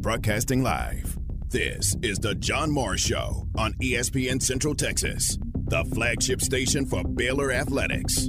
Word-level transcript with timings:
Broadcasting 0.00 0.62
live. 0.62 1.18
This 1.50 1.94
is 2.02 2.18
the 2.18 2.34
John 2.34 2.70
Morris 2.70 3.02
Show 3.02 3.46
on 3.56 3.74
ESPN 3.74 4.40
Central 4.42 4.74
Texas, 4.74 5.36
the 5.66 5.84
flagship 5.94 6.40
station 6.40 6.86
for 6.86 7.04
Baylor 7.04 7.52
Athletics. 7.52 8.26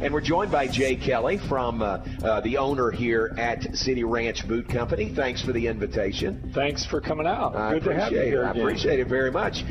And 0.00 0.12
we're 0.12 0.20
joined 0.22 0.50
by 0.50 0.66
Jay 0.66 0.96
Kelly 0.96 1.38
from 1.38 1.80
uh, 1.82 1.98
uh, 2.24 2.40
the 2.40 2.58
owner 2.58 2.90
here 2.90 3.32
at 3.38 3.76
City 3.76 4.02
Ranch 4.04 4.46
Boot 4.48 4.68
Company. 4.68 5.08
Thanks 5.14 5.40
for 5.40 5.52
the 5.52 5.66
invitation. 5.68 6.50
Thanks 6.52 6.84
for 6.84 7.00
coming 7.00 7.26
out. 7.26 7.54
I 7.56 7.74
Good 7.74 7.84
to 7.84 7.94
have 7.94 8.12
you 8.12 8.18
appreciate 8.18 8.26
it. 8.26 8.30
here. 8.30 8.44
I 8.44 8.50
again. 8.50 8.62
appreciate 8.62 8.98
it 9.00 9.06
very 9.08 9.30
much. 9.30 9.64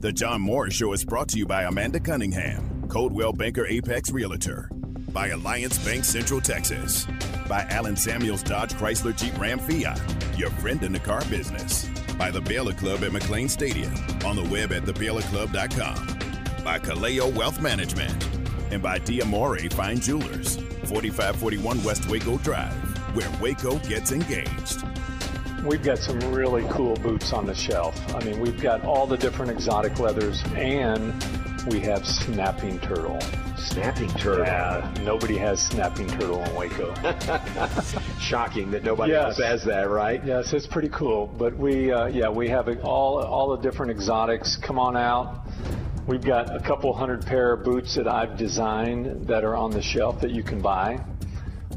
The 0.00 0.12
John 0.12 0.40
Morris 0.40 0.74
Show 0.74 0.92
is 0.92 1.04
brought 1.04 1.28
to 1.28 1.38
you 1.38 1.46
by 1.46 1.64
Amanda 1.64 2.00
Cunningham, 2.00 2.86
Coldwell 2.88 3.32
Banker 3.32 3.66
Apex 3.66 4.10
Realtor, 4.10 4.70
by 5.16 5.28
Alliance 5.28 5.78
Bank 5.78 6.04
Central 6.04 6.42
Texas, 6.42 7.06
by 7.48 7.66
Allen 7.70 7.96
Samuels 7.96 8.42
Dodge 8.42 8.74
Chrysler 8.74 9.16
Jeep 9.16 9.32
Ram 9.40 9.58
Fiat, 9.58 9.98
your 10.36 10.50
friend 10.50 10.82
in 10.82 10.92
the 10.92 10.98
car 10.98 11.24
business, 11.30 11.88
by 12.18 12.30
the 12.30 12.42
Baylor 12.42 12.74
Club 12.74 13.02
at 13.02 13.12
McLane 13.12 13.48
Stadium, 13.48 13.94
on 14.26 14.36
the 14.36 14.46
web 14.52 14.72
at 14.72 14.82
thebaylorclub.com, 14.82 16.06
by 16.62 16.78
Kaleo 16.78 17.34
Wealth 17.34 17.62
Management, 17.62 18.28
and 18.70 18.82
by 18.82 18.98
Diamore 18.98 19.72
Fine 19.72 20.00
Jewelers, 20.00 20.56
4541 20.84 21.82
West 21.82 22.10
Waco 22.10 22.36
Drive, 22.36 22.74
where 23.16 23.30
Waco 23.40 23.78
gets 23.88 24.12
engaged. 24.12 24.82
We've 25.64 25.82
got 25.82 25.96
some 25.96 26.20
really 26.30 26.66
cool 26.68 26.94
boots 26.96 27.32
on 27.32 27.46
the 27.46 27.54
shelf. 27.54 27.98
I 28.14 28.22
mean, 28.22 28.38
we've 28.38 28.60
got 28.60 28.84
all 28.84 29.06
the 29.06 29.16
different 29.16 29.50
exotic 29.50 29.98
leathers, 29.98 30.42
and 30.56 31.14
we 31.68 31.80
have 31.80 32.06
snapping 32.06 32.78
turtle. 32.80 33.18
Snapping 33.58 34.08
turtle. 34.10 34.44
Yeah, 34.44 34.92
nobody 35.02 35.36
has 35.36 35.60
snapping 35.60 36.06
turtle 36.08 36.42
in 36.42 36.54
Waco. 36.54 36.94
Shocking 38.20 38.70
that 38.70 38.84
nobody 38.84 39.12
Yes. 39.12 39.24
else 39.24 39.38
has 39.42 39.64
that, 39.64 39.88
right? 39.90 40.24
yes, 40.24 40.52
it's 40.52 40.66
pretty 40.66 40.88
cool. 40.90 41.26
But 41.26 41.56
we, 41.56 41.90
uh, 41.92 42.06
yeah, 42.06 42.28
we 42.28 42.48
have 42.48 42.68
all 42.84 43.18
all 43.22 43.56
the 43.56 43.62
different 43.62 43.90
exotics. 43.90 44.56
Come 44.56 44.78
on 44.78 44.96
out. 44.96 45.46
We've 46.06 46.24
got 46.24 46.54
a 46.54 46.60
couple 46.60 46.92
hundred 46.94 47.26
pair 47.26 47.52
of 47.52 47.64
boots 47.64 47.96
that 47.96 48.06
I've 48.06 48.36
designed 48.36 49.26
that 49.26 49.42
are 49.44 49.56
on 49.56 49.70
the 49.72 49.82
shelf 49.82 50.20
that 50.20 50.30
you 50.30 50.42
can 50.44 50.60
buy. 50.62 51.00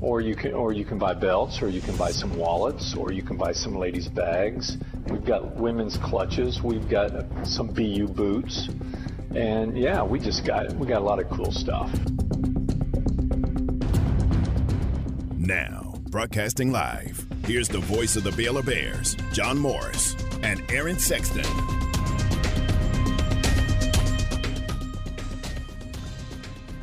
or 0.02 0.22
you 0.22 0.36
can 0.36 0.54
or 0.54 0.72
you 0.72 0.86
can 0.86 0.98
buy 1.00 1.14
belts 1.14 1.62
or 1.62 1.68
you 1.70 1.82
can 1.82 1.98
buy 1.98 2.12
some 2.12 2.38
wallets 2.38 2.96
or 2.96 3.12
you 3.12 3.22
can 3.24 3.36
buy 3.38 3.52
some 3.52 3.76
ladies 3.76 4.08
bags 4.08 4.78
we've 5.12 5.26
got 5.26 5.42
women's 5.58 5.98
clutches 5.98 6.62
we've 6.64 6.88
got 6.88 7.12
some 7.46 7.68
bu 7.68 8.08
boots 8.08 8.70
and 9.36 9.78
yeah 9.78 10.02
we 10.02 10.20
just 10.20 10.46
got 10.46 10.72
we 10.74 10.88
got 10.88 11.02
a 11.02 11.06
lot 11.06 11.20
of 11.20 11.30
cool 11.30 11.52
stuff 11.52 11.92
Now, 15.50 15.96
broadcasting 16.12 16.72
live, 16.72 17.26
here's 17.44 17.68
the 17.68 17.80
voice 17.80 18.16
of 18.16 18.24
the 18.24 18.32
Baylor 18.34 18.62
Bears, 18.62 19.18
John 19.34 19.58
Morris, 19.58 20.16
and 20.44 20.62
Aaron 20.70 21.00
Sexton. 21.00 21.89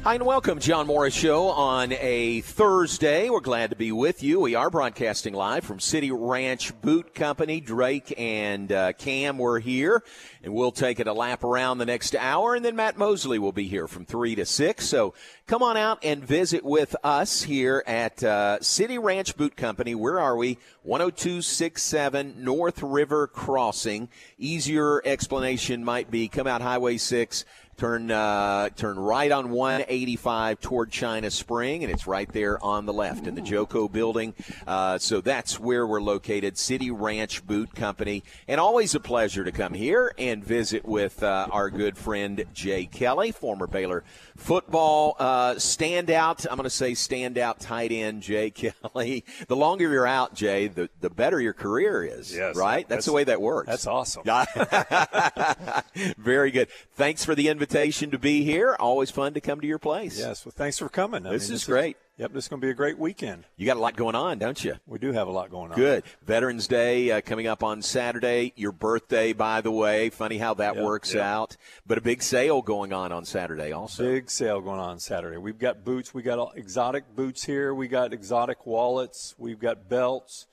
Hi 0.07 0.15
and 0.15 0.25
welcome, 0.25 0.61
John 0.61 0.87
Morris 0.87 1.15
Show 1.15 1.49
on 1.49 1.91
a 1.91 2.41
Thursday. 2.43 3.29
We're 3.29 3.41
glad 3.41 3.71
to 3.71 3.77
be 3.77 3.91
with 3.91 4.23
you. 4.23 4.39
We 4.39 4.55
are 4.55 4.71
broadcasting 4.71 5.35
live 5.35 5.65
from 5.65 5.81
City 5.81 6.13
Ranch 6.13 6.81
Boot 6.81 7.13
Company. 7.13 7.61
Drake 7.61 8.15
and 8.17 8.71
uh, 8.71 8.93
Cam 8.93 9.37
were 9.37 9.59
here, 9.59 10.05
and 10.45 10.55
we'll 10.55 10.71
take 10.71 11.01
it 11.01 11.09
a 11.09 11.13
lap 11.13 11.43
around 11.43 11.79
the 11.79 11.87
next 11.87 12.15
hour, 12.15 12.55
and 12.55 12.65
then 12.65 12.77
Matt 12.77 12.97
Mosley 12.97 13.41
will 13.41 13.51
be 13.51 13.67
here 13.67 13.89
from 13.89 14.05
three 14.05 14.37
to 14.37 14.47
six. 14.47 14.87
So 14.87 15.13
come 15.49 15.65
on 15.65 15.77
out 15.77 15.99
and 16.05 16.25
visit 16.25 16.63
with 16.63 16.95
us 17.03 17.43
here 17.43 17.83
at 17.85 18.23
uh, 18.23 18.61
City 18.61 18.99
Ranch 18.99 19.37
Boot 19.37 19.57
Company. 19.57 19.97
Where 19.97 20.21
are 20.21 20.37
we? 20.37 20.59
10267 20.85 22.45
North 22.45 22.81
River 22.81 23.27
Crossing. 23.27 24.09
Easier 24.39 25.03
explanation 25.05 25.85
might 25.85 26.13
be 26.13 26.29
come 26.29 26.47
out 26.47 26.63
Highway 26.63 26.97
6 26.97 27.45
turn 27.77 28.11
uh, 28.11 28.71
turn 28.71 28.99
right 28.99 29.31
on 29.31 29.51
185 29.51 30.61
toward 30.61 30.91
China 30.91 31.31
Spring, 31.31 31.85
and 31.85 31.93
it's 31.93 32.07
right 32.07 32.31
there 32.33 32.63
on 32.65 32.87
the 32.87 32.93
left 32.93 33.27
in 33.27 33.35
the 33.35 33.41
Joco 33.43 33.91
building. 33.91 34.35
Uh, 34.67 34.99
so 34.99 35.21
that's 35.21 35.61
where 35.61 35.87
we're 35.87 36.01
located, 36.01 36.57
City 36.57 36.91
Ranch 36.91 37.47
Boot 37.47 37.75
Company, 37.75 38.23
and 38.49 38.59
always 38.61 38.95
a 38.95 39.01
pleasure 39.01 39.45
to 39.45 39.53
come 39.53 39.75
here 39.75 40.13
and 40.19 40.45
visit 40.45 40.85
with 40.85 41.23
uh, 41.23 41.49
our 41.51 41.69
good 41.71 41.99
friend 41.99 42.45
Jay 42.55 42.87
Kelly, 42.87 43.31
former 43.33 43.67
Baylor 43.67 44.05
football 44.37 45.17
uh, 45.19 45.55
standout. 45.55 46.47
I'm 46.51 46.57
going 46.57 46.65
to 46.65 46.71
say 46.71 46.93
standout 46.93 47.57
tight 47.59 47.93
end 47.93 48.23
Jay 48.23 48.51
Kelly. 48.53 49.25
The 49.49 49.57
longer 49.57 49.91
you're 49.91 50.07
out, 50.07 50.35
Jay, 50.35 50.69
the 50.69 50.89
the 51.01 51.11
better 51.11 51.41
your 51.41 51.53
career 51.53 52.03
is. 52.05 52.35
Yes, 52.35 52.57
right. 52.57 52.89
That's, 52.89 52.89
that's- 52.89 53.05
the 53.07 53.13
way 53.13 53.25
that 53.25 53.41
works. 53.41 53.69
That's 53.69 53.87
awesome. 53.87 54.23
Very 56.19 56.51
good. 56.51 56.69
Thanks 56.95 57.25
for 57.25 57.35
the 57.35 57.49
invitation 57.49 57.66
to 57.69 58.19
be 58.19 58.43
here. 58.45 58.77
Always 58.79 59.11
fun 59.11 59.35
to 59.35 59.41
come 59.41 59.61
to 59.61 59.67
your 59.67 59.79
place. 59.79 60.19
Yes. 60.19 60.45
Well, 60.45 60.53
thanks 60.57 60.79
for 60.79 60.89
coming. 60.89 61.27
I 61.27 61.33
This 61.33 61.49
mean, 61.49 61.57
is 61.57 61.65
great. 61.65 61.97
Yep, 62.19 62.33
this 62.33 62.45
is 62.45 62.49
going 62.49 62.61
to 62.61 62.67
be 62.67 62.71
a 62.71 62.75
great 62.75 62.99
weekend. 62.99 63.45
You 63.59 63.67
got 63.67 63.77
a 63.77 63.81
lot 63.81 63.95
going 63.95 64.15
on, 64.15 64.39
don't 64.39 64.65
you? 64.65 64.77
We 64.87 64.99
do 64.99 65.13
have 65.13 65.29
a 65.29 65.31
lot 65.31 65.51
going 65.51 65.71
on. 65.73 65.77
Good. 65.77 66.05
Veterans 66.25 66.67
Day 66.67 67.11
uh, 67.11 67.21
coming 67.21 67.47
up 67.47 67.63
on 67.63 67.83
Saturday. 67.83 68.55
Your 68.57 68.73
birthday, 68.73 69.35
by 69.35 69.61
the 69.61 69.71
way. 69.71 70.09
Funny 70.09 70.39
how 70.39 70.55
that 70.55 70.77
Yep, 70.77 70.85
works 70.85 71.13
yep. 71.13 71.23
out. 71.23 71.57
But 71.87 71.99
a 71.99 72.01
big 72.01 72.23
sale 72.23 72.63
going 72.63 72.95
on 72.95 73.13
on 73.13 73.27
Saturday 73.27 73.71
also. 73.73 74.03
Big 74.05 74.31
sale 74.31 74.63
going 74.63 74.81
on 74.81 74.99
Saturday. 74.99 75.37
We've 75.37 75.59
got 75.59 75.85
boots. 75.85 76.15
We 76.15 76.23
got 76.23 76.57
exotic 76.57 77.15
boots 77.15 77.45
here. 77.45 77.75
We 77.75 77.87
got 77.87 78.15
exotic 78.15 78.65
wallets. 78.65 79.35
We've 79.37 79.59
got 79.61 79.89
belts. 79.91 80.47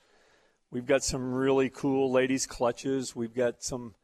We've 0.70 0.86
got 0.86 1.02
some 1.02 1.32
really 1.32 1.70
cool 1.70 2.10
ladies' 2.10 2.46
clutches. 2.46 3.16
We've 3.16 3.34
got 3.34 3.62
some 3.62 3.94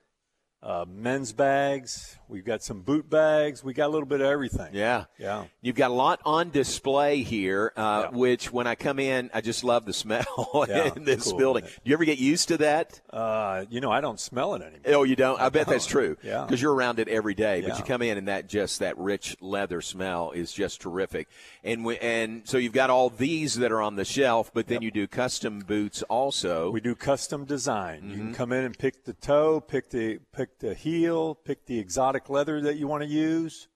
uh, 0.62 0.84
men's 0.88 1.32
bags. 1.32 2.19
We've 2.28 2.44
got 2.44 2.62
some 2.62 2.82
boot 2.82 3.09
bags. 3.10 3.65
We 3.65 3.72
got 3.72 3.87
a 3.87 3.88
little 3.93 4.06
bit 4.06 4.21
of 4.21 4.26
everything. 4.28 4.69
Yeah. 4.72 5.06
Yeah. 5.19 5.44
You've 5.62 5.75
got 5.75 5.91
a 5.91 5.94
lot 5.94 6.21
on 6.25 6.50
display 6.50 7.22
here, 7.22 7.72
uh, 7.76 8.09
Yeah. 8.12 8.16
which 8.16 8.53
when 8.53 8.66
I 8.66 8.75
come 8.75 8.98
in, 8.98 9.31
I 9.34 9.41
just 9.41 9.65
love 9.65 9.84
the 9.87 9.93
smell 9.94 10.65
Yeah, 10.69 10.91
in 10.94 11.04
this 11.04 11.25
cool, 11.25 11.38
building. 11.38 11.65
Do 11.65 11.71
you 11.84 11.94
ever 11.94 12.04
get 12.04 12.19
used 12.19 12.48
to 12.48 12.59
that? 12.59 13.00
Uh, 13.10 13.65
you 13.71 13.81
know, 13.81 13.91
I 13.91 14.00
don't 14.00 14.21
smell 14.21 14.54
it 14.54 14.62
anymore. 14.62 14.81
Oh, 15.00 15.03
you 15.03 15.16
don't? 15.16 15.41
I, 15.41 15.48
bet 15.48 15.66
that's 15.66 15.87
don't. 15.87 15.93
true. 15.93 16.16
Yeah. 16.22 16.44
Because 16.44 16.60
you're 16.62 16.75
around 16.75 16.98
it 17.00 17.09
every 17.09 17.34
day. 17.34 17.62
But 17.66 17.78
you 17.78 17.84
come 17.84 18.03
in 18.03 18.19
and 18.19 18.28
that 18.28 18.47
just 18.47 18.78
that 18.81 18.97
rich 18.98 19.37
leather 19.41 19.81
smell 19.81 20.31
is 20.32 20.53
just 20.53 20.81
terrific. 20.82 21.28
And 21.65 21.84
we, 21.84 21.98
and 21.98 22.47
so 22.47 22.59
you've 22.59 22.72
got 22.75 22.91
all 22.91 23.09
these 23.09 23.54
that 23.56 23.72
are 23.72 23.81
on 23.82 23.97
the 23.97 24.04
shelf, 24.04 24.53
but 24.53 24.66
then 24.69 24.82
you 24.82 24.91
do 24.91 25.06
custom 25.06 25.60
boots 25.60 26.03
also. 26.04 26.71
We 26.71 26.81
do 26.82 26.94
custom 26.94 27.44
design. 27.47 28.03
You 28.04 28.10
Mm-hmm. 28.10 28.25
can 28.27 28.34
come 28.34 28.53
in 28.53 28.65
and 28.65 28.78
pick 28.78 29.04
the 29.04 29.15
toe, 29.15 29.60
pick 29.60 29.88
the 29.91 30.19
pick 30.32 30.49
the 30.58 30.74
heel, 30.74 31.34
pick 31.34 31.66
the 31.66 31.78
exotic 31.78 32.28
leather 32.28 32.60
that 32.62 32.76
you 32.76 32.86
want 32.88 33.02
to 33.02 33.08
use, 33.08 33.68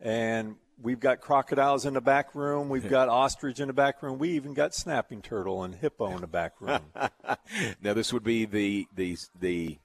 and 0.00 0.56
we've 0.80 1.00
got 1.00 1.20
crocodiles 1.20 1.84
in 1.86 1.94
the 1.94 2.00
back 2.00 2.34
room. 2.34 2.68
We've 2.68 2.88
got 2.88 3.08
ostrich 3.08 3.60
in 3.60 3.66
the 3.68 3.72
back 3.74 4.02
room. 4.02 4.18
We 4.18 4.30
even 4.30 4.54
got 4.54 4.74
snapping 4.74 5.22
turtle 5.22 5.62
and 5.64 5.74
hippo 5.74 6.10
in 6.12 6.20
the 6.20 6.26
back 6.26 6.60
room. 6.60 6.82
now 7.82 7.94
this 7.94 8.12
would 8.12 8.24
be 8.24 8.44
the 8.46 8.86
the 8.94 9.16
the 9.38 9.78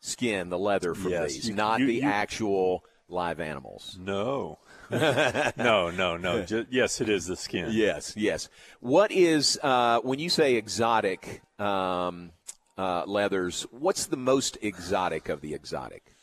skin, 0.00 0.50
the 0.50 0.58
leather 0.58 0.94
from 0.94 1.12
Yes, 1.12 1.32
these, 1.34 1.48
you- 1.48 1.54
not 1.54 1.80
you- 1.80 1.86
the 1.86 1.94
you- 1.96 2.02
actual 2.02 2.84
live 3.08 3.38
animals. 3.40 3.96
no, 4.00 4.58
no, 4.90 5.90
no, 5.90 6.16
no. 6.16 6.42
Ju- 6.44 6.66
yes, 6.70 7.00
it 7.00 7.08
is 7.08 7.26
the 7.26 7.36
skin. 7.36 7.68
Yes, 7.70 8.14
yes. 8.16 8.48
What 8.80 9.10
is 9.12 9.58
uh, 9.62 10.00
when 10.00 10.18
you 10.18 10.28
say 10.28 10.54
exotic 10.54 11.42
um, 11.58 12.32
uh, 12.76 13.04
leathers? 13.06 13.62
What's 13.70 14.06
the 14.06 14.16
most 14.16 14.58
exotic 14.62 15.28
of 15.28 15.40
the 15.40 15.54
exotic? 15.54 16.14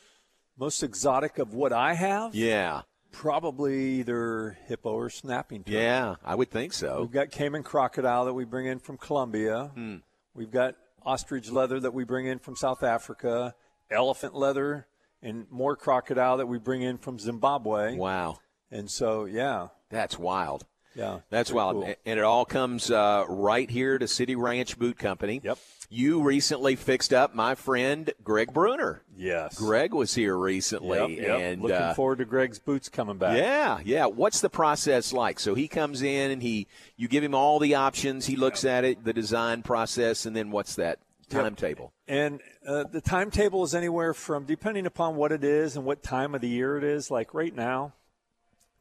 Most 0.58 0.84
exotic 0.84 1.38
of 1.40 1.54
what 1.54 1.74
I 1.74 1.94
have, 1.96 2.36
Yeah, 2.36 2.82
probably 3.12 4.00
either 4.00 4.58
hippo 4.68 4.92
or 4.92 5.10
snapping 5.10 5.64
turtle. 5.64 5.82
yeah, 5.82 6.16
I 6.24 6.36
would 6.36 6.52
think 6.52 6.74
so. 6.74 7.02
We've 7.02 7.12
got 7.12 7.32
Caiman 7.32 7.64
crocodile 7.64 8.26
that 8.26 8.34
we 8.34 8.46
bring 8.46 8.66
in 8.68 8.80
from 8.80 8.98
Colombia. 8.98 9.72
Hmm. 9.74 9.98
We've 10.36 10.52
got 10.52 10.76
ostrich 11.06 11.50
leather 11.52 11.80
that 11.80 11.94
we 11.94 12.04
bring 12.04 12.26
in 12.28 12.40
from 12.40 12.56
South 12.56 12.84
Africa, 12.84 13.56
elephant 13.92 14.36
leather, 14.36 14.88
and 15.22 15.46
more 15.50 15.76
crocodile 15.76 16.38
that 16.38 16.48
we 16.48 16.58
bring 16.60 16.82
in 16.82 16.98
from 16.98 17.18
Zimbabwe. 17.20 17.96
Wow, 17.96 18.38
And 18.72 18.90
so, 18.90 19.26
yeah, 19.26 19.68
that's 19.90 20.18
wild. 20.20 20.66
Yeah. 20.96 21.20
That's 21.30 21.52
wild, 21.52 21.76
cool. 21.76 21.94
And 22.06 22.20
it 22.20 22.24
all 22.24 22.46
comes 22.46 22.92
uh, 22.92 23.26
right 23.28 23.70
here 23.70 23.98
to 23.98 24.08
City 24.08 24.36
Ranch 24.36 24.78
Boot 24.78 24.98
Company. 24.98 25.42
Yep. 25.44 25.58
You 25.90 26.24
recently 26.24 26.76
fixed 26.76 27.14
up 27.14 27.36
my 27.36 27.54
friend 27.54 28.12
Greg 28.24 28.52
Bruner. 28.52 29.04
Yes. 29.16 29.60
Greg 29.60 29.94
was 29.94 30.16
here 30.16 30.36
recently, 30.36 31.22
yep. 31.22 31.40
and 31.40 31.62
Looking 31.62 31.78
uh, 31.78 31.94
forward 31.94 32.18
to 32.18 32.26
Greg's 32.26 32.58
boots 32.58 32.90
coming 32.90 33.18
back. 33.18 33.38
Yeah, 33.38 33.80
yeah. 33.86 34.08
What's 34.08 34.42
the 34.42 34.50
process 34.50 35.14
like? 35.14 35.40
So 35.40 35.54
he 35.54 35.68
comes 35.68 36.02
in 36.02 36.32
and 36.32 36.42
he, 36.42 36.66
you 36.98 37.08
give 37.08 37.24
him 37.24 37.36
all 37.36 37.60
the 37.60 37.76
options. 37.76 38.26
He 38.26 38.36
looks 38.36 38.66
at 38.66 38.84
it, 38.84 39.04
the 39.04 39.14
design 39.14 39.62
process, 39.62 40.26
and 40.26 40.36
then 40.36 40.50
what's 40.50 40.76
that 40.76 40.98
timetable? 41.30 41.94
And 42.08 42.42
uh, 42.68 42.86
the 42.86 43.02
timetable 43.02 43.64
is 43.64 43.76
anywhere 43.76 44.14
from, 44.16 44.46
depending 44.46 44.86
upon 44.88 45.16
what 45.16 45.32
it 45.32 45.44
is 45.44 45.76
and 45.76 45.86
what 45.86 46.02
time 46.02 46.34
of 46.34 46.42
the 46.42 46.50
year 46.50 46.76
it 46.78 46.84
is. 46.84 47.12
Like 47.12 47.34
right 47.34 47.56
now, 47.56 47.94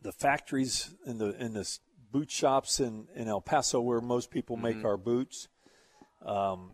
the 0.00 0.12
factories 0.12 0.94
in 1.06 1.18
the 1.18 1.36
in 1.42 1.54
this 1.54 1.80
boot 2.12 2.30
shops 2.30 2.78
in, 2.80 3.06
in 3.16 3.26
El 3.28 3.40
Paso 3.40 3.80
where 3.80 4.00
most 4.00 4.30
people 4.30 4.56
make 4.56 4.76
Mm-hmm. 4.76 4.86
our 4.86 4.96
boots. 4.96 5.48
Um, 6.24 6.72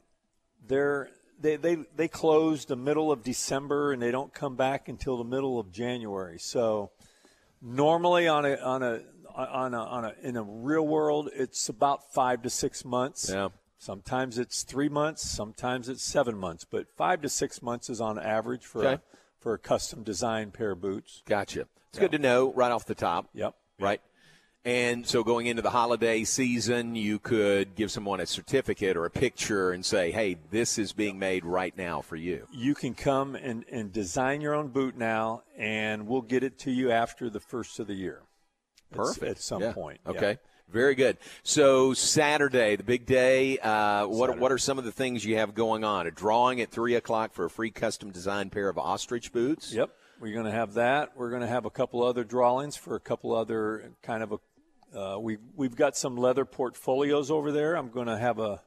they're 0.66 1.08
they, 1.40 1.56
they 1.56 1.76
they 1.96 2.08
close 2.08 2.64
the 2.64 2.76
middle 2.76 3.12
of 3.12 3.22
December 3.22 3.92
and 3.92 4.02
they 4.02 4.10
don't 4.10 4.34
come 4.34 4.56
back 4.56 4.88
until 4.88 5.16
the 5.16 5.24
middle 5.24 5.58
of 5.60 5.70
January. 5.72 6.38
So 6.38 6.90
normally 7.62 8.26
on 8.28 8.44
a 8.44 8.56
on 8.56 8.82
a 8.82 9.00
on 9.34 9.72
a, 9.74 9.78
on 9.78 10.04
a 10.04 10.14
in 10.22 10.36
a 10.36 10.42
real 10.42 10.86
world 10.86 11.30
it's 11.32 11.68
about 11.68 12.12
five 12.12 12.42
to 12.42 12.50
six 12.50 12.84
months. 12.84 13.30
Yeah. 13.32 13.48
Sometimes 13.80 14.38
it's 14.38 14.64
three 14.64 14.88
months, 14.88 15.22
sometimes 15.22 15.88
it's 15.88 16.02
seven 16.02 16.36
months, 16.36 16.64
but 16.68 16.86
five 16.96 17.22
to 17.22 17.28
six 17.28 17.62
months 17.62 17.88
is 17.88 18.00
on 18.00 18.18
average 18.18 18.66
for 18.66 18.80
Okay. 18.84 18.94
a, 18.94 19.00
for 19.38 19.54
a 19.54 19.58
custom 19.58 20.02
designed 20.02 20.52
pair 20.52 20.72
of 20.72 20.80
boots. 20.80 21.22
Gotcha. 21.26 21.68
It's 21.90 21.98
good 22.00 22.10
to 22.10 22.18
know 22.18 22.52
right 22.52 22.72
off 22.72 22.86
the 22.86 22.96
top. 22.96 23.28
Yep. 23.34 23.54
Right. 23.78 24.00
And 24.68 25.06
so 25.06 25.24
going 25.24 25.46
into 25.46 25.62
the 25.62 25.70
holiday 25.70 26.24
season, 26.24 26.94
you 26.94 27.18
could 27.18 27.74
give 27.74 27.90
someone 27.90 28.20
a 28.20 28.26
certificate 28.26 28.98
or 28.98 29.06
a 29.06 29.10
picture 29.10 29.70
and 29.70 29.82
say, 29.82 30.10
hey, 30.10 30.36
this 30.50 30.76
is 30.76 30.92
being 30.92 31.18
made 31.18 31.46
right 31.46 31.74
now 31.74 32.02
for 32.02 32.16
you. 32.16 32.46
You 32.52 32.74
can 32.74 32.92
come 32.92 33.34
and, 33.34 33.64
and 33.72 33.90
design 33.90 34.42
your 34.42 34.54
own 34.54 34.68
boot 34.68 34.94
now, 34.94 35.42
and 35.56 36.06
we'll 36.06 36.20
get 36.20 36.42
it 36.42 36.58
to 36.58 36.70
you 36.70 36.90
after 36.90 37.30
the 37.30 37.40
first 37.40 37.80
of 37.80 37.86
the 37.86 37.94
year. 37.94 38.20
At- 38.92 38.98
Perfect. 38.98 39.30
At, 39.30 39.38
some 39.40 39.62
Yeah. 39.62 39.72
point. 39.72 40.00
yeah. 40.04 40.10
Okay. 40.10 40.38
Very 40.70 40.94
good. 40.94 41.16
So 41.44 41.94
Saturday, 41.94 42.76
the 42.76 42.82
big 42.82 43.06
day. 43.06 43.58
Uh, 43.60 44.06
what 44.06 44.26
Saturday. 44.26 44.38
what 44.38 44.52
are 44.52 44.58
some 44.58 44.78
of 44.78 44.84
the 44.84 44.92
things 44.92 45.24
you 45.24 45.38
have 45.38 45.54
going 45.54 45.82
on? 45.82 46.06
A 46.06 46.10
drawing 46.10 46.60
at 46.60 46.70
three 46.70 46.94
o'clock 46.94 47.32
for 47.32 47.46
a 47.46 47.50
free 47.50 47.70
custom 47.70 48.10
designed 48.10 48.52
pair 48.52 48.68
of 48.68 48.76
ostrich 48.76 49.32
boots. 49.32 49.72
Yep. 49.72 49.88
We're 50.20 50.34
going 50.34 50.44
to 50.44 50.50
have 50.52 50.74
that. 50.74 51.16
We're 51.16 51.30
going 51.30 51.42
to 51.42 51.48
have 51.48 51.64
a 51.64 51.70
couple 51.70 52.02
other 52.02 52.24
drawings 52.24 52.76
for 52.76 52.96
a 52.96 53.00
couple 53.00 53.34
other 53.34 53.92
kind 54.02 54.22
of 54.22 54.32
a. 54.32 54.38
Uh, 54.94 55.18
we 55.20 55.38
we've 55.56 55.76
got 55.76 55.96
some 55.96 56.16
leather 56.16 56.44
portfolios 56.44 57.30
over 57.30 57.52
there. 57.52 57.74
I'm 57.76 57.90
going 57.90 58.06
to 58.06 58.18
have 58.18 58.38
a. 58.38 58.60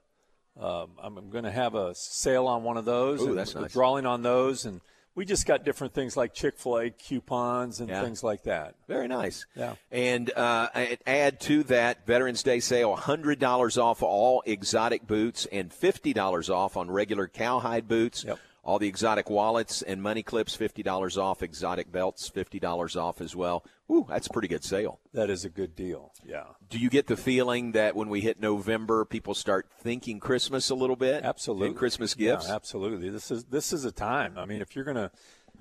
Um, 0.60 0.90
I'm 1.02 1.30
going 1.30 1.46
to 1.46 1.52
have 1.52 1.76
a 1.76 1.96
sale 1.96 2.46
on 2.48 2.64
one 2.64 2.76
of 2.78 2.84
those. 2.86 3.22
Ooh, 3.22 3.34
that's 3.34 3.56
nice. 3.56 3.72
Drawing 3.72 4.06
on 4.06 4.22
those, 4.22 4.66
and 4.66 4.82
we 5.16 5.24
just 5.26 5.46
got 5.48 5.64
different 5.64 5.94
things 5.94 6.18
like 6.18 6.34
Chick 6.34 6.58
Fil 6.58 6.78
A 6.78 6.90
coupons 6.90 7.80
and 7.80 7.90
Yeah. 7.90 8.02
things 8.04 8.22
like 8.24 8.44
that. 8.44 8.76
Very 8.88 9.08
nice. 9.08 9.46
Yeah. 9.56 9.76
And 9.92 10.32
uh, 10.36 10.70
add 11.08 11.40
to 11.42 11.64
that 11.64 12.06
Veterans 12.06 12.44
Day 12.44 12.60
sale 12.60 12.96
$100 12.96 13.82
off 13.82 14.04
all 14.04 14.44
exotic 14.46 15.08
boots 15.08 15.48
and 15.52 15.70
$50 15.72 16.50
off 16.54 16.76
on 16.78 16.92
regular 16.92 17.28
cowhide 17.28 17.88
boots. 17.88 18.24
Yep. 18.26 18.40
All 18.64 18.78
the 18.78 18.88
exotic 18.88 19.30
wallets 19.30 19.82
and 19.82 20.04
money 20.04 20.22
clips, 20.22 20.56
$50 20.56 21.18
off. 21.18 21.42
Exotic 21.42 21.92
belts, 21.92 22.30
$50 22.30 22.96
off 22.96 23.20
as 23.20 23.36
well. 23.36 23.66
Ooh, 23.92 24.06
that's 24.08 24.28
a 24.28 24.30
pretty 24.30 24.48
good 24.48 24.64
sale. 24.64 25.00
That 25.14 25.32
is 25.32 25.44
a 25.46 25.50
good 25.50 25.76
deal. 25.76 26.14
Yeah. 26.24 26.44
Do 26.70 26.78
you 26.78 26.90
get 26.90 27.08
the 27.08 27.18
feeling 27.18 27.72
that 27.72 27.96
when 27.96 28.10
we 28.10 28.22
hit 28.22 28.40
November, 28.40 29.04
people 29.04 29.34
start 29.34 29.68
thinking 29.80 30.20
Christmas 30.20 30.70
a 30.70 30.76
little 30.76 30.96
bit? 30.96 31.24
Absolutely. 31.24 31.70
And 31.70 31.76
Christmas 31.76 32.14
gifts? 32.14 32.48
Yeah, 32.48 32.56
absolutely. 32.56 33.10
This 33.10 33.32
is 33.32 33.46
this 33.46 33.74
is 33.74 33.84
a 33.84 33.92
time. 33.92 34.38
I 34.38 34.46
mean, 34.46 34.62
if 34.62 34.76
you're 34.76 34.86
gonna 34.86 35.12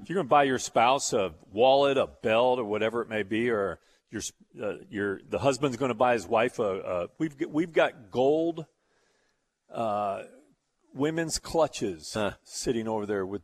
if 0.01 0.11
you're 0.11 0.17
gonna 0.17 0.29
buy 0.29 0.43
your 0.43 0.59
spouse 0.59 1.15
a 1.15 1.33
wallet, 1.53 1.97
a 1.97 2.07
belt, 2.07 2.59
or 2.59 2.65
whatever 2.65 3.01
it 3.01 3.09
may 3.09 3.23
be, 3.23 3.51
or 3.51 3.81
your 4.11 4.23
uh, 4.63 4.75
your 4.91 5.21
the 5.29 5.39
husband's 5.39 5.77
going 5.77 5.91
to 5.91 5.95
buy 5.95 6.13
his 6.13 6.27
wife 6.27 6.59
a, 6.59 6.63
a 6.63 7.09
we've 7.19 7.37
got, 7.37 7.51
we've 7.51 7.73
got 7.73 8.11
gold 8.11 8.67
uh, 9.73 10.23
women's 10.95 11.39
clutches 11.39 12.13
Huh. 12.15 12.33
sitting 12.45 12.89
over 12.89 13.07
there 13.07 13.25
with 13.27 13.43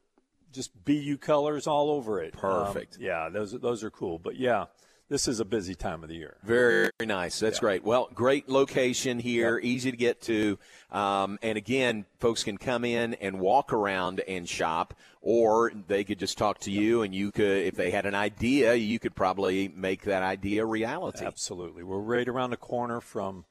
just 0.53 0.85
BU 0.85 1.19
colors 1.19 1.67
all 1.67 1.91
over 1.91 2.21
it. 2.23 2.35
Um, 2.35 2.41
Perfect. 2.41 2.99
yeah, 3.01 3.29
those 3.29 3.53
those 3.53 3.85
are 3.85 3.91
cool. 3.91 4.19
But 4.19 4.37
yeah, 4.37 4.67
this 5.09 5.29
is 5.29 5.39
a 5.39 5.45
busy 5.45 5.75
time 5.75 6.03
of 6.03 6.09
the 6.09 6.15
year. 6.17 6.39
Very 6.43 6.91
nice. 7.05 7.39
That's 7.39 7.61
great. 7.61 7.85
Well, 7.85 8.09
great 8.15 8.49
location 8.49 9.19
here, 9.19 9.61
easy 9.63 9.91
to 9.91 9.97
get 9.97 10.21
to. 10.23 10.59
Um, 10.91 11.39
and 11.43 11.59
again, 11.59 12.07
folks 12.19 12.43
can 12.43 12.57
come 12.59 12.85
in 12.85 13.15
and 13.15 13.39
walk 13.39 13.73
around 13.73 14.21
and 14.21 14.49
shop, 14.49 14.95
or 15.21 15.73
they 15.89 16.05
could 16.05 16.19
just 16.19 16.39
talk 16.39 16.59
to 16.61 16.71
you, 16.71 17.03
and 17.03 17.15
you 17.15 17.31
could, 17.33 17.65
if 17.67 17.75
they 17.75 17.91
had 17.91 18.07
an 18.07 18.15
idea, 18.15 18.75
you 18.75 18.99
could 18.99 19.15
probably 19.15 19.69
make 19.69 20.03
that 20.03 20.23
idea 20.23 20.65
reality. 20.65 21.25
Absolutely. 21.25 21.83
We're 21.83 21.99
right 21.99 22.27
around 22.27 22.51
the 22.51 22.57
corner 22.57 23.01
from 23.01 23.45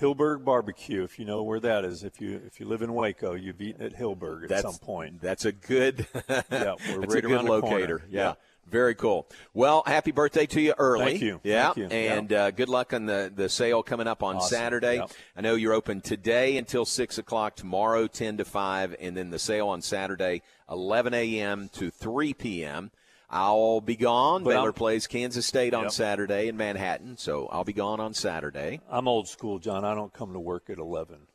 Helberg 0.00 0.44
Barbecue. 0.44 1.02
If 1.04 1.18
you 1.18 1.24
know 1.24 1.42
where 1.42 1.60
that 1.60 1.84
is, 1.84 2.02
if 2.02 2.20
you 2.20 2.40
if 2.46 2.58
you 2.60 2.66
live 2.66 2.82
in 2.82 2.92
Waco, 2.94 3.34
you've 3.34 3.60
eaten 3.60 3.82
at 3.82 3.94
Helberg 3.96 4.44
at 4.44 4.48
That's 4.48 4.62
some 4.62 4.74
point. 4.78 5.20
That's 5.20 5.44
a 5.44 5.52
good. 5.52 6.06
Yeah, 6.50 6.74
we're 6.88 7.00
right 7.00 7.18
a 7.18 7.20
good 7.20 7.24
around 7.26 7.44
the 7.46 7.50
locator. 7.52 7.98
corner. 7.98 8.04
Yeah. 8.10 8.20
Yeah. 8.22 8.34
Very 8.66 8.94
cool. 8.94 9.28
Well, 9.52 9.82
happy 9.86 10.10
birthday 10.10 10.46
to 10.46 10.60
you 10.60 10.74
early. 10.78 11.04
Thank 11.04 11.20
you. 11.22 11.40
Yeah. 11.44 11.66
Thank 11.74 11.76
you. 11.76 11.84
And 11.98 12.32
Uh, 12.32 12.50
good 12.50 12.70
luck 12.70 12.94
on 12.94 13.04
the, 13.06 13.30
the 13.34 13.48
sale 13.50 13.82
coming 13.82 14.06
up 14.06 14.22
on 14.22 14.36
Awesome. 14.36 14.48
Saturday. 14.56 14.96
Yep. 14.96 15.10
I 15.36 15.40
know 15.42 15.54
you're 15.54 15.74
open 15.74 16.00
today 16.00 16.56
until 16.56 16.86
6 16.86 17.18
o'clock, 17.18 17.56
tomorrow 17.56 18.06
10 18.06 18.38
to 18.38 18.44
5, 18.44 18.96
and 19.00 19.14
then 19.16 19.28
the 19.30 19.38
sale 19.38 19.68
on 19.68 19.82
Saturday 19.82 20.40
11 20.70 21.12
a.m. 21.12 21.68
to 21.74 21.90
3 21.90 22.32
p.m. 22.34 22.90
I'll 23.34 23.80
be 23.80 23.96
gone. 23.96 24.44
But 24.44 24.50
Baylor 24.50 24.62
I'm- 24.68 24.72
plays 24.74 25.06
Kansas 25.06 25.44
State 25.44 25.74
on 25.74 25.84
Yep. 25.84 25.92
Saturday 25.92 26.48
in 26.48 26.56
Manhattan, 26.56 27.16
so 27.16 27.48
I'll 27.50 27.64
be 27.64 27.72
gone 27.72 27.98
on 28.00 28.14
Saturday. 28.14 28.80
I'm 28.88 29.08
old 29.08 29.26
school, 29.28 29.58
John. 29.58 29.84
I 29.84 29.94
don't 29.94 30.12
come 30.12 30.32
to 30.32 30.38
work 30.40 30.70
at 30.70 30.78
11. 30.78 31.26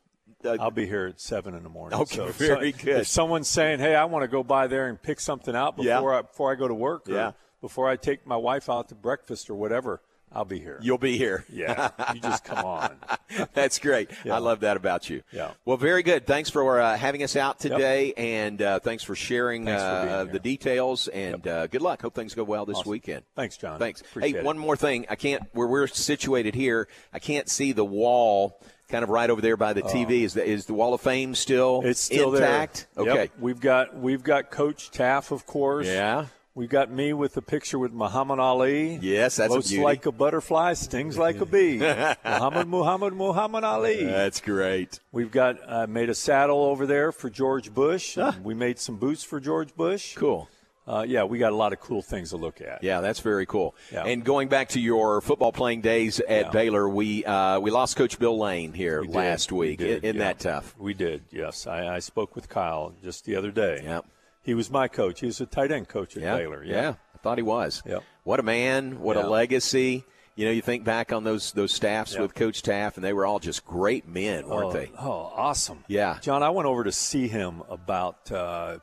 Uh, 0.43 0.55
I'll 0.61 0.71
be 0.71 0.85
here 0.87 1.07
at 1.07 1.19
seven 1.19 1.53
in 1.53 1.63
the 1.63 1.69
morning. 1.69 1.99
Okay, 1.99 2.15
so 2.15 2.27
very 2.31 2.71
so- 2.71 2.77
good. 2.85 2.97
If 3.01 3.07
someone's 3.07 3.49
saying, 3.49 3.79
"Hey, 3.79 3.95
I 3.95 4.05
want 4.05 4.23
to 4.23 4.29
go 4.29 4.41
by 4.43 4.67
there 4.67 4.87
and 4.87 4.99
pick 5.01 5.19
something 5.19 5.53
out 5.55 5.75
before 5.75 6.11
Yeah. 6.13 6.19
I 6.19 6.21
before 6.21 6.51
I 6.51 6.55
go 6.55 6.67
to 6.69 6.73
work, 6.73 7.09
or 7.09 7.13
Yeah. 7.13 7.31
before 7.59 7.89
I 7.89 7.97
take 7.97 8.25
my 8.25 8.37
wife 8.37 8.69
out 8.69 8.87
to 8.89 8.95
breakfast 8.95 9.49
or 9.49 9.55
whatever," 9.55 10.01
I'll 10.31 10.45
be 10.45 10.59
here. 10.59 10.79
You'll 10.81 10.99
be 10.99 11.17
here. 11.17 11.43
yeah, 11.51 11.89
you 12.13 12.21
just 12.21 12.43
come 12.43 12.63
on. 12.63 12.97
That's 13.53 13.79
great. 13.79 14.11
Yeah. 14.23 14.35
I 14.35 14.39
love 14.39 14.59
that 14.59 14.77
about 14.77 15.09
you. 15.09 15.23
Yeah. 15.31 15.51
Well, 15.65 15.77
very 15.77 16.03
good. 16.03 16.27
Thanks 16.27 16.49
for 16.49 16.79
uh, 16.79 16.97
having 16.97 17.23
us 17.23 17.35
out 17.35 17.59
today, 17.59 18.13
and 18.15 18.61
uh, 18.61 18.79
thanks 18.79 19.03
for 19.03 19.15
sharing 19.15 19.65
Thanks 19.65 19.81
for 19.81 19.87
uh, 19.87 20.23
the 20.25 20.39
details. 20.39 21.07
And 21.07 21.47
uh, 21.47 21.67
good 21.67 21.81
luck. 21.81 22.01
Hope 22.01 22.13
things 22.13 22.35
go 22.35 22.43
well 22.43 22.65
this 22.65 22.77
Awesome. 22.77 22.91
weekend. 22.91 23.23
Thanks, 23.35 23.57
John. 23.57 23.79
Thanks. 23.79 24.01
Appreciate 24.01 24.33
hey, 24.33 24.39
it. 24.39 24.45
one 24.45 24.57
more 24.57 24.75
thing. 24.75 25.07
I 25.09 25.15
can't. 25.15 25.43
Where 25.53 25.67
we're 25.67 25.87
situated 25.87 26.53
here, 26.53 26.87
I 27.11 27.19
can't 27.19 27.49
see 27.49 27.71
the 27.71 27.85
wall. 27.85 28.61
Kind 28.89 29.03
of 29.03 29.09
right 29.09 29.29
over 29.29 29.39
there 29.39 29.55
by 29.55 29.73
the 29.73 29.83
TV. 29.83 30.23
Is 30.23 30.33
the 30.33 30.43
is 30.43 30.65
the 30.65 30.73
Wall 30.73 30.95
of 30.95 31.01
Fame 31.01 31.35
still? 31.35 31.81
Oh. 31.83 31.87
It's 31.87 31.99
still 31.99 32.33
intact. 32.33 32.87
there. 32.95 33.05
Yep. 33.05 33.13
Okay. 33.15 33.31
We've 33.39 33.59
got 33.59 33.95
we've 33.95 34.23
got 34.23 34.49
Coach 34.49 34.89
Teaff, 34.89 35.31
of 35.31 35.45
course. 35.45 35.85
Yeah. 35.85 36.25
We've 36.55 36.69
got 36.69 36.91
me 36.91 37.13
with 37.13 37.35
the 37.35 37.41
picture 37.41 37.79
with 37.79 37.93
Muhammad 37.93 38.39
Ali. 38.39 38.95
Yes, 39.01 39.37
that's 39.37 39.47
a 39.49 39.53
Floats 39.53 39.69
beauty. 39.69 39.83
like 39.83 40.05
a 40.05 40.11
butterfly, 40.11 40.73
stings 40.73 41.17
like 41.17 41.39
a 41.39 41.45
bee. 41.45 41.77
Muhammad, 42.25 42.67
Muhammad, 42.67 43.13
Muhammad 43.13 43.63
Ali. 43.63 44.03
That's 44.03 44.41
great. 44.41 44.99
We've 45.11 45.31
got 45.31 45.57
uh, 45.65 45.87
made 45.87 46.09
a 46.09 46.15
saddle 46.15 46.63
over 46.65 46.85
there 46.85 47.11
for 47.11 47.29
George 47.29 47.73
Bush. 47.73 48.17
We 48.43 48.53
made 48.55 48.79
some 48.79 48.97
boots 48.97 49.23
for 49.23 49.39
George 49.39 49.73
Bush. 49.75 50.15
Cool. 50.15 50.49
Uh, 50.87 51.05
yeah, 51.07 51.23
we 51.23 51.37
got 51.37 51.53
a 51.53 51.55
lot 51.55 51.71
of 51.71 51.79
cool 51.79 52.01
things 52.01 52.31
to 52.31 52.37
look 52.37 52.61
at. 52.61 52.83
Yeah, 52.83 52.99
that's 53.01 53.19
very 53.19 53.45
cool. 53.45 53.75
Yeah. 53.91 54.05
And 54.05 54.25
going 54.25 54.47
back 54.47 54.69
to 54.69 54.79
your 54.79 55.21
football 55.21 55.51
playing 55.51 55.81
days 55.81 56.19
at 56.19 56.45
Yeah. 56.47 56.49
Baylor, 56.51 56.89
we 56.89 57.23
uh, 57.25 57.59
we 57.59 57.69
lost 57.69 57.95
Coach 57.95 58.17
Bill 58.17 58.37
Lane 58.39 58.73
here 58.73 59.01
We 59.01 59.07
did. 59.07 59.15
last 59.15 59.51
We 59.51 59.59
week. 59.59 59.79
did, 59.79 60.03
Isn't 60.03 60.17
yeah. 60.17 60.23
that 60.23 60.39
tough? 60.39 60.75
We 60.79 60.95
did, 60.95 61.21
yes. 61.31 61.67
I, 61.67 61.95
I 61.95 61.99
spoke 61.99 62.35
with 62.35 62.49
Kyle 62.49 62.95
just 63.03 63.25
the 63.25 63.35
other 63.35 63.51
day. 63.51 63.81
Yep. 63.83 64.05
He 64.41 64.53
was 64.53 64.71
my 64.71 64.87
coach. 64.87 65.19
He 65.19 65.25
was 65.25 65.39
a 65.41 65.45
tight 65.45 65.71
end 65.71 65.87
coach 65.89 66.15
at 66.17 66.23
Yeah. 66.23 66.37
Baylor. 66.37 66.63
Yeah. 66.63 66.95
I 67.13 67.17
thought 67.19 67.37
he 67.37 67.43
was. 67.43 67.81
Yep. 67.85 68.03
What 68.23 68.39
a 68.39 68.43
man! 68.43 68.99
What 69.01 69.17
Yeah. 69.17 69.25
a 69.25 69.27
legacy! 69.27 70.05
You 70.35 70.45
know, 70.45 70.51
you 70.51 70.61
think 70.61 70.85
back 70.85 71.11
on 71.11 71.23
those 71.25 71.51
those 71.51 71.73
staffs 71.73 72.13
Yeah. 72.13 72.21
with 72.21 72.33
Coach 72.33 72.61
Teaff, 72.61 72.95
and 72.95 73.03
they 73.03 73.11
were 73.13 73.25
all 73.25 73.39
just 73.39 73.65
great 73.65 74.07
men, 74.07 74.47
weren't 74.47 74.65
oh, 74.67 74.71
they? 74.71 74.91
Oh, 74.97 75.31
awesome. 75.35 75.83
Yeah. 75.87 76.17
John, 76.21 76.43
I 76.43 76.49
went 76.49 76.67
over 76.67 76.85
to 76.85 76.91
see 76.93 77.27
him 77.27 77.61
about 77.69 78.31
uh, 78.31 78.77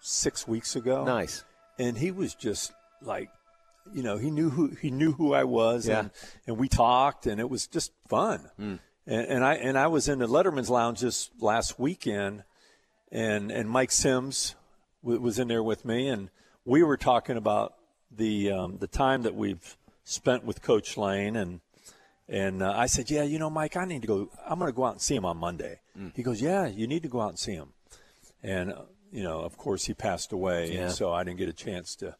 six 0.00 0.46
weeks 0.46 0.76
ago. 0.76 1.04
Nice. 1.04 1.44
and 1.78 1.98
he 1.98 2.10
was 2.10 2.34
just 2.34 2.72
like 3.02 3.28
you 3.92 4.02
know 4.02 4.16
he 4.16 4.30
knew 4.30 4.48
who 4.50 4.68
he 4.80 4.90
knew 4.90 5.12
who 5.12 5.34
I 5.34 5.44
was 5.44 5.86
Yeah. 5.86 5.98
and, 6.00 6.10
and 6.46 6.56
we 6.58 6.68
talked 6.68 7.26
and 7.26 7.38
it 7.40 7.50
was 7.50 7.66
just 7.66 7.92
fun 8.08 8.48
Hmm. 8.56 8.76
and, 9.06 9.26
and 9.26 9.44
I 9.44 9.54
and 9.56 9.76
I 9.78 9.88
was 9.88 10.08
in 10.08 10.18
the 10.20 10.26
Letterman's 10.26 10.70
lounge 10.70 11.00
just 11.00 11.30
last 11.40 11.78
weekend 11.78 12.44
and 13.12 13.50
and 13.52 13.68
Mike 13.68 13.90
Sims 13.92 14.54
was 15.06 15.38
in 15.38 15.48
there 15.48 15.62
with 15.62 15.84
me 15.84 16.08
and 16.08 16.30
we 16.64 16.82
were 16.82 16.96
talking 16.96 17.36
about 17.36 17.74
the 18.10 18.50
um, 18.50 18.78
the 18.78 18.86
time 18.86 19.22
that 19.22 19.34
we've 19.34 19.76
spent 20.04 20.44
with 20.44 20.62
Coach 20.62 20.96
Lane 20.96 21.36
and 21.36 21.60
and 22.28 22.62
uh, 22.62 22.72
I 22.76 22.86
said 22.86 23.10
yeah 23.10 23.22
you 23.22 23.38
know 23.38 23.50
Mike 23.50 23.76
I 23.76 23.84
need 23.84 24.02
to 24.02 24.08
go 24.08 24.28
I'm 24.46 24.58
going 24.58 24.70
to 24.70 24.76
go 24.76 24.84
out 24.84 24.92
and 24.92 25.00
see 25.00 25.14
him 25.16 25.24
on 25.24 25.36
Monday 25.36 25.80
Hmm. 25.96 26.08
he 26.14 26.22
goes 26.22 26.42
yeah 26.42 26.66
you 26.66 26.86
need 26.86 27.02
to 27.02 27.08
go 27.08 27.20
out 27.20 27.30
and 27.30 27.38
see 27.38 27.52
him 27.54 27.68
and 28.42 28.72
uh, 28.72 28.82
you 29.12 29.22
know, 29.22 29.40
of 29.40 29.56
course, 29.56 29.84
he 29.86 29.94
passed 29.94 30.32
away, 30.32 30.72
Yeah. 30.72 30.80
and 30.82 30.92
so 30.92 31.12
I 31.12 31.22
didn't 31.24 31.38
get 31.38 31.48
a 31.48 31.52
chance 31.52 31.94
to. 31.96 32.16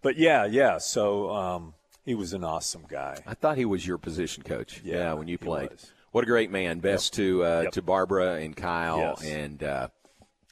But 0.00 0.16
yeah, 0.16 0.46
yeah. 0.46 0.78
So 0.78 1.30
um, 1.30 1.74
he 2.06 2.14
was 2.14 2.32
an 2.32 2.42
awesome 2.44 2.84
guy. 2.88 3.18
I 3.26 3.34
thought 3.34 3.58
he 3.58 3.64
was 3.64 3.86
your 3.86 3.98
position 3.98 4.44
coach. 4.44 4.80
Yeah, 4.84 5.12
when 5.14 5.26
you 5.28 5.36
played. 5.36 5.70
What 6.12 6.22
a 6.24 6.26
great 6.28 6.50
man. 6.50 6.78
Best 6.78 7.12
to 7.14 7.44
uh, 7.44 7.60
Yep. 7.64 7.72
to 7.72 7.82
Barbara 7.82 8.34
and 8.36 8.56
Kyle, 8.56 8.98
Yes. 9.20 9.24
and 9.24 9.62
uh, 9.62 9.88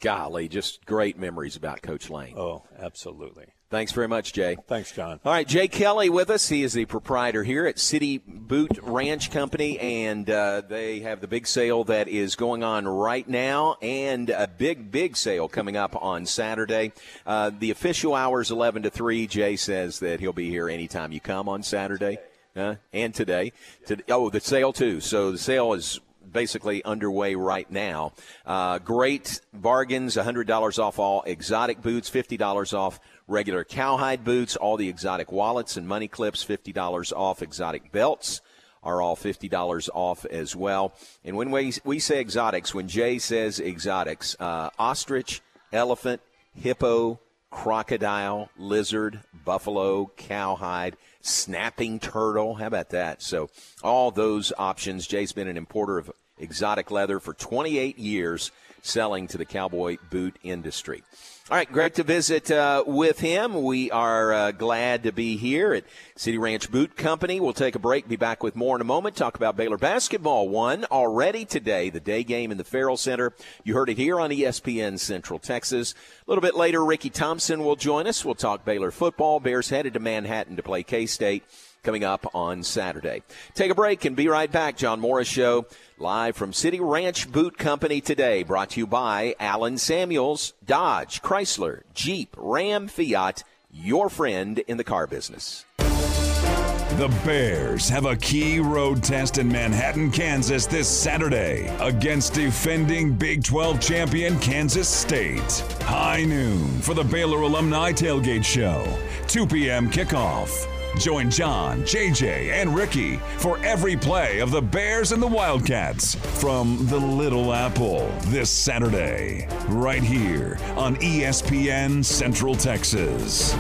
golly, 0.07 0.47
just 0.47 0.87
great 0.87 1.19
memories 1.19 1.57
about 1.57 1.83
Coach 1.83 2.09
Lane. 2.11 2.33
Oh, 2.39 2.63
absolutely. 2.79 3.47
Thanks 3.71 3.91
very 3.91 4.07
much, 4.07 4.33
Jay. 4.33 4.57
Thanks, 4.69 4.93
John. 4.93 5.19
All 5.25 5.33
right, 5.33 5.49
Jay 5.49 5.67
Kelly 5.67 6.09
with 6.09 6.31
us. 6.31 6.49
He 6.49 6.63
is 6.63 6.75
the 6.75 6.85
proprietor 6.85 7.43
here 7.43 7.67
at 7.67 7.81
City 7.81 8.19
Boot 8.19 8.79
Ranch 8.81 9.33
Company, 9.33 9.81
and 9.81 10.31
uh, 10.31 10.61
they 10.61 11.01
have 11.01 11.21
the 11.21 11.27
big 11.27 11.49
sale 11.49 11.83
that 11.85 12.07
is 12.07 12.37
going 12.37 12.63
on 12.63 12.87
right 12.87 13.29
now, 13.29 13.79
and 13.83 14.31
a 14.31 14.47
big, 14.47 14.93
big 14.93 15.17
sale 15.17 15.49
coming 15.49 15.77
up 15.77 16.01
on 16.01 16.25
Saturday. 16.25 16.93
Uh, 17.27 17.51
the 17.59 17.73
official 17.73 18.15
hours 18.15 18.53
11 18.53 18.85
to 18.85 18.91
3. 18.91 19.27
Jay 19.27 19.57
says 19.57 19.99
that 19.99 20.21
he'll 20.21 20.33
be 20.33 20.51
here 20.51 20.69
anytime 20.69 21.11
you 21.11 21.19
come 21.19 21.49
on 21.49 21.65
Saturday. 21.65 22.19
Uh, 22.55 22.77
and 22.93 23.13
today. 23.13 23.53
To, 23.87 23.99
oh, 24.09 24.31
the 24.31 24.41
sale 24.41 24.73
too. 24.73 25.01
So 25.01 25.33
the 25.33 25.37
sale 25.37 25.75
is 25.75 26.01
basically 26.37 26.85
underway 26.85 27.35
right 27.35 27.71
now. 27.71 28.13
Uh, 28.45 28.79
great 28.79 29.41
bargains, 29.55 30.17
$100 30.17 30.79
off 30.79 30.99
all 30.99 31.23
exotic 31.23 31.81
boots, 31.81 32.11
$50 32.11 32.77
off 32.77 33.01
regular 33.27 33.65
cowhide 33.65 34.23
boots, 34.23 34.55
all 34.55 34.77
the 34.77 34.91
exotic 34.91 35.33
wallets 35.33 35.79
and 35.79 35.89
money 35.89 36.09
clips, 36.09 36.45
$50 36.45 37.11
off 37.17 37.41
exotic 37.41 37.91
belts 37.91 38.43
are 38.83 39.01
all 39.01 39.17
$50 39.17 39.89
off 39.95 40.27
as 40.27 40.55
well. 40.55 40.95
And 41.25 41.39
when 41.39 41.51
we, 41.51 41.73
we 41.85 41.99
say 41.99 42.21
exotics, 42.21 42.75
when 42.75 42.87
Jay 42.87 43.19
says 43.19 43.59
exotics, 43.59 44.37
uh, 44.39 44.69
ostrich, 44.79 45.41
elephant, 45.73 46.21
hippo, 46.55 47.19
crocodile, 47.51 48.51
lizard, 48.59 49.21
buffalo, 49.45 50.13
cowhide, 50.19 50.99
snapping 51.23 51.99
turtle. 51.99 52.57
How 52.57 52.67
about 52.67 52.91
that? 52.91 53.23
So, 53.23 53.49
all 53.83 54.11
those 54.11 54.53
options. 54.59 55.07
Jay's 55.07 55.33
been 55.33 55.49
an 55.49 55.57
importer 55.57 55.99
of 55.99 56.11
exotic 56.39 56.91
leather 56.91 57.21
for 57.21 57.35
28 57.35 57.99
years, 57.99 58.51
selling 58.83 59.27
to 59.29 59.39
the 59.39 59.45
cowboy 59.45 59.97
boot 60.11 60.37
industry. 60.43 61.03
All 61.49 61.57
right, 61.57 61.71
great 61.71 61.95
to 61.95 62.03
visit 62.03 62.51
uh, 62.51 62.83
with 62.85 63.21
him. 63.21 63.63
We 63.63 63.89
are 63.93 64.33
uh, 64.33 64.51
glad 64.51 65.05
to 65.05 65.13
be 65.13 65.37
here 65.37 65.75
at 65.75 65.85
City 66.17 66.39
Ranch 66.39 66.73
Boot 66.73 66.97
Company. 66.97 67.39
We'll 67.39 67.53
take 67.53 67.77
a 67.77 67.79
break, 67.79 68.09
be 68.09 68.17
back 68.17 68.43
with 68.43 68.57
more 68.57 68.75
in 68.75 68.81
a 68.81 68.85
moment. 68.85 69.15
Talk 69.15 69.37
about 69.37 69.57
Baylor 69.57 69.79
basketball. 69.79 70.49
One 70.49 70.87
already 70.87 71.45
today, 71.45 71.89
the 71.89 72.01
day 72.01 72.25
game 72.25 72.51
in 72.51 72.59
the 72.59 72.65
Ferrell 72.65 72.97
Center. 72.97 73.33
You 73.63 73.75
heard 73.75 73.91
it 73.91 73.97
here 73.97 74.19
on 74.19 74.31
ESPN 74.31 74.99
Central 74.99 75.39
Texas. 75.39 75.95
A 76.27 76.29
little 76.29 76.43
bit 76.43 76.57
later, 76.57 76.85
Ricky 76.85 77.11
Thompson 77.11 77.63
will 77.63 77.77
join 77.77 78.09
us. 78.09 78.25
We'll 78.25 78.35
talk 78.35 78.65
Baylor 78.65 78.91
football. 78.91 79.39
Bears 79.39 79.69
headed 79.69 79.95
to 79.95 80.01
Manhattan 80.01 80.57
to 80.57 80.65
play 80.65 80.83
K 80.83 81.07
State 81.07 81.45
coming 81.87 82.05
up 82.05 82.27
on 82.35 82.65
Saturday. 82.65 83.23
Take 83.55 83.71
a 83.71 83.75
break 83.75 84.05
and 84.05 84.17
be 84.17 84.27
right 84.27 84.51
back. 84.51 84.77
John 84.77 84.99
Morris 84.99 85.29
Show 85.29 85.67
live 85.99 86.37
from 86.37 86.53
City 86.53 86.81
Ranch 86.81 87.31
Boot 87.31 87.57
Company 87.57 88.01
today, 88.01 88.43
brought 88.43 88.71
to 88.71 88.81
you 88.81 88.89
by 88.89 89.37
Allen 89.39 89.79
Samuels, 89.79 90.53
Dodge, 90.67 91.23
Chrysler, 91.23 91.83
Jeep, 91.95 92.35
Ram, 92.37 92.89
Fiat, 92.89 93.45
your 93.71 94.11
friend 94.11 94.59
in 94.59 94.79
the 94.79 94.85
car 94.85 95.07
business. 95.07 95.65
The 95.79 97.15
Bears 97.25 97.89
have 97.89 98.07
a 98.07 98.17
key 98.17 98.59
road 98.59 99.05
test 99.05 99.39
in 99.39 99.47
Manhattan, 99.47 100.11
Kansas 100.11 100.67
this 100.67 100.89
Saturday 100.89 101.69
against 101.79 102.35
defending 102.35 103.15
Big 103.15 103.45
12 103.45 103.81
champion 103.81 104.37
Kansas 104.41 104.89
State. 104.89 105.63
High 105.83 106.25
noon 106.25 106.67
for 106.81 106.95
the 106.95 107.05
Baylor 107.05 107.43
Alumni 107.43 107.93
Tailgate 107.93 108.45
Show. 108.45 108.85
2 109.29 109.47
p.m. 109.47 109.89
kickoff. 109.89 110.67
Join 110.99 111.31
John, 111.31 111.83
JJ, 111.83 112.53
and 112.53 112.75
Ricky 112.75 113.17
for 113.39 113.59
every 113.59 113.97
play 113.97 114.39
of 114.39 114.51
the 114.51 114.63
Bears 114.63 115.13
and 115.13 115.23
the 115.23 115.27
Wildcats 115.27 116.15
from 116.41 116.87
the 116.87 116.99
Little 116.99 117.53
Apple 117.53 118.11
this 118.27 118.51
Saturday, 118.51 119.47
right 119.69 120.03
here 120.03 120.59
on 120.77 120.97
ESPN 120.97 122.03
Central 122.05 122.55
Texas. 122.55 123.55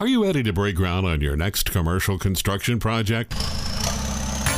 Are 0.00 0.06
you 0.06 0.22
ready 0.24 0.42
to 0.42 0.52
break 0.52 0.76
ground 0.76 1.06
on 1.06 1.20
your 1.22 1.36
next 1.36 1.70
commercial 1.72 2.18
construction 2.18 2.78
project? 2.78 3.34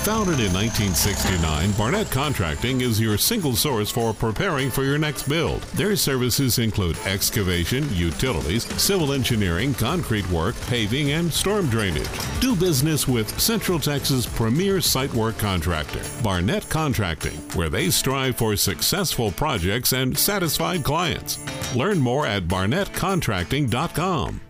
Founded 0.04 0.40
in 0.40 0.50
1969, 0.54 1.72
Barnett 1.72 2.10
Contracting 2.10 2.80
is 2.80 2.98
your 2.98 3.18
single 3.18 3.54
source 3.54 3.90
for 3.90 4.14
preparing 4.14 4.70
for 4.70 4.82
your 4.82 4.96
next 4.96 5.28
build. 5.28 5.60
Their 5.74 5.94
services 5.94 6.58
include 6.58 6.96
excavation, 7.04 7.86
utilities, 7.94 8.64
civil 8.80 9.12
engineering, 9.12 9.74
concrete 9.74 10.26
work, 10.30 10.58
paving, 10.68 11.10
and 11.10 11.30
storm 11.30 11.68
drainage. 11.68 12.08
Do 12.40 12.56
business 12.56 13.06
with 13.06 13.38
Central 13.38 13.78
Texas' 13.78 14.24
premier 14.24 14.80
site 14.80 15.12
work 15.12 15.36
contractor, 15.36 16.00
Barnett 16.22 16.66
Contracting, 16.70 17.36
where 17.54 17.68
they 17.68 17.90
strive 17.90 18.36
for 18.36 18.56
successful 18.56 19.30
projects 19.30 19.92
and 19.92 20.16
satisfied 20.16 20.82
clients. 20.82 21.38
Learn 21.76 21.98
more 21.98 22.26
at 22.26 22.44
barnettcontracting.com. 22.44 24.40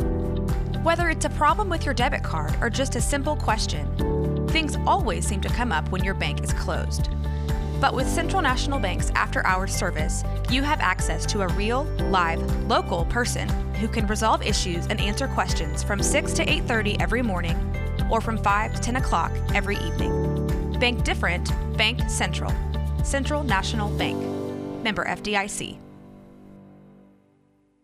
Whether 0.85 1.11
it's 1.11 1.25
a 1.25 1.31
problem 1.31 1.69
with 1.69 1.85
your 1.85 1.95
debit 1.95 2.23
card 2.23 2.55
or 2.61 2.71
just 2.71 2.95
a 2.95 3.01
simple 3.01 3.35
question, 3.35 3.87
Things 4.51 4.77
always 4.85 5.25
seem 5.25 5.41
to 5.43 5.49
come 5.49 5.71
up 5.71 5.89
when 5.93 6.03
your 6.03 6.15
bank 6.15 6.43
is 6.43 6.53
closed. 6.53 7.09
But 7.81 7.95
with 7.95 8.09
Central 8.09 8.43
National 8.43 8.81
Bank's 8.81 9.11
after 9.15 9.47
hours 9.47 9.73
service, 9.73 10.25
you 10.51 10.63
have 10.63 10.81
access 10.81 11.25
to 11.27 11.43
a 11.43 11.49
real, 11.55 11.85
live, 12.11 12.43
local 12.67 13.05
person 13.05 13.49
who 13.75 13.87
can 13.87 14.09
resolve 14.09 14.43
issues 14.43 14.87
and 14.89 15.01
answer 15.01 15.29
questions 15.29 15.85
from 15.85 16.03
6 16.03 16.33
to 16.33 16.45
8:30 16.45 17.01
every 17.01 17.23
morning 17.23 17.57
or 18.11 18.21
from 18.21 18.37
5 18.39 18.75
to 18.75 18.81
10 18.81 18.97
o'clock 18.97 19.31
every 19.55 19.77
evening. 19.77 20.13
Bank 20.81 21.05
different, 21.05 21.53
Bank 21.77 22.01
Central. 22.11 22.53
Central 23.05 23.45
National 23.45 23.89
Bank. 23.97 24.19
Member 24.83 25.05
FDIC. 25.05 25.79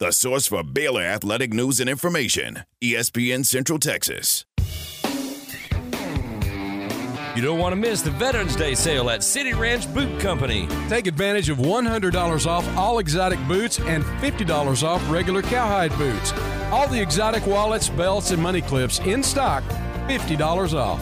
The 0.00 0.12
source 0.12 0.46
for 0.48 0.64
Baylor 0.64 1.02
athletic 1.02 1.52
news 1.52 1.78
and 1.80 1.88
information 1.88 2.64
ESPN 2.82 3.44
Central 3.44 3.78
Texas. 3.78 4.44
You 7.36 7.42
don't 7.42 7.60
want 7.60 7.72
to 7.72 7.76
miss 7.76 8.02
the 8.02 8.10
Veterans 8.10 8.56
Day 8.56 8.74
sale 8.74 9.10
at 9.10 9.22
City 9.22 9.52
Ranch 9.52 9.92
Boot 9.94 10.18
Company. 10.18 10.66
Take 10.88 11.06
advantage 11.06 11.50
of 11.50 11.58
$100 11.58 12.46
off 12.46 12.76
all 12.76 12.98
exotic 12.98 13.38
boots 13.46 13.78
and 13.78 14.02
$50 14.02 14.82
off 14.82 15.08
regular 15.08 15.42
cowhide 15.42 15.96
boots. 15.98 16.32
All 16.72 16.88
the 16.88 17.00
exotic 17.00 17.46
wallets, 17.46 17.88
belts, 17.88 18.32
and 18.32 18.42
money 18.42 18.60
clips 18.60 18.98
in 19.00 19.22
stock, 19.22 19.62
$50 20.08 20.74
off. 20.74 21.00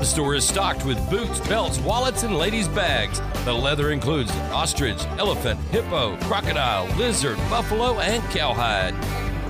The 0.00 0.06
store 0.06 0.34
is 0.34 0.48
stocked 0.48 0.86
with 0.86 0.98
boots, 1.10 1.40
belts, 1.40 1.78
wallets, 1.80 2.22
and 2.22 2.34
ladies' 2.34 2.68
bags. 2.68 3.20
The 3.44 3.52
leather 3.52 3.90
includes 3.90 4.30
ostrich, 4.50 5.04
elephant, 5.18 5.60
hippo, 5.64 6.16
crocodile, 6.22 6.86
lizard, 6.96 7.36
buffalo, 7.50 7.98
and 8.00 8.22
cowhide. 8.30 8.94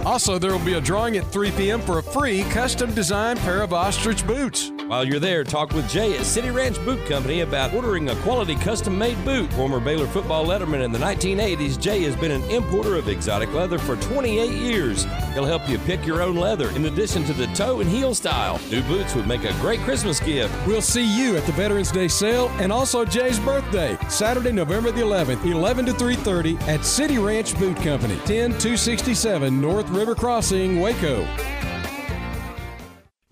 Also, 0.05 0.41
there 0.41 0.51
will 0.51 0.65
be 0.65 0.75
a 0.75 0.81
drawing 0.81 1.17
at 1.17 1.31
3 1.31 1.53
p.m. 1.53 1.81
for 1.81 2.01
a 2.01 2.03
free 2.03 2.43
custom 2.51 2.93
designed 2.95 3.39
pair 3.39 3.63
of 3.63 3.73
ostrich 3.73 4.27
boots. 4.27 4.73
While 4.91 5.05
you're 5.05 5.21
there, 5.21 5.45
talk 5.45 5.73
with 5.73 5.89
Jay 5.89 6.19
at 6.19 6.27
City 6.27 6.51
Ranch 6.51 6.77
Boot 6.85 7.07
Company 7.07 7.43
about 7.43 7.73
ordering 7.73 8.11
a 8.11 8.17
quality 8.23 8.57
custom 8.57 8.99
made 8.99 9.25
boot. 9.25 9.49
Former 9.53 9.79
Baylor 9.79 10.09
football 10.09 10.45
letterman 10.45 10.85
in 10.85 10.91
the 10.91 10.99
1980s, 10.99 11.81
Jay 11.81 12.03
has 12.03 12.17
been 12.17 12.33
an 12.33 12.43
importer 12.51 12.97
of 12.97 13.09
exotic 13.09 13.53
leather 13.53 13.79
for 13.79 13.95
28 13.95 14.51
years. 14.51 15.05
He'll 15.33 15.45
help 15.45 15.69
you 15.69 15.79
pick 15.79 16.05
your 16.05 16.23
own 16.23 16.35
leather 16.35 16.71
in 16.71 16.87
addition 16.87 17.23
to 17.27 17.33
the 17.33 17.47
toe 17.55 17.79
and 17.79 17.89
heel 17.89 18.17
style. 18.17 18.59
New 18.69 18.83
boots 18.83 19.15
would 19.15 19.29
make 19.29 19.45
a 19.45 19.53
great 19.61 19.79
Christmas 19.83 20.19
gift. 20.19 20.53
We'll 20.67 20.83
see 20.83 21.05
you 21.05 21.37
at 21.37 21.45
the 21.45 21.53
Veterans 21.53 21.93
Day 21.93 22.09
sale 22.09 22.49
and 22.59 22.73
also 22.73 23.05
Jay's 23.05 23.39
birthday, 23.39 23.97
Saturday, 24.09 24.51
November 24.51 24.91
the 24.91 25.03
11th, 25.03 25.45
11 25.45 25.87
to 25.87 25.93
3:30 25.93 26.59
at 26.67 26.85
City 26.85 27.19
Ranch 27.19 27.57
Boot 27.61 27.77
Company, 27.77 28.17
10267 28.27 29.61
North 29.61 29.89
River 29.91 30.17
Crossing, 30.17 30.81
Waco. 30.81 31.29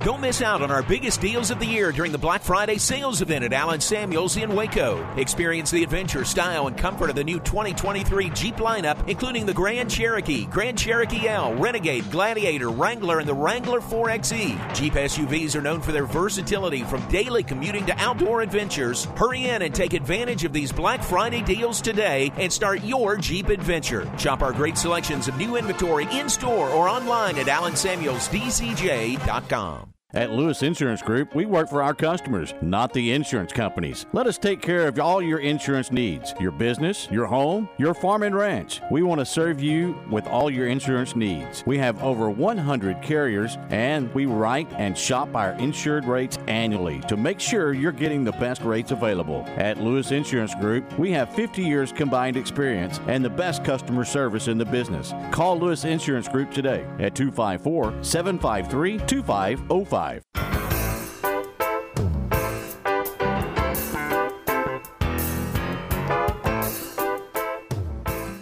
Don't 0.04 0.20
miss 0.20 0.42
out 0.42 0.62
on 0.62 0.70
our 0.70 0.84
biggest 0.84 1.20
deals 1.20 1.50
of 1.50 1.58
the 1.58 1.66
year 1.66 1.90
during 1.90 2.12
the 2.12 2.18
Black 2.18 2.40
Friday 2.40 2.78
sales 2.78 3.20
event 3.20 3.44
at 3.44 3.52
Allen 3.52 3.80
Samuels 3.80 4.36
in 4.36 4.54
Waco. 4.54 5.04
Experience 5.16 5.72
the 5.72 5.82
adventure, 5.82 6.24
style, 6.24 6.68
and 6.68 6.78
comfort 6.78 7.10
of 7.10 7.16
the 7.16 7.24
new 7.24 7.40
2023 7.40 8.30
Jeep 8.30 8.54
lineup, 8.58 9.08
including 9.08 9.44
the 9.44 9.52
Grand 9.52 9.90
Cherokee, 9.90 10.46
Grand 10.46 10.78
Cherokee 10.78 11.26
L, 11.26 11.52
Renegade, 11.56 12.08
Gladiator, 12.12 12.70
Wrangler, 12.70 13.18
and 13.18 13.28
the 13.28 13.34
Wrangler 13.34 13.80
4xe. 13.80 14.72
Jeep 14.72 14.92
SUVs 14.92 15.56
are 15.56 15.62
known 15.62 15.80
for 15.80 15.90
their 15.90 16.06
versatility 16.06 16.84
from 16.84 17.04
daily 17.08 17.42
commuting 17.42 17.84
to 17.86 17.98
outdoor 17.98 18.42
adventures. 18.42 19.06
Hurry 19.16 19.46
in 19.46 19.62
and 19.62 19.74
take 19.74 19.94
advantage 19.94 20.44
of 20.44 20.52
these 20.52 20.70
Black 20.70 21.02
Friday 21.02 21.42
deals 21.42 21.82
today 21.82 22.30
and 22.36 22.52
start 22.52 22.84
your 22.84 23.16
Jeep 23.16 23.48
adventure. 23.48 24.08
Shop 24.16 24.42
our 24.42 24.52
great 24.52 24.78
selections 24.78 25.26
of 25.26 25.36
new 25.38 25.56
inventory 25.56 26.06
in 26.12 26.28
store 26.28 26.70
or 26.70 26.88
online 26.88 27.36
at 27.36 27.48
AllenSamuelsDCJ.com. 27.48 29.88
At 30.14 30.30
Lewis 30.30 30.62
Insurance 30.62 31.02
Group, 31.02 31.34
we 31.34 31.44
work 31.44 31.68
for 31.68 31.82
our 31.82 31.92
customers, 31.92 32.54
not 32.62 32.94
the 32.94 33.12
insurance 33.12 33.52
companies. 33.52 34.06
Let 34.14 34.26
us 34.26 34.38
take 34.38 34.62
care 34.62 34.88
of 34.88 34.98
all 34.98 35.20
your 35.20 35.40
insurance 35.40 35.92
needs 35.92 36.32
your 36.40 36.50
business, 36.50 37.08
your 37.10 37.26
home, 37.26 37.68
your 37.76 37.92
farm 37.92 38.22
and 38.22 38.34
ranch. 38.34 38.80
We 38.90 39.02
want 39.02 39.18
to 39.18 39.26
serve 39.26 39.60
you 39.60 40.00
with 40.10 40.26
all 40.26 40.50
your 40.50 40.66
insurance 40.66 41.14
needs. 41.14 41.62
We 41.66 41.76
have 41.76 42.02
over 42.02 42.30
100 42.30 43.02
carriers 43.02 43.58
and 43.68 44.10
we 44.14 44.24
write 44.24 44.72
and 44.78 44.96
shop 44.96 45.36
our 45.36 45.52
insured 45.58 46.06
rates 46.06 46.38
annually 46.46 47.00
to 47.00 47.18
make 47.18 47.38
sure 47.38 47.74
you're 47.74 47.92
getting 47.92 48.24
the 48.24 48.32
best 48.32 48.62
rates 48.62 48.92
available. 48.92 49.44
At 49.58 49.76
Lewis 49.76 50.10
Insurance 50.10 50.54
Group, 50.54 50.98
we 50.98 51.12
have 51.12 51.34
50 51.34 51.62
years 51.62 51.92
combined 51.92 52.38
experience 52.38 52.98
and 53.08 53.22
the 53.22 53.28
best 53.28 53.62
customer 53.62 54.06
service 54.06 54.48
in 54.48 54.56
the 54.56 54.64
business. 54.64 55.12
Call 55.32 55.58
Lewis 55.58 55.84
Insurance 55.84 56.28
Group 56.28 56.50
today 56.50 56.86
at 56.98 57.14
254 57.14 58.02
753 58.02 59.00
2505. 59.06 59.97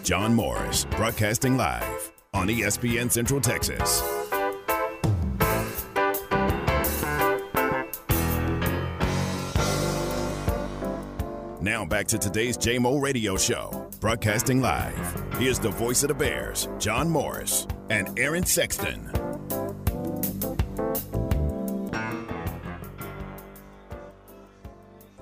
John 0.03 0.35
Morris, 0.35 0.85
broadcasting 0.85 1.57
live 1.57 2.13
on 2.33 2.47
ESPN 2.47 3.11
Central 3.11 3.41
Texas. 3.41 4.03
Now 11.59 11.83
back 11.85 12.07
to 12.07 12.17
today's 12.19 12.57
JMO 12.57 13.01
radio 13.01 13.35
show, 13.35 13.89
broadcasting 13.99 14.61
live. 14.61 15.25
Here's 15.39 15.57
the 15.59 15.69
voice 15.71 16.03
of 16.03 16.09
the 16.09 16.13
Bears, 16.13 16.69
John 16.77 17.09
Morris 17.09 17.65
and 17.89 18.17
Aaron 18.19 18.45
Sexton. 18.45 19.26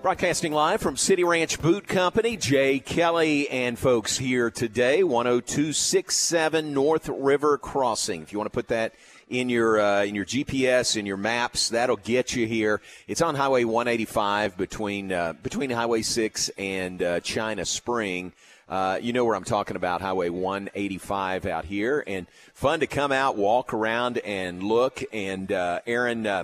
Broadcasting 0.05 0.53
live 0.53 0.81
from 0.81 0.97
City 0.97 1.23
Ranch 1.23 1.59
Boot 1.59 1.87
Company, 1.87 2.37
Jay 2.37 2.77
Kelly 2.77 3.49
and 3.49 3.75
folks 3.75 4.19
here 4.19 4.51
today, 4.51 5.01
10267 5.01 6.75
North 6.75 7.09
River 7.09 7.57
Crossing. 7.57 8.21
If 8.21 8.31
you 8.31 8.37
want 8.37 8.45
to 8.45 8.55
put 8.55 8.67
that 8.67 8.93
in 9.31 9.49
your 9.49 9.81
uh, 9.81 10.03
in 10.03 10.13
your 10.13 10.25
GPS 10.25 10.95
in 10.95 11.07
your 11.07 11.17
maps, 11.17 11.69
that'll 11.69 11.95
get 11.95 12.35
you 12.35 12.45
here. 12.45 12.81
It's 13.07 13.23
on 13.23 13.33
Highway 13.33 13.63
185 13.63 14.55
between 14.55 15.11
uh, 15.11 15.33
between 15.41 15.71
Highway 15.71 16.03
6 16.03 16.51
and 16.55 17.01
uh, 17.01 17.19
China 17.21 17.65
Spring. 17.65 18.31
Uh, 18.69 18.99
you 19.01 19.11
know 19.11 19.25
where 19.25 19.35
I'm 19.35 19.43
talking 19.43 19.75
about, 19.75 20.01
Highway 20.01 20.29
185 20.29 21.47
out 21.47 21.65
here, 21.65 22.03
and 22.05 22.27
fun 22.53 22.81
to 22.81 22.85
come 22.85 23.11
out, 23.11 23.37
walk 23.37 23.73
around, 23.73 24.19
and 24.19 24.61
look. 24.61 25.03
And 25.11 25.51
uh, 25.51 25.79
Aaron, 25.87 26.27
uh, 26.27 26.43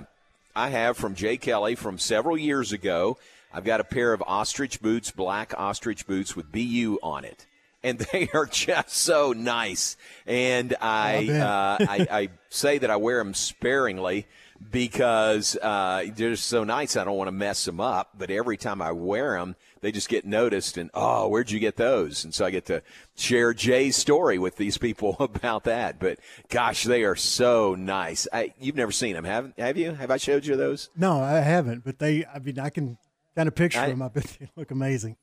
I 0.56 0.70
have 0.70 0.96
from 0.96 1.14
Jay 1.14 1.36
Kelly 1.36 1.76
from 1.76 1.96
several 1.98 2.36
years 2.36 2.72
ago. 2.72 3.18
I've 3.54 3.64
got 3.64 3.80
a 3.80 3.84
pair 3.84 4.12
of 4.12 4.22
ostrich 4.26 4.80
boots, 4.80 5.10
black 5.10 5.52
ostrich 5.56 6.06
boots 6.06 6.34
with 6.34 6.50
BU 6.50 6.98
on 7.02 7.24
it. 7.24 7.46
And 7.82 7.98
they 8.12 8.28
are 8.32 8.46
just 8.46 8.90
so 8.90 9.32
nice. 9.32 9.96
And 10.26 10.74
I, 10.80 11.28
uh, 11.28 11.86
I, 11.88 12.06
I, 12.10 12.28
say 12.48 12.78
that 12.78 12.90
I 12.90 12.96
wear 12.96 13.18
them 13.18 13.34
sparingly 13.34 14.26
because 14.70 15.56
uh, 15.56 16.04
they're 16.14 16.30
just 16.30 16.46
so 16.46 16.64
nice. 16.64 16.96
I 16.96 17.04
don't 17.04 17.16
want 17.16 17.28
to 17.28 17.32
mess 17.32 17.64
them 17.64 17.80
up. 17.80 18.10
But 18.16 18.30
every 18.30 18.56
time 18.56 18.80
I 18.80 18.92
wear 18.92 19.36
them, 19.38 19.56
they 19.80 19.90
just 19.90 20.08
get 20.08 20.24
noticed. 20.24 20.78
And, 20.78 20.90
oh, 20.94 21.28
where'd 21.28 21.50
you 21.50 21.58
get 21.58 21.76
those? 21.76 22.24
And 22.24 22.32
so 22.32 22.44
I 22.44 22.50
get 22.50 22.66
to 22.66 22.82
share 23.16 23.52
Jay's 23.52 23.96
story 23.96 24.38
with 24.38 24.56
these 24.56 24.78
people 24.78 25.16
about 25.20 25.64
that. 25.64 25.98
But 25.98 26.18
gosh, 26.48 26.84
they 26.84 27.02
are 27.02 27.16
so 27.16 27.74
nice. 27.74 28.28
I, 28.32 28.54
you've 28.60 28.76
never 28.76 28.92
seen 28.92 29.14
them, 29.14 29.24
have, 29.24 29.52
have 29.58 29.76
you? 29.76 29.92
Have 29.92 30.10
I 30.10 30.16
showed 30.16 30.46
you 30.46 30.56
those? 30.56 30.88
No, 30.96 31.20
I 31.20 31.40
haven't. 31.40 31.84
But 31.84 31.98
they, 31.98 32.24
I 32.24 32.38
mean, 32.38 32.58
I 32.58 32.70
can 32.70 32.96
kind 33.34 33.48
of 33.48 33.54
picture 33.54 33.80
I, 33.80 33.88
them. 33.88 34.02
I 34.02 34.08
bet 34.08 34.36
they 34.38 34.48
look 34.56 34.70
amazing. 34.70 35.16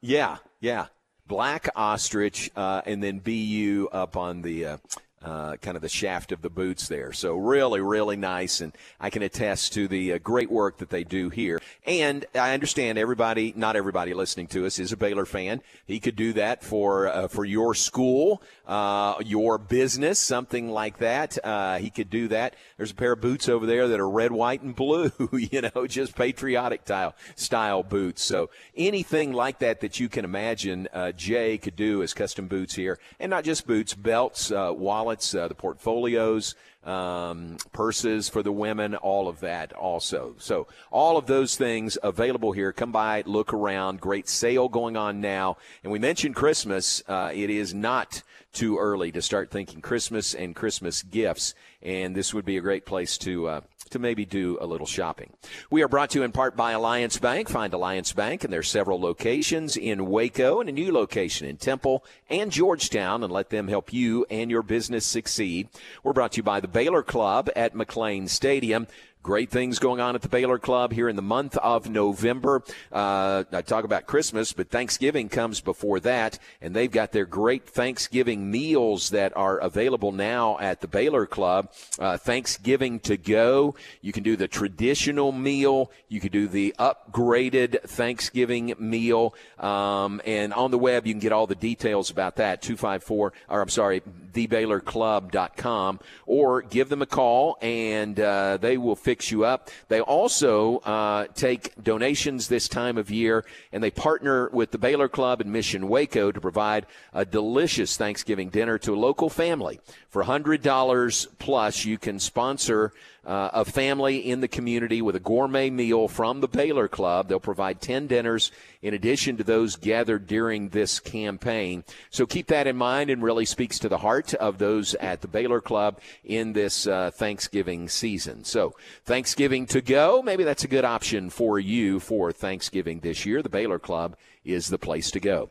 Yeah, 0.00 0.38
yeah. 0.60 0.86
Black 1.26 1.68
ostrich, 1.76 2.50
uh, 2.56 2.82
and 2.84 3.02
then 3.02 3.20
BU 3.20 3.88
up 3.92 4.16
on 4.16 4.42
the 4.42 4.66
uh, 4.66 4.76
uh, 5.24 5.56
kind 5.56 5.76
of 5.76 5.82
the 5.82 5.88
shaft 5.88 6.32
of 6.32 6.42
the 6.42 6.50
boots 6.50 6.88
there. 6.88 7.12
So 7.12 7.36
really, 7.36 7.80
really 7.80 8.16
nice, 8.16 8.60
and 8.60 8.72
I 9.00 9.10
can 9.10 9.22
attest 9.22 9.72
to 9.74 9.86
the 9.88 10.14
uh, 10.14 10.18
great 10.18 10.50
work 10.50 10.78
that 10.78 10.90
they 10.90 11.04
do 11.04 11.28
here. 11.30 11.60
And 11.86 12.24
I 12.34 12.54
understand 12.54 12.98
everybody, 12.98 13.52
not 13.56 13.76
everybody 13.76 14.14
listening 14.14 14.48
to 14.48 14.66
us 14.66 14.78
is 14.78 14.92
a 14.92 14.96
Baylor 14.96 15.24
fan. 15.24 15.62
He 15.86 16.00
could 16.00 16.16
do 16.16 16.32
that 16.34 16.64
for 16.64 17.08
uh, 17.08 17.28
for 17.28 17.44
your 17.44 17.74
school, 17.74 18.42
uh, 18.66 19.14
your 19.24 19.58
business, 19.58 20.18
something 20.18 20.70
like 20.70 20.98
that. 20.98 21.38
Uh, 21.44 21.78
he 21.78 21.90
could 21.90 22.10
do 22.10 22.28
that. 22.28 22.54
There's 22.76 22.90
a 22.90 22.94
pair 22.94 23.12
of 23.12 23.20
boots 23.20 23.48
over 23.48 23.66
there 23.66 23.88
that 23.88 24.00
are 24.00 24.10
red, 24.10 24.32
white, 24.32 24.62
and 24.62 24.74
blue. 24.74 25.12
you 25.32 25.60
know, 25.60 25.86
just 25.86 26.16
patriotic 26.16 26.82
style 26.82 27.14
style 27.36 27.82
boots. 27.82 28.22
So 28.22 28.50
anything 28.76 29.32
like 29.32 29.60
that 29.60 29.80
that 29.80 30.00
you 30.00 30.08
can 30.08 30.24
imagine, 30.24 30.88
Jay 31.16 31.58
could 31.58 31.76
do 31.76 32.02
as 32.02 32.12
custom 32.12 32.48
boots 32.48 32.74
here, 32.74 32.98
and 33.20 33.30
not 33.30 33.44
just 33.44 33.66
boots, 33.66 33.94
belts, 33.94 34.50
wallets 34.50 35.11
wallets, 35.12 35.34
uh, 35.34 35.46
the 35.46 35.54
portfolios, 35.54 36.54
um, 36.84 37.58
purses 37.72 38.30
for 38.30 38.42
the 38.42 38.50
women, 38.50 38.94
all 38.94 39.28
of 39.28 39.40
that 39.40 39.74
also. 39.74 40.34
So 40.38 40.66
all 40.90 41.18
of 41.18 41.26
those 41.26 41.54
things 41.54 41.98
available 42.02 42.52
here. 42.52 42.72
Come 42.72 42.92
by, 42.92 43.22
look 43.26 43.52
around. 43.52 44.00
Great 44.00 44.26
sale 44.26 44.70
going 44.70 44.96
on 44.96 45.20
now. 45.20 45.58
And 45.84 45.92
we 45.92 45.98
mentioned 45.98 46.34
Christmas. 46.34 47.02
Uh, 47.06 47.30
it 47.34 47.50
is 47.50 47.74
not 47.74 48.22
too 48.54 48.78
early 48.78 49.12
to 49.12 49.20
start 49.20 49.50
thinking 49.50 49.82
Christmas 49.82 50.34
and 50.34 50.56
Christmas 50.56 51.02
gifts, 51.02 51.54
and 51.82 52.14
this 52.14 52.32
would 52.32 52.44
be 52.44 52.56
a 52.56 52.60
great 52.60 52.86
place 52.86 53.18
to 53.18 53.48
uh, 53.48 53.60
to 53.92 53.98
maybe 53.98 54.24
do 54.24 54.58
a 54.60 54.66
little 54.66 54.86
shopping. 54.86 55.32
We 55.70 55.82
are 55.82 55.88
brought 55.88 56.10
to 56.10 56.18
you 56.18 56.24
in 56.24 56.32
part 56.32 56.56
by 56.56 56.72
Alliance 56.72 57.18
Bank. 57.18 57.48
Find 57.48 57.72
Alliance 57.72 58.12
Bank, 58.12 58.44
and 58.44 58.52
there's 58.52 58.68
several 58.68 59.00
locations 59.00 59.76
in 59.76 60.06
Waco 60.06 60.60
and 60.60 60.68
a 60.68 60.72
new 60.72 60.92
location 60.92 61.46
in 61.46 61.56
Temple 61.56 62.04
and 62.28 62.50
Georgetown, 62.50 63.22
and 63.22 63.32
let 63.32 63.50
them 63.50 63.68
help 63.68 63.92
you 63.92 64.26
and 64.30 64.50
your 64.50 64.62
business 64.62 65.06
succeed. 65.06 65.68
We're 66.02 66.12
brought 66.12 66.32
to 66.32 66.38
you 66.38 66.42
by 66.42 66.60
the 66.60 66.68
Baylor 66.68 67.02
Club 67.02 67.48
at 67.54 67.74
McLane 67.74 68.28
Stadium. 68.28 68.86
Great 69.22 69.50
things 69.50 69.78
going 69.78 70.00
on 70.00 70.16
at 70.16 70.22
the 70.22 70.28
Baylor 70.28 70.58
Club 70.58 70.92
here 70.92 71.08
in 71.08 71.14
the 71.14 71.22
month 71.22 71.56
of 71.58 71.88
November. 71.88 72.60
Uh, 72.90 73.44
I 73.52 73.62
talk 73.62 73.84
about 73.84 74.04
Christmas, 74.06 74.52
but 74.52 74.68
Thanksgiving 74.68 75.28
comes 75.28 75.60
before 75.60 76.00
that, 76.00 76.40
and 76.60 76.74
they've 76.74 76.90
got 76.90 77.12
their 77.12 77.24
great 77.24 77.64
Thanksgiving 77.64 78.50
meals 78.50 79.10
that 79.10 79.32
are 79.36 79.58
available 79.58 80.10
now 80.10 80.58
at 80.58 80.80
the 80.80 80.88
Baylor 80.88 81.24
Club. 81.24 81.70
Uh, 82.00 82.16
Thanksgiving 82.18 82.98
to 83.00 83.16
go. 83.16 83.76
You 84.00 84.12
can 84.12 84.24
do 84.24 84.34
the 84.34 84.48
traditional 84.48 85.30
meal. 85.30 85.92
You 86.08 86.18
can 86.18 86.32
do 86.32 86.48
the 86.48 86.74
upgraded 86.80 87.80
Thanksgiving 87.82 88.74
meal. 88.80 89.36
Um, 89.56 90.20
and 90.26 90.52
on 90.52 90.72
the 90.72 90.78
web, 90.78 91.06
you 91.06 91.12
can 91.12 91.20
get 91.20 91.30
all 91.30 91.46
the 91.46 91.54
details 91.54 92.10
about 92.10 92.36
that. 92.36 92.60
254, 92.60 93.32
or 93.48 93.60
I'm 93.62 93.68
sorry, 93.68 94.02
thebaylorclub.com, 94.32 96.00
or 96.26 96.62
give 96.62 96.88
them 96.88 97.02
a 97.02 97.06
call, 97.06 97.56
and 97.62 98.18
uh, 98.18 98.56
they 98.56 98.76
will 98.76 98.96
fit 98.96 99.11
fix 99.12 99.30
you 99.30 99.44
up. 99.44 99.68
They 99.88 100.00
also 100.00 100.78
uh, 100.78 101.26
take 101.34 101.74
donations 101.84 102.48
this 102.48 102.66
time 102.66 102.96
of 102.96 103.10
year, 103.10 103.44
and 103.70 103.84
they 103.84 103.90
partner 103.90 104.48
with 104.54 104.70
the 104.70 104.78
Baylor 104.78 105.06
Club 105.06 105.42
and 105.42 105.52
Mission 105.52 105.86
Waco 105.90 106.32
to 106.32 106.40
provide 106.40 106.86
a 107.12 107.26
delicious 107.26 107.98
Thanksgiving 107.98 108.48
dinner 108.48 108.78
to 108.78 108.94
a 108.94 108.96
local 108.96 109.28
family. 109.28 109.80
For 110.08 110.24
$100 110.24 111.26
plus, 111.38 111.84
you 111.84 111.98
can 111.98 112.18
sponsor 112.18 112.94
uh, 113.24 113.50
a 113.52 113.64
family 113.64 114.18
in 114.18 114.40
the 114.40 114.48
community 114.48 115.00
with 115.00 115.14
a 115.14 115.20
gourmet 115.20 115.70
meal 115.70 116.08
from 116.08 116.40
the 116.40 116.48
Baylor 116.48 116.88
Club. 116.88 117.28
They'll 117.28 117.40
provide 117.40 117.80
10 117.80 118.08
dinners 118.08 118.50
in 118.82 118.94
addition 118.94 119.36
to 119.36 119.44
those 119.44 119.76
gathered 119.76 120.26
during 120.26 120.70
this 120.70 120.98
campaign. 120.98 121.84
So 122.10 122.26
keep 122.26 122.48
that 122.48 122.66
in 122.66 122.76
mind 122.76 123.10
and 123.10 123.22
really 123.22 123.44
speaks 123.44 123.78
to 123.80 123.88
the 123.88 123.98
heart 123.98 124.34
of 124.34 124.58
those 124.58 124.94
at 124.96 125.20
the 125.20 125.28
Baylor 125.28 125.60
Club 125.60 126.00
in 126.24 126.52
this 126.52 126.86
uh, 126.86 127.12
Thanksgiving 127.12 127.88
season. 127.88 128.44
So 128.44 128.74
Thanksgiving 129.04 129.66
to 129.66 129.80
go, 129.80 130.22
maybe 130.22 130.42
that's 130.42 130.64
a 130.64 130.68
good 130.68 130.84
option 130.84 131.30
for 131.30 131.60
you 131.60 132.00
for 132.00 132.32
Thanksgiving 132.32 133.00
this 133.00 133.24
year. 133.24 133.42
The 133.42 133.48
Baylor 133.48 133.78
Club 133.78 134.16
is 134.44 134.68
the 134.68 134.78
place 134.78 135.10
to 135.12 135.20
go. 135.20 135.50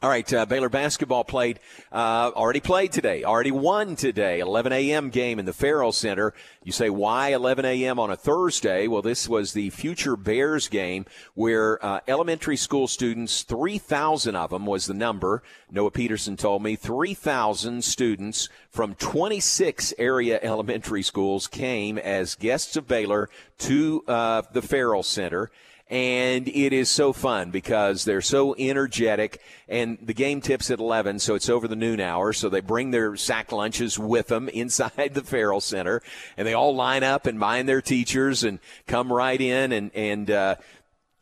All 0.00 0.08
right, 0.08 0.32
uh, 0.32 0.46
Baylor 0.46 0.68
basketball 0.68 1.24
played, 1.24 1.58
uh, 1.90 2.30
already 2.36 2.60
played 2.60 2.92
today, 2.92 3.24
already 3.24 3.50
won 3.50 3.96
today. 3.96 4.38
11 4.38 4.72
a.m. 4.72 5.10
game 5.10 5.40
in 5.40 5.44
the 5.44 5.52
Ferrell 5.52 5.90
Center. 5.90 6.34
You 6.62 6.70
say, 6.70 6.88
why 6.88 7.30
11 7.30 7.64
a.m. 7.64 7.98
on 7.98 8.08
a 8.08 8.14
Thursday? 8.14 8.86
Well, 8.86 9.02
this 9.02 9.28
was 9.28 9.54
the 9.54 9.70
Future 9.70 10.16
Bears 10.16 10.68
game 10.68 11.04
where 11.34 11.84
uh, 11.84 11.98
elementary 12.06 12.56
school 12.56 12.86
students, 12.86 13.42
3,000 13.42 14.36
of 14.36 14.50
them 14.50 14.66
was 14.66 14.86
the 14.86 14.94
number. 14.94 15.42
Noah 15.68 15.90
Peterson 15.90 16.36
told 16.36 16.62
me 16.62 16.76
3,000 16.76 17.82
students 17.82 18.48
from 18.70 18.94
26 18.94 19.94
area 19.98 20.38
elementary 20.44 21.02
schools 21.02 21.48
came 21.48 21.98
as 21.98 22.36
guests 22.36 22.76
of 22.76 22.86
Baylor 22.86 23.28
to 23.58 24.04
uh, 24.06 24.42
the 24.52 24.62
Ferrell 24.62 25.02
Center 25.02 25.50
and 25.90 26.48
it 26.48 26.72
is 26.74 26.90
so 26.90 27.12
fun 27.12 27.50
because 27.50 28.04
they're 28.04 28.20
so 28.20 28.54
energetic. 28.58 29.40
And 29.68 29.98
the 30.02 30.12
game 30.12 30.40
tips 30.40 30.70
at 30.70 30.80
11 30.80 31.18
so 31.18 31.34
it's 31.34 31.48
over 31.48 31.66
the 31.66 31.76
noon 31.76 32.00
hour. 32.00 32.32
So 32.32 32.48
they 32.48 32.60
bring 32.60 32.90
their 32.90 33.16
sack 33.16 33.52
lunches 33.52 33.98
with 33.98 34.28
them 34.28 34.48
inside 34.52 35.14
the 35.14 35.22
Ferrell 35.22 35.60
Center. 35.60 36.02
And 36.36 36.46
they 36.46 36.54
all 36.54 36.74
line 36.74 37.02
up 37.02 37.26
and 37.26 37.38
mind 37.38 37.68
their 37.68 37.80
teachers 37.80 38.44
and 38.44 38.58
come 38.86 39.12
right 39.12 39.40
in. 39.40 39.72
And 39.72 39.90
and 39.94 40.30
uh, 40.30 40.56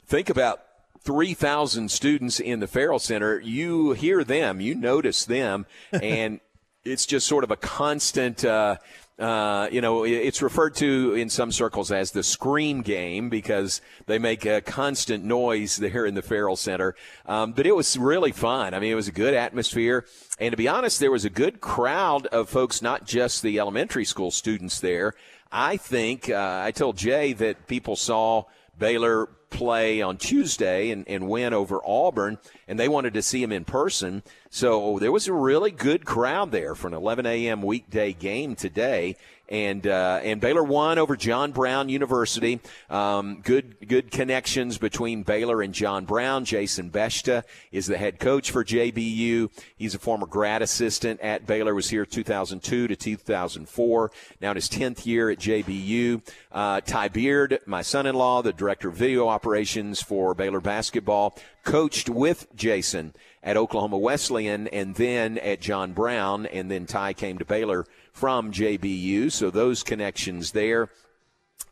think 0.07 0.31
about 0.31 0.63
3,000 1.03 1.89
students 1.89 2.41
in 2.41 2.59
the 2.59 2.67
Ferrell 2.67 2.99
Center. 2.99 3.39
You 3.39 3.93
hear 3.93 4.25
them 4.25 4.61
you 4.61 4.75
notice 4.75 5.25
them. 5.25 5.67
And 5.93 6.41
it's 6.85 7.07
just 7.07 7.27
sort 7.27 7.43
of 7.43 7.51
a 7.51 7.57
constant 7.57 8.45
uh, 8.45 8.77
uh, 9.19 9.69
you 9.73 9.81
know, 9.81 10.05
it's 10.05 10.43
referred 10.43 10.75
to 10.75 11.15
in 11.15 11.31
some 11.31 11.51
circles 11.51 11.91
as 11.91 12.11
the 12.11 12.23
scream 12.23 12.83
game 12.83 13.31
because 13.31 13.81
they 14.05 14.19
make 14.19 14.45
a 14.45 14.61
constant 14.61 15.25
noise 15.25 15.77
there 15.77 16.05
in 16.05 16.15
the 16.15 16.23
Ferrell 16.23 16.57
Center. 16.57 16.95
Um, 17.25 17.53
but 17.53 17.67
it 17.67 17.75
was 17.75 17.97
really 17.97 18.33
fun. 18.33 18.75
I 18.75 18.79
mean, 18.79 18.93
it 18.93 18.97
was 18.97 19.09
a 19.09 19.13
good 19.13 19.33
atmosphere. 19.33 20.05
And 20.39 20.53
to 20.53 20.57
be 20.57 20.69
honest, 20.69 21.01
there 21.01 21.11
was 21.11 21.25
a 21.25 21.31
good 21.31 21.63
crowd 21.63 22.27
of 22.27 22.51
folks, 22.51 22.83
not 22.83 23.07
just 23.07 23.43
the 23.43 23.59
elementary 23.59 24.05
school 24.05 24.31
students 24.31 24.81
there. 24.81 25.15
I 25.51 25.79
think, 25.79 26.29
uh, 26.29 26.61
I 26.65 26.73
told 26.73 26.99
Jay 26.99 27.33
that 27.35 27.67
people 27.67 27.97
saw 27.97 28.45
Baylor 28.79 29.29
play 29.49 30.03
on 30.03 30.19
Tuesday 30.19 30.91
and, 30.91 31.09
and 31.09 31.29
win 31.29 31.55
over 31.55 31.81
Auburn, 31.87 32.37
and 32.69 32.79
they 32.79 32.89
wanted 32.89 33.15
to 33.15 33.23
see 33.23 33.43
him 33.43 33.53
in 33.53 33.65
person. 33.65 34.23
So 34.51 34.99
there 34.99 35.13
was 35.13 35.29
a 35.29 35.33
really 35.33 35.71
good 35.71 36.05
crowd 36.05 36.51
there 36.51 36.75
for 36.75 36.89
an 36.89 36.95
11 36.95 37.27
a.m. 37.27 37.63
weekday 37.63 38.13
game 38.13 38.57
today 38.57 39.17
and 39.49 39.87
uh, 39.87 40.21
and 40.23 40.41
Baylor 40.41 40.63
won 40.63 40.99
over 40.99 41.17
John 41.17 41.53
Brown 41.53 41.89
University. 41.89 42.61
Um, 42.91 43.41
good 43.43 43.89
good 43.89 44.11
connections 44.11 44.79
between 44.79 45.23
Baylor 45.23 45.63
and 45.63 45.73
John 45.73 46.05
Brown. 46.05 46.45
Jason 46.45 46.91
Beschta 46.91 47.45
is 47.71 47.87
the 47.87 47.97
head 47.97 48.19
coach 48.19 48.51
for 48.51 48.65
JBU. 48.65 49.51
He's 49.77 49.95
a 49.95 49.99
former 49.99 50.27
grad 50.27 50.63
assistant 50.63 51.21
at 51.21 51.47
Baylor. 51.47 51.75
Was 51.75 51.91
here 51.91 52.07
2002 52.07 52.89
to 52.89 52.97
2004. 52.97 54.11
Now 54.41 54.51
in 54.51 54.57
his 54.57 54.69
10th 54.69 55.07
year 55.07 55.31
at 55.31 55.39
JBU. 55.39 56.23
Uh, 56.51 56.81
Ty 56.81 57.09
Beard, 57.09 57.61
my 57.67 57.83
son-in-law, 57.83 58.43
the 58.43 58.53
director 58.53 58.89
of 58.89 58.95
video 58.95 59.29
operations 59.29 60.01
for 60.01 60.35
Baylor 60.35 60.61
basketball, 60.61 61.37
coached 61.67 62.09
with 62.09 62.47
Jason 62.55 63.13
at 63.43 63.57
Oklahoma 63.59 63.99
Wesleyan 63.99 64.69
and 64.69 64.95
then 64.95 65.37
at 65.39 65.61
John 65.61 65.93
Brown, 65.93 66.47
and 66.47 66.71
then 66.71 66.87
Ty 66.87 67.13
came 67.13 67.37
to 67.39 67.45
Baylor 67.45 67.85
from 68.13 68.53
JBU. 68.53 69.31
So 69.31 69.51
those 69.51 69.83
connections 69.83 70.53
there. 70.53 70.89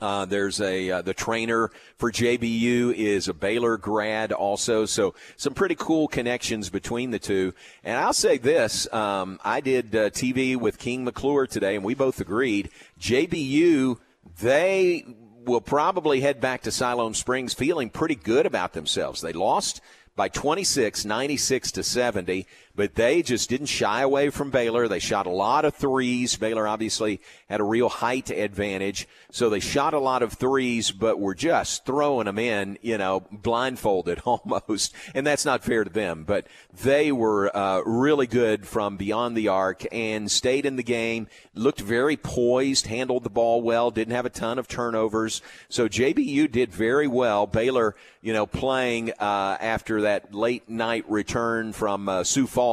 Uh, 0.00 0.24
there's 0.24 0.60
a 0.60 0.90
uh, 0.90 1.02
the 1.02 1.14
trainer 1.14 1.70
for 1.96 2.10
JBU 2.10 2.92
is 2.94 3.28
a 3.28 3.32
Baylor 3.32 3.76
grad 3.76 4.32
also, 4.32 4.84
so 4.84 5.14
some 5.36 5.54
pretty 5.54 5.76
cool 5.76 6.08
connections 6.08 6.68
between 6.68 7.10
the 7.10 7.18
two. 7.18 7.54
And 7.84 7.96
I'll 7.96 8.12
say 8.12 8.36
this: 8.36 8.92
um, 8.92 9.38
I 9.44 9.60
did 9.60 9.94
uh, 9.94 10.10
TV 10.10 10.56
with 10.56 10.78
King 10.78 11.04
McClure 11.04 11.46
today, 11.46 11.76
and 11.76 11.84
we 11.84 11.94
both 11.94 12.20
agreed 12.20 12.70
JBU 13.00 13.98
they 14.40 15.04
will 15.46 15.60
probably 15.60 16.20
head 16.20 16.40
back 16.40 16.62
to 16.62 16.72
Siloam 16.72 17.14
Springs 17.14 17.54
feeling 17.54 17.90
pretty 17.90 18.14
good 18.14 18.46
about 18.46 18.72
themselves. 18.72 19.20
They 19.20 19.32
lost 19.32 19.80
by 20.16 20.28
26, 20.28 21.04
96 21.04 21.72
to 21.72 21.82
70, 21.82 22.46
but 22.76 22.96
they 22.96 23.22
just 23.22 23.48
didn't 23.48 23.66
shy 23.66 24.02
away 24.02 24.30
from 24.30 24.50
Baylor. 24.50 24.88
They 24.88 24.98
shot 24.98 25.26
a 25.26 25.30
lot 25.30 25.64
of 25.64 25.74
threes. 25.74 26.36
Baylor 26.36 26.66
obviously 26.66 27.20
had 27.48 27.60
a 27.60 27.64
real 27.64 27.88
height 27.88 28.30
advantage, 28.30 29.06
so 29.30 29.48
they 29.48 29.60
shot 29.60 29.94
a 29.94 29.98
lot 30.00 30.22
of 30.22 30.32
threes, 30.32 30.90
but 30.90 31.20
were 31.20 31.34
just 31.34 31.84
throwing 31.84 32.26
them 32.26 32.38
in, 32.38 32.78
you 32.82 32.98
know, 32.98 33.20
blindfolded 33.30 34.22
almost, 34.24 34.92
and 35.14 35.26
that's 35.26 35.44
not 35.44 35.62
fair 35.62 35.84
to 35.84 35.90
them. 35.90 36.24
But 36.24 36.46
they 36.82 37.12
were 37.12 37.54
uh, 37.56 37.80
really 37.82 38.26
good 38.26 38.66
from 38.66 38.96
beyond 38.96 39.36
the 39.36 39.48
arc 39.48 39.84
and 39.92 40.30
stayed 40.30 40.66
in 40.66 40.76
the 40.76 40.82
game. 40.82 41.28
Looked 41.54 41.80
very 41.80 42.16
poised, 42.16 42.86
handled 42.86 43.22
the 43.22 43.30
ball 43.30 43.62
well, 43.62 43.92
didn't 43.92 44.14
have 44.14 44.26
a 44.26 44.30
ton 44.30 44.58
of 44.58 44.66
turnovers. 44.66 45.42
So 45.68 45.88
JBU 45.88 46.50
did 46.50 46.72
very 46.72 47.06
well. 47.06 47.46
Baylor, 47.46 47.94
you 48.20 48.32
know, 48.32 48.46
playing 48.46 49.12
uh, 49.20 49.56
after 49.60 50.02
that 50.02 50.34
late 50.34 50.68
night 50.68 51.04
return 51.08 51.72
from 51.72 52.08
uh, 52.08 52.24
Sioux 52.24 52.48
Falls 52.48 52.63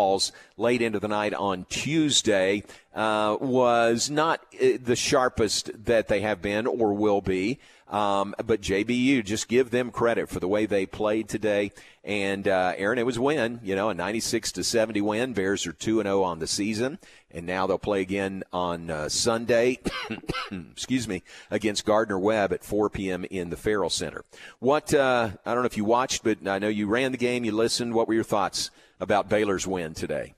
late 0.57 0.81
into 0.81 0.99
the 0.99 1.07
night 1.07 1.33
on 1.33 1.65
Tuesday 1.69 2.63
uh, 2.93 3.37
was 3.39 4.09
not 4.09 4.39
uh, 4.55 4.77
the 4.83 4.95
sharpest 4.95 5.71
that 5.85 6.07
they 6.07 6.21
have 6.21 6.41
been 6.41 6.67
or 6.67 6.93
will 6.93 7.21
be. 7.21 7.59
Um, 7.91 8.33
but 8.45 8.61
JBU, 8.61 9.25
just 9.25 9.49
give 9.49 9.69
them 9.69 9.91
credit 9.91 10.29
for 10.29 10.39
the 10.39 10.47
way 10.47 10.65
they 10.65 10.85
played 10.85 11.27
today. 11.27 11.73
And 12.05 12.47
uh, 12.47 12.73
Aaron, 12.77 12.97
it 12.97 13.05
was 13.05 13.19
win. 13.19 13.59
You 13.63 13.75
know, 13.75 13.89
a 13.89 13.93
96 13.93 14.53
to 14.53 14.63
70 14.63 15.01
win. 15.01 15.33
Bears 15.33 15.67
are 15.67 15.73
two 15.73 15.99
and 15.99 16.07
0 16.07 16.23
on 16.23 16.39
the 16.39 16.47
season, 16.47 16.99
and 17.29 17.45
now 17.45 17.67
they'll 17.67 17.77
play 17.77 18.01
again 18.01 18.43
on 18.53 18.89
uh, 18.89 19.09
Sunday. 19.09 19.79
excuse 20.71 21.07
me, 21.07 21.21
against 21.51 21.85
Gardner 21.85 22.17
Webb 22.17 22.53
at 22.53 22.63
4 22.63 22.89
p.m. 22.89 23.25
in 23.25 23.49
the 23.49 23.57
Ferrell 23.57 23.89
Center. 23.89 24.23
What 24.59 24.93
uh, 24.93 25.31
I 25.45 25.53
don't 25.53 25.63
know 25.63 25.67
if 25.67 25.77
you 25.77 25.85
watched, 25.85 26.23
but 26.23 26.47
I 26.47 26.59
know 26.59 26.69
you 26.69 26.87
ran 26.87 27.11
the 27.11 27.17
game. 27.17 27.43
You 27.43 27.51
listened. 27.51 27.93
What 27.93 28.07
were 28.07 28.13
your 28.13 28.23
thoughts 28.23 28.71
about 29.01 29.29
Baylor's 29.29 29.67
win 29.67 29.93
today? 29.93 30.33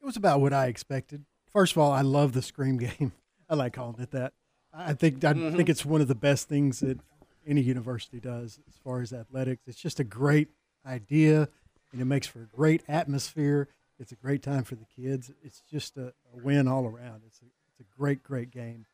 It 0.00 0.06
was 0.06 0.16
about 0.16 0.40
what 0.40 0.52
I 0.52 0.66
expected. 0.66 1.24
First 1.52 1.72
of 1.72 1.78
all, 1.78 1.90
I 1.90 2.02
love 2.02 2.32
the 2.32 2.42
scream 2.42 2.76
game. 2.78 3.12
I 3.50 3.56
like 3.56 3.72
calling 3.72 4.00
it 4.00 4.12
that. 4.12 4.34
I 4.76 4.94
think 4.94 5.24
I 5.24 5.32
mm-hmm. 5.32 5.56
think 5.56 5.68
it's 5.68 5.84
one 5.84 6.00
of 6.00 6.08
the 6.08 6.14
best 6.14 6.48
things 6.48 6.80
that 6.80 6.98
any 7.46 7.60
university 7.60 8.20
does 8.20 8.58
as 8.68 8.76
far 8.76 9.00
as 9.00 9.12
athletics. 9.12 9.62
It's 9.66 9.80
just 9.80 10.00
a 10.00 10.04
great 10.04 10.48
idea, 10.86 11.48
and 11.92 12.00
it 12.00 12.06
makes 12.06 12.26
for 12.26 12.42
a 12.42 12.46
great 12.46 12.82
atmosphere. 12.88 13.68
It's 13.98 14.12
a 14.12 14.16
great 14.16 14.42
time 14.42 14.64
for 14.64 14.74
the 14.74 14.86
kids. 14.96 15.30
It's 15.42 15.62
just 15.70 15.96
a, 15.96 16.08
a 16.08 16.42
win 16.42 16.66
all 16.66 16.86
around. 16.86 17.22
It's 17.26 17.40
a, 17.40 17.46
it's 17.68 17.80
a 17.80 17.96
great, 17.98 18.22
great 18.22 18.50
game, 18.50 18.86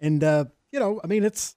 and 0.00 0.22
uh, 0.22 0.44
you 0.70 0.78
know, 0.78 1.00
I 1.02 1.06
mean, 1.06 1.24
it's 1.24 1.56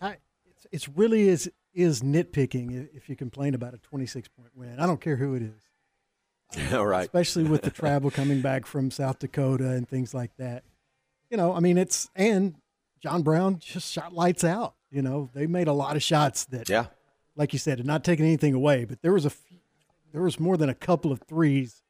I, 0.00 0.16
it's, 0.46 0.66
it's 0.70 0.88
really 0.88 1.28
is 1.28 1.50
is 1.74 2.02
nitpicking 2.02 2.88
if 2.94 3.08
you 3.08 3.16
complain 3.16 3.54
about 3.54 3.74
a 3.74 3.78
26 3.78 4.28
point 4.28 4.50
win. 4.54 4.78
I 4.78 4.86
don't 4.86 5.00
care 5.00 5.16
who 5.16 5.34
it 5.34 5.42
is. 5.42 6.72
All 6.72 6.86
right. 6.86 7.04
Especially 7.04 7.44
with 7.44 7.62
the 7.62 7.70
travel 7.70 8.10
coming 8.10 8.40
back 8.40 8.66
from 8.66 8.90
South 8.90 9.18
Dakota 9.18 9.70
and 9.70 9.88
things 9.88 10.14
like 10.14 10.30
that. 10.38 10.64
You 11.30 11.36
know, 11.36 11.52
I 11.52 11.60
mean, 11.60 11.76
it's 11.76 12.08
and 12.16 12.54
John 13.00 13.22
Brown 13.22 13.58
just 13.58 13.92
shot 13.92 14.12
lights 14.12 14.44
out. 14.44 14.74
You 14.90 15.02
know, 15.02 15.30
they 15.34 15.46
made 15.46 15.68
a 15.68 15.72
lot 15.72 15.96
of 15.96 16.02
shots 16.02 16.44
that, 16.46 16.68
yeah, 16.68 16.86
like 17.36 17.52
you 17.52 17.58
said, 17.58 17.84
not 17.84 18.04
taking 18.04 18.24
anything 18.24 18.54
away, 18.54 18.84
but 18.84 19.02
there 19.02 19.12
was 19.12 19.24
a 19.24 19.30
few, 19.30 19.58
there 20.12 20.22
was 20.22 20.40
more 20.40 20.56
than 20.56 20.68
a 20.68 20.74
couple 20.74 21.12
of 21.12 21.20
threes 21.22 21.82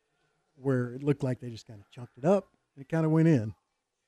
where 0.57 0.95
it 0.95 1.03
looked 1.03 1.23
like 1.23 1.41
they 1.41 1.51
just 1.51 1.67
kind 1.67 1.81
of 1.81 1.91
chunked 1.91 2.19
it 2.19 2.25
up 2.25 2.49
and 2.75 2.85
it 2.85 2.89
kind 2.89 3.07
of 3.07 3.13
went 3.13 3.29
in. 3.29 3.55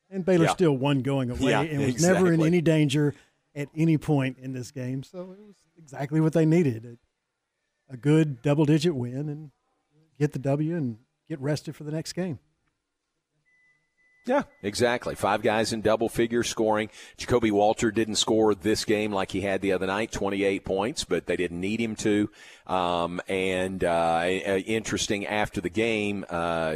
And 0.09 0.25
Baylor 0.25 0.45
yeah. 0.45 0.51
still 0.51 0.73
won 0.73 1.01
going 1.01 1.31
away 1.31 1.51
yeah, 1.51 1.61
and 1.61 1.79
was 1.79 1.89
exactly. 1.89 2.23
never 2.23 2.33
in 2.33 2.45
any 2.45 2.59
danger 2.59 3.15
at 3.55 3.69
any 3.75 3.97
point 3.97 4.37
in 4.39 4.51
this 4.51 4.71
game. 4.71 5.03
So 5.03 5.31
it 5.31 5.39
was 5.39 5.55
exactly 5.77 6.19
what 6.19 6.33
they 6.33 6.45
needed 6.45 6.97
a, 7.89 7.93
a 7.93 7.97
good 7.97 8.41
double 8.41 8.65
digit 8.65 8.93
win 8.93 9.29
and 9.29 9.51
get 10.19 10.33
the 10.33 10.39
W 10.39 10.75
and 10.75 10.97
get 11.29 11.39
rested 11.39 11.75
for 11.75 11.85
the 11.85 11.91
next 11.91 12.13
game. 12.13 12.39
Yeah, 14.25 14.43
exactly. 14.61 15.15
Five 15.15 15.41
guys 15.41 15.73
in 15.73 15.81
double 15.81 16.07
figure 16.07 16.43
scoring. 16.43 16.89
Ja'Kobe 17.17 17.51
Walter 17.51 17.89
didn't 17.89 18.17
score 18.17 18.53
this 18.53 18.85
game 18.85 19.11
like 19.11 19.31
he 19.31 19.41
had 19.41 19.61
the 19.61 19.71
other 19.71 19.87
night, 19.87 20.11
28 20.11 20.63
points, 20.63 21.03
but 21.03 21.25
they 21.25 21.35
didn't 21.35 21.59
need 21.59 21.79
him 21.79 21.95
to. 21.97 22.29
Um, 22.67 23.19
and 23.27 23.83
uh, 23.83 24.25
interesting 24.27 25.25
after 25.25 25.59
the 25.59 25.69
game, 25.69 26.23
uh, 26.29 26.75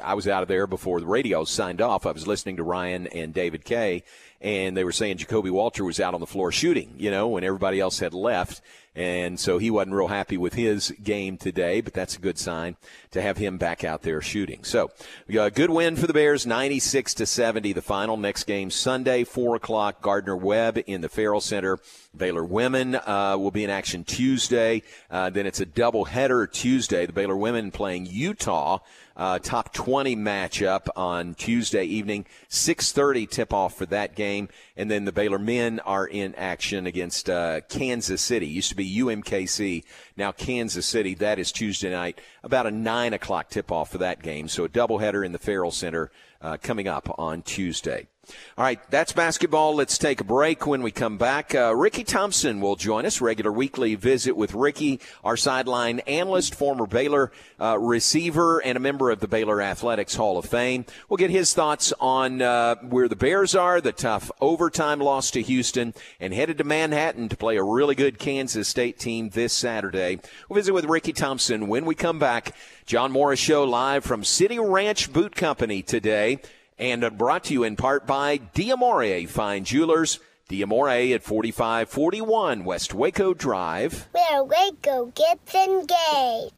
I 0.00 0.14
was 0.14 0.28
out 0.28 0.42
of 0.42 0.48
there 0.48 0.68
before 0.68 1.00
the 1.00 1.06
radio 1.06 1.44
signed 1.44 1.80
off. 1.80 2.06
I 2.06 2.12
was 2.12 2.28
listening 2.28 2.56
to 2.58 2.62
Ryan 2.62 3.08
and 3.08 3.34
David 3.34 3.64
Kay, 3.64 4.04
and 4.40 4.76
they 4.76 4.84
were 4.84 4.92
saying 4.92 5.18
Ja'Kobe 5.18 5.50
Walter 5.50 5.84
was 5.84 6.00
out 6.00 6.14
on 6.14 6.20
the 6.20 6.26
floor 6.26 6.52
shooting, 6.52 6.94
you 6.98 7.10
know, 7.10 7.28
when 7.28 7.44
everybody 7.44 7.80
else 7.80 7.98
had 7.98 8.14
left. 8.14 8.60
And 8.96 9.38
so 9.38 9.58
he 9.58 9.70
wasn't 9.70 9.94
real 9.94 10.08
happy 10.08 10.38
with 10.38 10.54
his 10.54 10.90
game 11.02 11.36
today, 11.36 11.82
but 11.82 11.92
that's 11.92 12.16
a 12.16 12.18
good 12.18 12.38
sign 12.38 12.76
to 13.10 13.20
have 13.20 13.36
him 13.36 13.58
back 13.58 13.84
out 13.84 14.00
there 14.00 14.22
shooting. 14.22 14.64
So, 14.64 14.90
a 15.28 15.50
good 15.50 15.68
win 15.68 15.96
for 15.96 16.06
the 16.06 16.14
Bears, 16.14 16.46
96 16.46 17.12
to 17.14 17.26
70, 17.26 17.74
the 17.74 17.82
final. 17.82 18.16
Next 18.16 18.44
game 18.44 18.70
Sunday, 18.70 19.24
4 19.24 19.56
o'clock, 19.56 20.00
Gardner 20.00 20.34
Webb 20.34 20.78
in 20.86 21.02
the 21.02 21.10
Ferrell 21.10 21.42
Center. 21.42 21.78
Baylor 22.16 22.44
women 22.44 22.94
uh, 22.94 23.36
will 23.38 23.50
be 23.50 23.64
in 23.64 23.68
action 23.68 24.02
Tuesday. 24.02 24.82
Uh, 25.10 25.28
then 25.28 25.46
it's 25.46 25.60
a 25.60 25.66
doubleheader 25.66 26.50
Tuesday. 26.50 27.04
The 27.04 27.12
Baylor 27.12 27.36
women 27.36 27.70
playing 27.70 28.06
Utah 28.06 28.78
uh, 29.16 29.38
top 29.38 29.72
20 29.72 30.14
matchup 30.16 30.88
on 30.94 31.34
Tuesday 31.34 31.84
evening. 31.84 32.26
6:30 32.48 33.28
tip-off 33.28 33.76
for 33.76 33.86
that 33.86 34.14
game, 34.14 34.48
and 34.76 34.90
then 34.90 35.04
the 35.04 35.12
Baylor 35.12 35.38
men 35.38 35.80
are 35.80 36.06
in 36.06 36.34
action 36.34 36.86
against 36.86 37.30
uh, 37.30 37.60
Kansas 37.68 38.20
City. 38.20 38.46
Used 38.46 38.70
to 38.70 38.76
be 38.76 38.98
UMKC, 38.98 39.84
now 40.16 40.32
Kansas 40.32 40.86
City. 40.86 41.14
That 41.14 41.38
is 41.38 41.52
Tuesday 41.52 41.90
night, 41.90 42.20
about 42.42 42.66
a 42.66 42.70
nine 42.70 43.12
o'clock 43.12 43.48
tip-off 43.48 43.90
for 43.90 43.98
that 43.98 44.22
game. 44.22 44.48
So 44.48 44.64
a 44.64 44.68
doubleheader 44.68 45.24
in 45.24 45.32
the 45.32 45.38
Ferrell 45.38 45.70
Center 45.70 46.10
uh, 46.40 46.56
coming 46.62 46.88
up 46.88 47.18
on 47.18 47.42
Tuesday. 47.42 48.08
All 48.58 48.64
right, 48.64 48.80
that's 48.90 49.12
basketball. 49.12 49.74
Let's 49.74 49.98
take 49.98 50.20
a 50.20 50.24
break. 50.24 50.66
When 50.66 50.82
we 50.82 50.90
come 50.90 51.18
back, 51.18 51.54
uh, 51.54 51.74
Ricky 51.74 52.04
Thompson 52.04 52.60
will 52.60 52.76
join 52.76 53.06
us. 53.06 53.20
Regular 53.20 53.52
weekly 53.52 53.94
visit 53.94 54.36
with 54.36 54.54
Ricky, 54.54 55.00
our 55.22 55.36
sideline 55.36 56.00
analyst, 56.00 56.54
former 56.54 56.86
Baylor 56.86 57.32
uh, 57.60 57.78
receiver, 57.78 58.58
and 58.58 58.76
a 58.76 58.80
member 58.80 59.10
of 59.10 59.20
the 59.20 59.28
Baylor 59.28 59.60
Athletics 59.60 60.14
Hall 60.14 60.38
of 60.38 60.46
Fame. 60.46 60.86
We'll 61.08 61.18
get 61.18 61.30
his 61.30 61.54
thoughts 61.54 61.92
on 62.00 62.42
uh, 62.42 62.76
where 62.76 63.08
the 63.08 63.16
Bears 63.16 63.54
are, 63.54 63.80
the 63.80 63.92
tough 63.92 64.30
overtime 64.40 65.00
loss 65.00 65.30
to 65.32 65.42
Houston, 65.42 65.94
and 66.18 66.32
headed 66.32 66.58
to 66.58 66.64
Manhattan 66.64 67.28
to 67.28 67.36
play 67.36 67.56
a 67.56 67.62
really 67.62 67.94
good 67.94 68.18
Kansas 68.18 68.68
State 68.68 68.98
team 68.98 69.30
this 69.30 69.52
Saturday. 69.52 70.18
We'll 70.48 70.56
visit 70.56 70.72
with 70.72 70.86
Ricky 70.86 71.12
Thompson 71.12 71.68
when 71.68 71.84
we 71.84 71.94
come 71.94 72.18
back. 72.18 72.54
John 72.86 73.10
Morris 73.10 73.40
Show 73.40 73.64
live 73.64 74.04
from 74.04 74.22
City 74.22 74.60
Ranch 74.60 75.12
Boot 75.12 75.34
Company 75.34 75.82
today 75.82 76.38
and 76.78 77.04
uh, 77.04 77.10
brought 77.10 77.44
to 77.44 77.52
you 77.52 77.64
in 77.64 77.76
part 77.76 78.06
by 78.06 78.38
Diamore 78.38 79.28
Fine 79.28 79.64
Jewelers. 79.64 80.18
Diamore 80.48 81.12
at 81.14 81.22
4541 81.24 82.64
West 82.64 82.94
Waco 82.94 83.34
Drive. 83.34 84.08
Where 84.12 84.44
Waco 84.44 85.06
gets 85.06 85.54
engaged. 85.54 86.54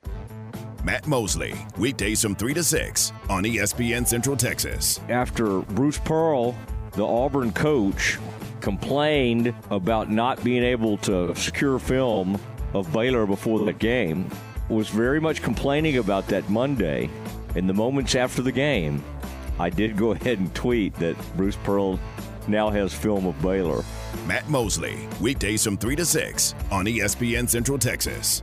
Matt 0.85 1.07
Mosley, 1.07 1.55
weekdays 1.77 2.23
from 2.23 2.35
3 2.35 2.55
to 2.55 2.63
6 2.63 3.13
on 3.29 3.45
ESPN 3.45 4.07
Central 4.07 4.37
Texas. 4.37 5.01
After 5.09 5.61
Bruce 5.61 5.99
Pearl, 5.99 6.55
the 6.93 7.05
Auburn 7.05 7.53
coach, 7.53 8.19
complained 8.61 9.55
about 9.71 10.11
not 10.11 10.43
being 10.45 10.63
able 10.63 10.99
to 10.99 11.35
secure 11.35 11.79
film 11.79 12.41
of 12.75 12.93
Baylor 12.93 13.27
before 13.27 13.65
the 13.65 13.73
game, 13.73 14.31
was 14.69 14.89
very 14.89 15.21
much 15.21 15.43
complaining 15.43 15.97
about 15.99 16.27
that 16.29 16.49
Monday. 16.51 17.09
In 17.55 17.67
the 17.67 17.75
moments 17.75 18.15
after 18.15 18.43
the 18.43 18.53
game, 18.53 19.03
I 19.59 19.71
did 19.71 19.97
go 19.97 20.13
ahead 20.13 20.39
and 20.39 20.55
tweet 20.55 20.95
that 20.97 21.17
Bruce 21.37 21.57
Pearl 21.65 21.99
now 22.47 22.71
has 22.71 22.95
film 22.95 23.27
of 23.27 23.41
Baylor. 23.43 23.85
Matt 24.27 24.49
Mosley, 24.49 25.09
weekdays 25.21 25.65
from 25.65 25.77
3 25.77 25.97
to 25.97 26.05
6 26.05 26.55
on 26.71 26.87
ESPN 26.87 27.49
Central 27.49 27.79
Texas. 27.79 28.43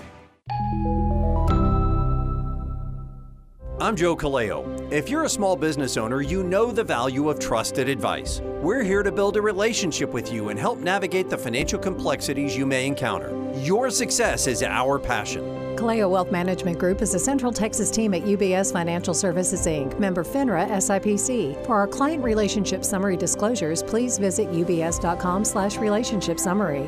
I'm 3.81 3.95
Joe 3.95 4.15
Kaleo. 4.15 4.91
If 4.91 5.09
you're 5.09 5.23
a 5.23 5.29
small 5.29 5.55
business 5.55 5.97
owner, 5.97 6.21
you 6.21 6.43
know 6.43 6.71
the 6.71 6.83
value 6.83 7.29
of 7.29 7.39
trusted 7.39 7.89
advice. 7.89 8.39
We're 8.61 8.83
here 8.83 9.01
to 9.01 9.11
build 9.11 9.37
a 9.37 9.41
relationship 9.41 10.13
with 10.13 10.31
you 10.31 10.49
and 10.49 10.59
help 10.59 10.77
navigate 10.77 11.31
the 11.31 11.37
financial 11.37 11.79
complexities 11.79 12.55
you 12.55 12.67
may 12.67 12.85
encounter. 12.85 13.31
Your 13.55 13.89
success 13.89 14.45
is 14.45 14.61
our 14.61 14.99
passion. 14.99 15.41
Kaleo 15.77 16.11
Wealth 16.11 16.31
Management 16.31 16.77
Group 16.77 17.01
is 17.01 17.15
a 17.15 17.19
Central 17.19 17.51
Texas 17.51 17.89
team 17.89 18.13
at 18.13 18.21
UBS 18.21 18.71
Financial 18.71 19.15
Services 19.15 19.65
Inc., 19.65 19.99
member 19.99 20.23
FINRA 20.23 20.69
SIPC. 20.69 21.65
For 21.65 21.75
our 21.75 21.87
client 21.87 22.23
relationship 22.23 22.85
summary 22.85 23.17
disclosures, 23.17 23.81
please 23.81 24.19
visit 24.19 24.47
ubs.com 24.51 25.43
slash 25.43 25.77
relationship 25.77 26.39
summary. 26.39 26.87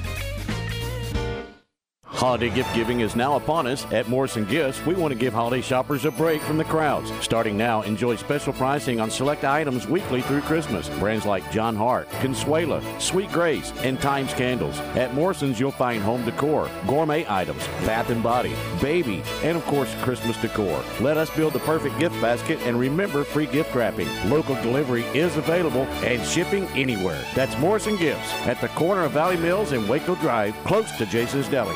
Holiday 2.21 2.51
gift 2.51 2.75
giving 2.75 2.99
is 2.99 3.15
now 3.15 3.35
upon 3.35 3.65
us. 3.65 3.91
At 3.91 4.07
Morrison 4.07 4.45
Gifts, 4.45 4.85
we 4.85 4.93
want 4.93 5.11
to 5.11 5.17
give 5.17 5.33
holiday 5.33 5.59
shoppers 5.59 6.05
a 6.05 6.11
break 6.11 6.39
from 6.43 6.57
the 6.59 6.63
crowds. 6.63 7.11
Starting 7.19 7.57
now, 7.57 7.81
enjoy 7.81 8.15
special 8.15 8.53
pricing 8.53 8.99
on 8.99 9.09
select 9.09 9.43
items 9.43 9.87
weekly 9.87 10.21
through 10.21 10.41
Christmas. 10.41 10.87
Brands 10.99 11.25
like 11.25 11.51
John 11.51 11.75
Hart, 11.75 12.07
Consuela, 12.21 12.83
Sweet 13.01 13.31
Grace, 13.31 13.73
and 13.77 13.99
Times 13.99 14.35
Candles. 14.35 14.77
At 14.95 15.15
Morrison's, 15.15 15.59
you'll 15.59 15.71
find 15.71 16.03
home 16.03 16.23
decor, 16.23 16.69
gourmet 16.85 17.25
items, 17.27 17.65
bath 17.87 18.11
and 18.11 18.21
body, 18.21 18.53
baby, 18.79 19.23
and 19.41 19.57
of 19.57 19.65
course, 19.65 19.91
Christmas 20.03 20.39
decor. 20.39 20.83
Let 20.99 21.17
us 21.17 21.35
build 21.35 21.53
the 21.53 21.59
perfect 21.61 21.97
gift 21.97 22.21
basket 22.21 22.59
and 22.65 22.79
remember 22.79 23.23
free 23.23 23.47
gift 23.47 23.73
wrapping. 23.73 24.07
Local 24.29 24.53
delivery 24.61 25.05
is 25.15 25.37
available 25.37 25.87
and 26.05 26.23
shipping 26.23 26.65
anywhere. 26.75 27.25
That's 27.33 27.57
Morrison 27.57 27.95
Gifts 27.95 28.31
at 28.45 28.61
the 28.61 28.67
corner 28.67 29.05
of 29.05 29.13
Valley 29.13 29.37
Mills 29.37 29.71
and 29.71 29.89
Waco 29.89 30.13
Drive, 30.13 30.53
close 30.65 30.91
to 30.99 31.07
Jason's 31.07 31.49
Deli. 31.49 31.75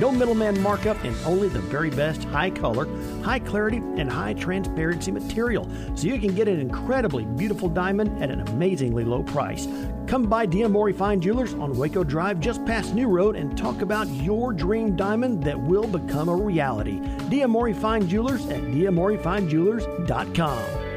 No 0.00 0.10
middleman 0.10 0.60
markup 0.62 0.96
and 1.04 1.14
only 1.26 1.48
the 1.48 1.60
very 1.60 1.90
best 1.90 2.24
high 2.24 2.48
color, 2.48 2.88
high 3.22 3.38
clarity, 3.38 3.76
and 3.76 4.10
high 4.10 4.32
transparency 4.32 5.12
material. 5.12 5.68
So 5.94 6.06
you 6.06 6.18
can 6.18 6.34
get 6.34 6.48
an 6.48 6.58
incredibly 6.58 7.26
beautiful 7.26 7.68
diamond 7.68 8.22
at 8.22 8.30
an 8.30 8.40
amazingly 8.48 9.04
low 9.04 9.22
price. 9.22 9.68
Come 10.06 10.26
by 10.26 10.46
Diamore 10.46 10.94
Fine 10.94 11.20
Jewelers 11.20 11.52
on 11.52 11.76
Waco 11.76 12.02
Drive 12.02 12.40
just 12.40 12.64
past 12.64 12.94
New 12.94 13.08
Road 13.08 13.36
and 13.36 13.58
talk 13.58 13.82
about 13.82 14.08
your 14.08 14.54
dream 14.54 14.96
diamond 14.96 15.44
that 15.44 15.60
will 15.60 15.86
become 15.86 16.30
a 16.30 16.34
reality. 16.34 17.00
Diamore 17.28 17.76
Fine 17.76 18.08
Jewelers 18.08 18.46
at 18.46 18.62
diamorefinejewelers.com. 18.62 20.89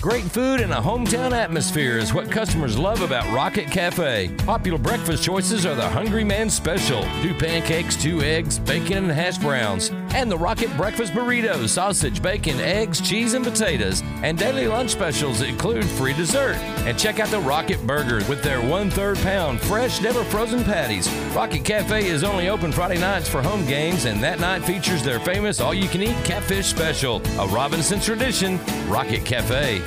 Great 0.00 0.22
food 0.22 0.60
and 0.60 0.72
a 0.72 0.76
hometown 0.76 1.32
atmosphere 1.32 1.98
is 1.98 2.14
what 2.14 2.30
customers 2.30 2.78
love 2.78 3.00
about 3.00 3.28
Rocket 3.34 3.66
Cafe. 3.66 4.30
Popular 4.46 4.78
breakfast 4.78 5.24
choices 5.24 5.66
are 5.66 5.74
the 5.74 5.88
Hungry 5.88 6.22
Man 6.22 6.48
Special 6.48 7.02
two 7.20 7.34
pancakes, 7.34 8.00
two 8.00 8.22
eggs, 8.22 8.60
bacon, 8.60 8.98
and 8.98 9.12
hash 9.12 9.38
browns, 9.38 9.90
and 10.14 10.30
the 10.30 10.38
Rocket 10.38 10.74
Breakfast 10.76 11.12
Burrito 11.12 11.68
sausage, 11.68 12.22
bacon, 12.22 12.58
eggs, 12.60 13.00
cheese, 13.00 13.34
and 13.34 13.44
potatoes. 13.44 14.02
And 14.22 14.38
daily 14.38 14.66
lunch 14.66 14.90
specials 14.90 15.42
include 15.42 15.84
free 15.84 16.12
dessert. 16.12 16.56
And 16.86 16.98
check 16.98 17.20
out 17.20 17.28
the 17.28 17.40
Rocket 17.40 17.86
Burger 17.86 18.24
with 18.28 18.42
their 18.42 18.60
one 18.60 18.90
third 18.90 19.18
pound 19.18 19.60
fresh, 19.60 20.00
never 20.00 20.24
frozen 20.24 20.64
patties. 20.64 21.08
Rocket 21.34 21.64
Cafe 21.64 22.06
is 22.06 22.24
only 22.24 22.48
open 22.48 22.72
Friday 22.72 22.98
nights 22.98 23.28
for 23.28 23.42
home 23.42 23.66
games, 23.66 24.04
and 24.04 24.22
that 24.22 24.40
night 24.40 24.64
features 24.64 25.02
their 25.02 25.20
famous 25.20 25.60
all 25.60 25.74
you 25.74 25.88
can 25.88 26.02
eat 26.02 26.16
catfish 26.24 26.66
special, 26.66 27.22
a 27.38 27.46
Robinson 27.48 28.00
tradition, 28.00 28.58
Rocket 28.88 29.24
Cafe. 29.24 29.82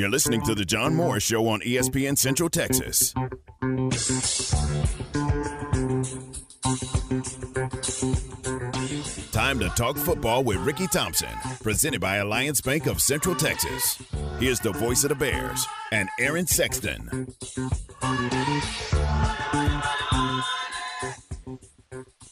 You're 0.00 0.08
listening 0.08 0.40
to 0.46 0.54
The 0.54 0.64
John 0.64 0.94
Morris 0.94 1.24
Show 1.24 1.46
on 1.48 1.60
ESPN 1.60 2.16
Central 2.16 2.48
Texas. 2.48 3.12
Time 9.32 9.58
to 9.58 9.68
talk 9.70 9.96
football 9.96 10.44
with 10.44 10.58
Ricky 10.58 10.86
Thompson, 10.86 11.28
presented 11.62 12.00
by 12.00 12.16
Alliance 12.16 12.60
Bank 12.60 12.86
of 12.86 13.00
Central 13.00 13.34
Texas. 13.34 14.00
Here's 14.38 14.60
the 14.60 14.72
voice 14.72 15.02
of 15.04 15.08
the 15.08 15.14
Bears 15.14 15.66
and 15.92 16.08
Aaron 16.18 16.46
Sexton. 16.46 17.26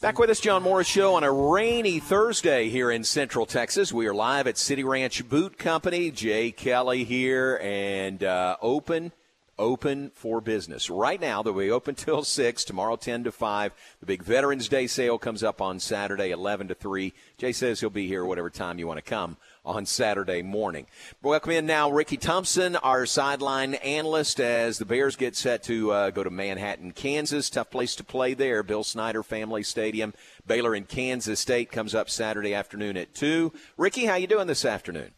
Back 0.01 0.17
with 0.17 0.29
us, 0.29 0.39
John 0.39 0.63
Morris 0.63 0.87
Show 0.87 1.15
on 1.15 1.25
a 1.25 1.31
rainy 1.31 1.99
Thursday 1.99 2.69
here 2.69 2.89
in 2.89 3.03
Central 3.03 3.45
Texas. 3.45 3.91
We 3.91 4.07
are 4.07 4.13
live 4.13 4.47
at 4.47 4.57
City 4.57 4.83
Ranch 4.85 5.27
Boot 5.27 5.57
Company. 5.57 6.09
Jay 6.09 6.51
Kelly 6.51 7.03
here 7.03 7.59
and 7.61 8.23
uh, 8.23 8.55
open, 8.61 9.11
open 9.59 10.09
for 10.15 10.41
business. 10.41 10.89
Right 10.89 11.21
now, 11.21 11.43
they'll 11.43 11.53
be 11.53 11.69
open 11.69 11.93
till 11.95 12.23
6, 12.23 12.63
tomorrow 12.63 12.95
10 12.95 13.25
to 13.25 13.31
5. 13.31 13.73
The 13.99 14.05
big 14.05 14.23
Veterans 14.23 14.67
Day 14.67 14.87
sale 14.87 15.19
comes 15.19 15.43
up 15.43 15.61
on 15.61 15.79
Saturday 15.79 16.31
11 16.31 16.69
to 16.69 16.75
3. 16.75 17.13
Jay 17.37 17.51
says 17.51 17.79
he'll 17.79 17.91
be 17.91 18.07
here 18.07 18.25
whatever 18.25 18.49
time 18.49 18.79
you 18.79 18.87
want 18.87 18.97
to 18.97 19.03
come 19.03 19.37
on 19.65 19.85
Saturday 19.85 20.41
morning. 20.41 20.87
Welcome 21.21 21.51
in 21.51 21.65
now, 21.67 21.91
Ricky 21.91 22.17
Thompson, 22.17 22.75
our 22.77 23.05
sideline 23.05 23.75
analyst, 23.75 24.39
as 24.39 24.79
the 24.79 24.85
Bears 24.85 25.15
get 25.15 25.35
set 25.35 25.61
to 25.63 25.91
uh, 25.91 26.09
go 26.09 26.23
to 26.23 26.31
Manhattan, 26.31 26.91
Kansas. 26.93 27.49
Tough 27.49 27.69
place 27.69 27.95
to 27.95 28.03
play 28.03 28.33
there. 28.33 28.63
Bill 28.63 28.83
Snyder 28.83 29.21
Family 29.21 29.61
Stadium. 29.61 30.13
Baylor 30.47 30.73
in 30.73 30.85
Kansas 30.85 31.39
State 31.39 31.71
comes 31.71 31.93
up 31.93 32.09
Saturday 32.09 32.55
afternoon 32.55 32.97
at 32.97 33.13
two. 33.13 33.53
Ricky, 33.77 34.05
how 34.05 34.15
you 34.15 34.25
doing 34.25 34.47
this 34.47 34.65
afternoon? 34.65 35.11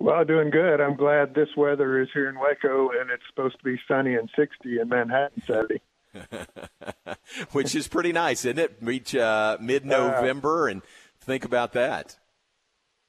Well, 0.00 0.24
doing 0.24 0.50
good. 0.50 0.80
I'm 0.80 0.96
glad 0.96 1.34
this 1.34 1.48
weather 1.56 2.00
is 2.00 2.08
here 2.14 2.28
in 2.28 2.38
Waco, 2.38 2.90
and 2.90 3.10
it's 3.10 3.22
supposed 3.28 3.58
to 3.58 3.64
be 3.64 3.80
sunny 3.88 4.14
and 4.14 4.30
60 4.36 4.78
in 4.80 4.88
Manhattan 4.88 5.42
Saturday. 5.46 5.80
Which 7.52 7.74
is 7.74 7.88
pretty 7.88 8.12
nice, 8.12 8.44
isn't 8.44 8.58
it? 8.58 8.76
Reach 8.80 9.14
uh, 9.14 9.58
mid-November, 9.60 10.68
uh, 10.68 10.70
and 10.70 10.82
think 11.20 11.44
about 11.44 11.72
that. 11.72 12.16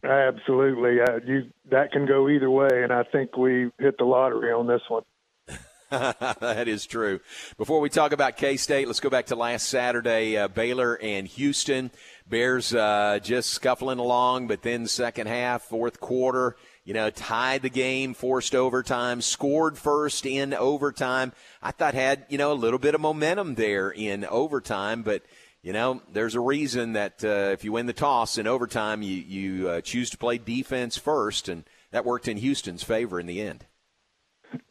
Absolutely, 0.04 1.02
uh, 1.02 1.20
you 1.26 1.52
that 1.70 1.92
can 1.92 2.06
go 2.06 2.30
either 2.30 2.50
way, 2.50 2.70
and 2.72 2.92
I 2.92 3.04
think 3.04 3.38
we 3.38 3.70
hit 3.80 3.98
the 3.98 4.06
lottery 4.06 4.52
on 4.52 4.66
this 4.66 4.82
one. 4.88 5.04
that 5.90 6.68
is 6.68 6.86
true. 6.86 7.20
Before 7.58 7.80
we 7.80 7.90
talk 7.90 8.14
about 8.14 8.38
K 8.38 8.58
State, 8.58 8.88
let's 8.88 9.00
go 9.00 9.10
back 9.10 9.28
to 9.28 9.36
last 9.36 9.68
Saturday. 9.68 10.38
Uh, 10.38 10.48
Baylor 10.48 10.98
and 11.02 11.28
Houston. 11.28 11.92
Bears 12.30 12.74
uh, 12.74 13.20
just 13.22 13.50
scuffling 13.50 13.98
along, 14.00 14.48
but 14.48 14.62
then 14.62 14.86
second 14.88 15.28
half, 15.28 15.64
fourth 15.64 16.00
quarter, 16.00 16.56
you 16.90 16.96
know, 16.96 17.12
tied 17.12 17.62
the 17.62 17.70
game, 17.70 18.16
forced 18.16 18.56
overtime, 18.56 19.22
scored 19.22 19.78
first 19.78 20.26
in 20.26 20.56
overtime. 20.56 21.34
I 21.62 21.70
thought 21.70 21.94
had 21.94 22.26
you 22.30 22.40
know 22.40 22.52
a 22.52 22.56
little 22.56 22.80
bit 22.80 22.96
of 22.96 23.02
momentum 23.02 23.54
there 23.54 23.92
in 23.92 24.26
overtime, 24.26 25.04
but 25.04 25.22
you 25.62 25.72
know, 25.72 26.02
there's 26.12 26.34
a 26.34 26.40
reason 26.40 26.94
that 26.94 27.24
uh, 27.24 27.52
if 27.54 27.64
you 27.64 27.74
win 27.74 27.86
the 27.86 27.94
toss 27.94 28.40
in 28.40 28.48
overtime, 28.48 29.04
you, 29.04 29.18
you 29.18 29.70
uh, 29.70 29.82
choose 29.82 30.10
to 30.10 30.18
play 30.18 30.40
defense 30.40 30.98
first, 30.98 31.48
and 31.48 31.64
that 31.92 32.06
worked 32.06 32.28
in 32.28 32.38
Houston's 32.38 32.82
favor 32.82 33.20
in 33.20 33.28
the 33.28 33.40
end. 33.40 33.68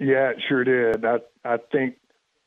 Yeah, 0.01 0.31
it 0.31 0.43
sure 0.49 0.65
did. 0.65 1.05
I 1.05 1.19
I 1.45 1.59
think 1.71 1.99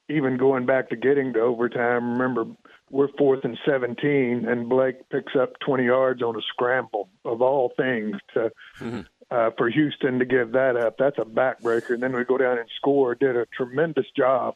even 0.10 0.36
going 0.36 0.66
back 0.66 0.90
to 0.90 0.98
getting 0.98 1.32
to 1.32 1.40
overtime, 1.40 2.20
remember 2.20 2.46
we're 2.90 3.08
fourth 3.18 3.46
and 3.46 3.58
17, 3.66 4.46
and 4.50 4.68
Blake 4.68 5.08
picks 5.10 5.32
up 5.42 5.54
20 5.66 5.86
yards 5.86 6.22
on 6.22 6.36
a 6.36 6.42
scramble 6.50 7.08
of 7.24 7.42
all 7.42 7.72
things 7.78 8.18
to 8.34 8.52
mm-hmm. 8.82 9.02
Uh, 9.32 9.52
for 9.58 9.70
Houston 9.70 10.20
to 10.20 10.26
give 10.26 10.52
that 10.52 10.76
up. 10.76 10.98
That's 11.00 11.18
a 11.18 11.26
backbreaker. 11.26 11.92
And 11.92 12.04
then 12.04 12.14
we 12.14 12.24
go 12.26 12.38
down 12.38 12.58
and 12.60 12.70
score. 12.78 13.16
Did 13.16 13.36
a 13.36 13.46
tremendous 13.48 14.06
job 14.16 14.56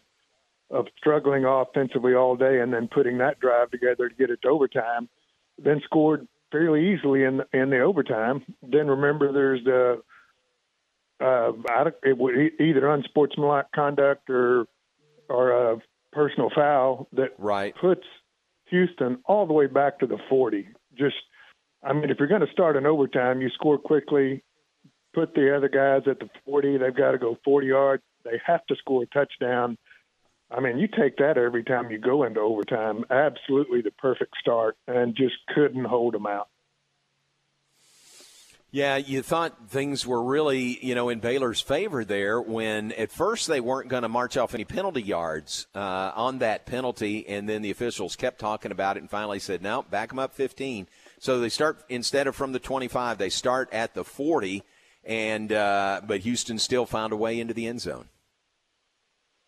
of 0.69 0.87
struggling 0.97 1.45
offensively 1.45 2.13
all 2.13 2.35
day 2.35 2.59
and 2.59 2.73
then 2.73 2.87
putting 2.87 3.19
that 3.19 3.39
drive 3.39 3.71
together 3.71 4.09
to 4.09 4.15
get 4.15 4.29
it 4.29 4.41
to 4.41 4.49
overtime, 4.49 5.07
then 5.57 5.81
scored 5.85 6.27
fairly 6.51 6.93
easily 6.93 7.23
in 7.23 7.41
in 7.53 7.69
the 7.69 7.79
overtime. 7.79 8.43
Then 8.61 8.87
remember, 8.87 9.31
there's 9.31 9.63
the 9.63 10.01
uh, 11.21 11.51
it 12.03 12.17
would 12.17 12.35
either 12.59 12.89
unsportsmanlike 12.91 13.71
conduct 13.73 14.29
or 14.29 14.65
or 15.29 15.71
a 15.71 15.77
personal 16.11 16.49
foul 16.53 17.07
that 17.13 17.29
right. 17.37 17.73
puts 17.79 18.03
Houston 18.69 19.19
all 19.25 19.45
the 19.45 19.53
way 19.53 19.67
back 19.67 19.99
to 19.99 20.07
the 20.07 20.17
40. 20.29 20.67
Just, 20.97 21.15
I 21.83 21.93
mean, 21.93 22.09
if 22.09 22.17
you're 22.19 22.27
going 22.27 22.45
to 22.45 22.51
start 22.51 22.77
an 22.77 22.85
overtime, 22.85 23.41
you 23.41 23.49
score 23.49 23.77
quickly, 23.77 24.43
put 25.15 25.33
the 25.33 25.55
other 25.55 25.69
guys 25.69 26.03
at 26.07 26.19
the 26.19 26.29
40. 26.45 26.77
They've 26.77 26.95
got 26.95 27.11
to 27.11 27.17
go 27.17 27.37
40 27.43 27.67
yards. 27.67 28.03
They 28.23 28.39
have 28.45 28.65
to 28.67 28.75
score 28.75 29.03
a 29.03 29.07
touchdown 29.07 29.77
I 30.51 30.59
mean, 30.59 30.77
you 30.77 30.87
take 30.87 31.17
that 31.17 31.37
every 31.37 31.63
time 31.63 31.89
you 31.91 31.97
go 31.97 32.23
into 32.23 32.39
overtime. 32.39 33.03
Absolutely 33.09 33.81
the 33.81 33.91
perfect 33.91 34.35
start, 34.39 34.77
and 34.87 35.15
just 35.15 35.35
couldn't 35.53 35.85
hold 35.85 36.13
them 36.13 36.27
out. 36.27 36.49
Yeah, 38.71 38.97
you 38.97 39.21
thought 39.21 39.69
things 39.69 40.05
were 40.05 40.21
really, 40.21 40.77
you 40.85 40.95
know, 40.95 41.07
in 41.07 41.19
Baylor's 41.19 41.61
favor 41.61 42.03
there 42.03 42.41
when 42.41 42.91
at 42.91 43.09
first 43.09 43.47
they 43.47 43.61
weren't 43.61 43.87
going 43.87 44.03
to 44.03 44.09
march 44.09 44.35
off 44.35 44.53
any 44.53 44.65
penalty 44.65 45.01
yards 45.01 45.65
uh, 45.73 46.11
on 46.13 46.39
that 46.39 46.65
penalty, 46.65 47.25
and 47.25 47.47
then 47.47 47.61
the 47.61 47.71
officials 47.71 48.17
kept 48.17 48.37
talking 48.37 48.71
about 48.71 48.97
it 48.97 48.99
and 48.99 49.09
finally 49.09 49.39
said, 49.39 49.61
no, 49.61 49.83
back 49.83 50.09
them 50.09 50.19
up 50.19 50.33
15. 50.33 50.87
So 51.19 51.39
they 51.39 51.47
start, 51.47 51.85
instead 51.87 52.27
of 52.27 52.35
from 52.35 52.51
the 52.51 52.59
25, 52.59 53.17
they 53.17 53.29
start 53.29 53.69
at 53.71 53.93
the 53.93 54.03
40, 54.03 54.61
and 55.05 55.51
uh, 55.51 56.01
but 56.05 56.21
Houston 56.21 56.59
still 56.59 56.85
found 56.85 57.13
a 57.13 57.15
way 57.15 57.39
into 57.39 57.53
the 57.53 57.67
end 57.67 57.81
zone. 57.81 58.09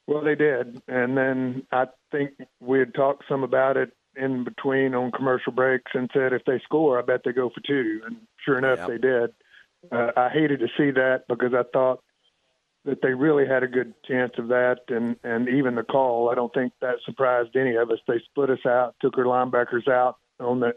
Well, 0.06 0.24
they 0.24 0.36
did, 0.36 0.82
and 0.88 1.18
then 1.18 1.68
I 1.72 1.88
think 2.12 2.32
we 2.62 2.80
had 2.80 2.94
talked 2.94 3.26
some 3.28 3.44
about 3.44 3.76
it 3.76 3.92
in 4.16 4.44
between 4.44 4.96
on 4.96 5.12
commercial 5.12 5.52
breaks 5.52 5.92
and 5.94 6.10
said 6.14 6.34
if 6.34 6.44
they 6.46 6.60
score, 6.64 6.98
I 6.98 7.02
bet 7.02 7.22
they 7.26 7.34
go 7.34 7.50
for 7.50 7.62
two, 7.66 8.02
and 8.06 8.18
sure 8.44 8.58
enough, 8.58 8.80
yep. 8.80 8.88
they 8.88 8.98
did. 8.98 9.34
Uh, 9.92 10.12
I 10.16 10.30
hated 10.30 10.60
to 10.62 10.68
see 10.78 10.92
that 10.92 11.24
because 11.28 11.54
I 11.54 11.64
thought 11.72 12.02
that 12.86 13.02
they 13.02 13.14
really 13.14 13.46
had 13.46 13.64
a 13.64 13.68
good 13.68 13.94
chance 14.08 14.32
of 14.38 14.48
that, 14.48 14.80
and 14.88 15.18
and 15.24 15.50
even 15.50 15.76
the 15.76 15.84
call, 15.84 16.30
I 16.30 16.36
don't 16.36 16.54
think 16.54 16.72
that 16.82 16.96
surprised 17.06 17.56
any 17.56 17.76
of 17.76 17.92
us. 17.92 18.00
They 18.08 18.22
split 18.30 18.50
us 18.50 18.66
out, 18.66 18.96
took 19.02 19.18
our 19.18 19.26
linebackers 19.26 19.90
out 19.90 20.16
on 20.40 20.62
the 20.62 20.74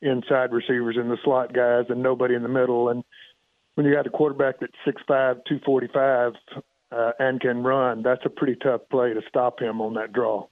inside 0.00 0.52
receivers 0.52 0.96
and 0.98 1.10
the 1.10 1.18
slot 1.22 1.52
guys, 1.54 1.84
and 1.88 2.02
nobody 2.02 2.34
in 2.34 2.42
the 2.42 2.48
middle, 2.48 2.88
and 2.88 3.04
when 3.74 3.86
you 3.86 3.92
got 3.92 4.06
a 4.06 4.10
quarterback 4.10 4.60
that's 4.60 4.72
six 4.84 5.00
five, 5.06 5.38
two 5.48 5.60
forty 5.64 5.88
five, 5.92 6.32
uh, 6.90 7.12
and 7.18 7.40
can 7.40 7.62
run, 7.62 8.02
that's 8.02 8.24
a 8.24 8.30
pretty 8.30 8.56
tough 8.56 8.82
play 8.90 9.14
to 9.14 9.22
stop 9.28 9.60
him 9.60 9.80
on 9.80 9.94
that 9.94 10.12
draw. 10.12 10.46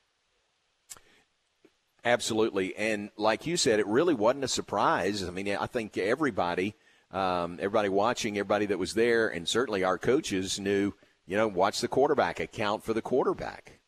Absolutely, 2.04 2.74
and 2.76 3.10
like 3.16 3.46
you 3.46 3.56
said, 3.56 3.78
it 3.78 3.86
really 3.86 4.14
wasn't 4.14 4.44
a 4.44 4.48
surprise. 4.48 5.22
I 5.22 5.30
mean, 5.30 5.48
I 5.48 5.66
think 5.66 5.98
everybody, 5.98 6.74
um, 7.10 7.58
everybody 7.60 7.90
watching, 7.90 8.38
everybody 8.38 8.66
that 8.66 8.78
was 8.78 8.94
there, 8.94 9.28
and 9.28 9.46
certainly 9.46 9.84
our 9.84 9.98
coaches 9.98 10.58
knew. 10.58 10.92
You 11.26 11.36
know, 11.36 11.46
watch 11.46 11.80
the 11.80 11.88
quarterback, 11.88 12.40
account 12.40 12.82
for 12.82 12.92
the 12.92 13.02
quarterback. 13.02 13.78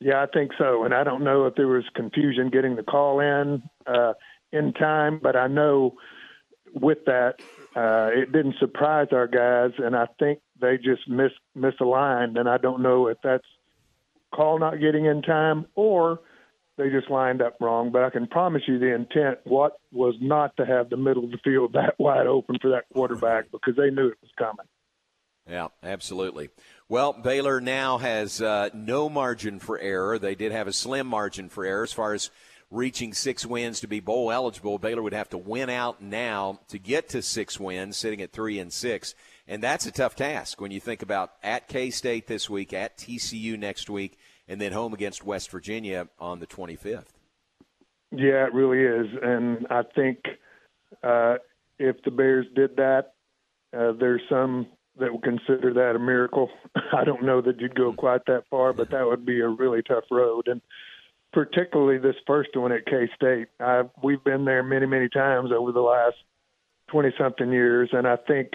Yeah, 0.00 0.22
I 0.22 0.26
think 0.26 0.50
so, 0.58 0.84
and 0.84 0.92
I 0.92 1.04
don't 1.04 1.24
know 1.24 1.46
if 1.46 1.54
there 1.54 1.68
was 1.68 1.84
confusion 1.94 2.50
getting 2.50 2.76
the 2.76 2.82
call 2.82 3.20
in 3.20 3.62
uh, 3.86 4.12
in 4.52 4.72
time, 4.74 5.20
but 5.22 5.36
I 5.36 5.46
know 5.46 5.94
with 6.74 7.04
that 7.06 7.36
uh, 7.76 8.08
it 8.12 8.32
didn't 8.32 8.54
surprise 8.58 9.08
our 9.12 9.26
guys, 9.26 9.72
and 9.78 9.94
I 9.94 10.06
think 10.18 10.40
they 10.60 10.76
just 10.76 11.06
mis- 11.08 11.30
misaligned. 11.56 12.38
And 12.38 12.48
I 12.48 12.56
don't 12.56 12.82
know 12.82 13.08
if 13.08 13.18
that's 13.22 13.44
call 14.34 14.58
not 14.58 14.80
getting 14.80 15.04
in 15.04 15.22
time 15.22 15.66
or 15.74 16.20
they 16.78 16.90
just 16.90 17.10
lined 17.10 17.42
up 17.42 17.56
wrong. 17.60 17.90
But 17.92 18.04
I 18.04 18.10
can 18.10 18.26
promise 18.26 18.62
you 18.66 18.78
the 18.78 18.94
intent 18.94 19.38
what 19.44 19.78
was 19.92 20.14
not 20.20 20.56
to 20.56 20.66
have 20.66 20.90
the 20.90 20.96
middle 20.96 21.24
of 21.24 21.30
the 21.30 21.38
field 21.44 21.72
that 21.74 21.94
wide 21.98 22.26
open 22.26 22.58
for 22.60 22.70
that 22.70 22.84
quarterback 22.92 23.50
because 23.50 23.76
they 23.76 23.90
knew 23.90 24.08
it 24.08 24.18
was 24.22 24.30
coming. 24.38 24.66
Yeah, 25.48 25.68
absolutely. 25.82 26.48
Well, 26.88 27.12
Baylor 27.12 27.60
now 27.60 27.98
has 27.98 28.42
uh, 28.42 28.70
no 28.74 29.08
margin 29.08 29.60
for 29.60 29.78
error. 29.78 30.18
They 30.18 30.34
did 30.34 30.50
have 30.50 30.66
a 30.66 30.72
slim 30.72 31.06
margin 31.06 31.48
for 31.48 31.64
error 31.64 31.84
as 31.84 31.92
far 31.92 32.14
as 32.14 32.30
reaching 32.70 33.12
six 33.12 33.46
wins 33.46 33.80
to 33.80 33.86
be 33.86 34.00
bowl 34.00 34.32
eligible. 34.32 34.78
Baylor 34.78 35.02
would 35.02 35.12
have 35.12 35.28
to 35.30 35.38
win 35.38 35.70
out 35.70 36.02
now 36.02 36.60
to 36.68 36.78
get 36.78 37.08
to 37.10 37.22
six 37.22 37.60
wins, 37.60 37.96
sitting 37.96 38.20
at 38.20 38.32
three 38.32 38.58
and 38.58 38.72
six. 38.72 39.14
And 39.46 39.62
that's 39.62 39.86
a 39.86 39.92
tough 39.92 40.16
task 40.16 40.60
when 40.60 40.72
you 40.72 40.80
think 40.80 41.02
about 41.02 41.32
at 41.42 41.68
K 41.68 41.90
State 41.90 42.26
this 42.26 42.50
week, 42.50 42.72
at 42.72 42.98
TCU 42.98 43.58
next 43.58 43.88
week, 43.88 44.18
and 44.48 44.60
then 44.60 44.72
home 44.72 44.92
against 44.94 45.24
West 45.24 45.50
Virginia 45.50 46.08
on 46.18 46.40
the 46.40 46.46
25th. 46.46 47.06
Yeah, 48.12 48.46
it 48.46 48.54
really 48.54 48.82
is. 48.82 49.06
And 49.22 49.66
I 49.70 49.82
think 49.94 50.18
uh, 51.02 51.36
if 51.78 52.02
the 52.04 52.10
Bears 52.10 52.46
did 52.54 52.76
that, 52.76 53.14
uh, 53.76 53.92
there's 53.98 54.22
some 54.28 54.66
that 54.98 55.12
would 55.12 55.22
consider 55.22 55.74
that 55.74 55.96
a 55.96 55.98
miracle. 55.98 56.48
I 56.92 57.04
don't 57.04 57.24
know 57.24 57.40
that 57.42 57.60
you'd 57.60 57.74
go 57.74 57.92
quite 57.92 58.24
that 58.26 58.44
far, 58.50 58.72
but 58.72 58.90
that 58.90 59.06
would 59.06 59.26
be 59.26 59.40
a 59.40 59.48
really 59.48 59.82
tough 59.82 60.04
road. 60.10 60.48
And 60.48 60.60
particularly 61.36 61.98
this 61.98 62.16
first 62.26 62.56
one 62.56 62.72
at 62.72 62.86
K 62.86 63.10
State. 63.14 63.48
We've 64.02 64.24
been 64.24 64.46
there 64.46 64.62
many, 64.62 64.86
many 64.86 65.10
times 65.10 65.50
over 65.54 65.70
the 65.70 65.82
last 65.82 66.16
20 66.88 67.10
something 67.18 67.52
years, 67.52 67.90
and 67.92 68.08
I 68.08 68.16
think 68.16 68.52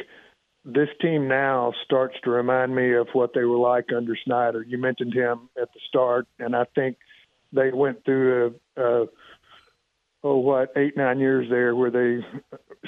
this 0.65 0.87
team 0.99 1.27
now 1.27 1.73
starts 1.85 2.15
to 2.23 2.31
remind 2.31 2.75
me 2.75 2.95
of 2.95 3.07
what 3.13 3.35
they 3.35 3.43
were 3.43 3.59
like 3.59 3.89
under 3.95 4.17
Snyder. 4.25 4.65
You 4.67 4.79
mentioned 4.79 5.13
him 5.13 5.47
at 5.61 5.71
the 5.71 5.79
start, 5.87 6.25
and 6.39 6.55
I 6.55 6.63
think 6.73 6.97
they 7.53 7.69
went 7.71 8.03
through 8.03 8.55
a, 8.75 8.81
a 8.81 9.05
oh 10.23 10.37
what 10.37 10.73
eight 10.75 10.97
nine 10.97 11.19
years 11.19 11.51
there 11.51 11.75
where 11.75 11.91
they 11.91 12.25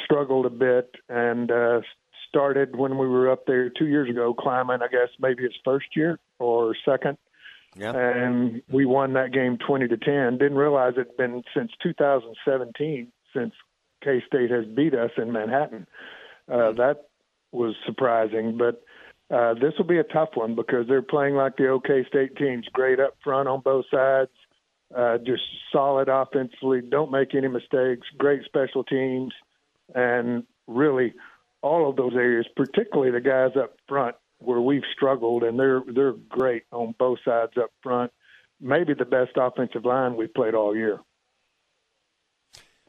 struggled 0.05 0.47
a 0.47 0.49
bit 0.49 0.89
and 1.07 1.51
uh, 1.51 1.81
started 2.29 2.75
when 2.75 2.97
we 2.97 3.07
were 3.07 3.29
up 3.29 3.45
there 3.45 3.69
two 3.69 3.85
years 3.85 4.09
ago 4.09 4.33
climbing. 4.33 4.79
I 4.81 4.87
guess 4.87 5.09
maybe 5.19 5.43
his 5.43 5.53
first 5.63 5.95
year 5.95 6.17
or 6.39 6.75
second 6.83 7.19
yeah. 7.75 7.91
And 7.95 8.61
we 8.71 8.85
won 8.85 9.13
that 9.13 9.31
game 9.31 9.57
20 9.57 9.87
to 9.87 9.97
10. 9.97 10.37
Didn't 10.37 10.57
realize 10.57 10.93
it'd 10.93 11.17
been 11.17 11.43
since 11.55 11.71
2017 11.81 13.11
since 13.35 13.53
K 14.03 14.21
State 14.27 14.51
has 14.51 14.65
beat 14.65 14.93
us 14.93 15.11
in 15.17 15.31
Manhattan. 15.31 15.87
Uh, 16.47 16.53
mm-hmm. 16.53 16.77
that 16.77 17.07
was 17.51 17.75
surprising, 17.85 18.57
but 18.57 18.83
uh, 19.33 19.53
this 19.53 19.73
will 19.77 19.85
be 19.85 19.97
a 19.97 20.03
tough 20.03 20.29
one 20.33 20.55
because 20.55 20.87
they're 20.87 21.01
playing 21.01 21.35
like 21.35 21.55
the 21.57 21.67
OK 21.67 22.05
State 22.07 22.35
teams, 22.35 22.67
great 22.73 22.99
up 22.99 23.15
front 23.23 23.47
on 23.47 23.61
both 23.61 23.85
sides, 23.89 24.31
uh, 24.95 25.17
just 25.19 25.43
solid 25.71 26.09
offensively, 26.09 26.81
don't 26.81 27.11
make 27.11 27.33
any 27.33 27.47
mistakes, 27.47 28.07
great 28.17 28.43
special 28.45 28.83
teams, 28.83 29.33
and 29.95 30.43
really 30.67 31.13
all 31.61 31.89
of 31.89 31.95
those 31.95 32.13
areas, 32.13 32.45
particularly 32.55 33.11
the 33.11 33.21
guys 33.21 33.51
up 33.55 33.75
front, 33.87 34.15
where 34.43 34.61
we've 34.61 34.83
struggled, 34.93 35.43
and 35.43 35.59
they're 35.59 35.81
they're 35.93 36.13
great 36.29 36.63
on 36.71 36.95
both 36.97 37.19
sides 37.25 37.53
up 37.57 37.71
front. 37.81 38.11
Maybe 38.59 38.93
the 38.93 39.05
best 39.05 39.31
offensive 39.35 39.85
line 39.85 40.15
we've 40.15 40.33
played 40.33 40.53
all 40.53 40.75
year. 40.75 40.99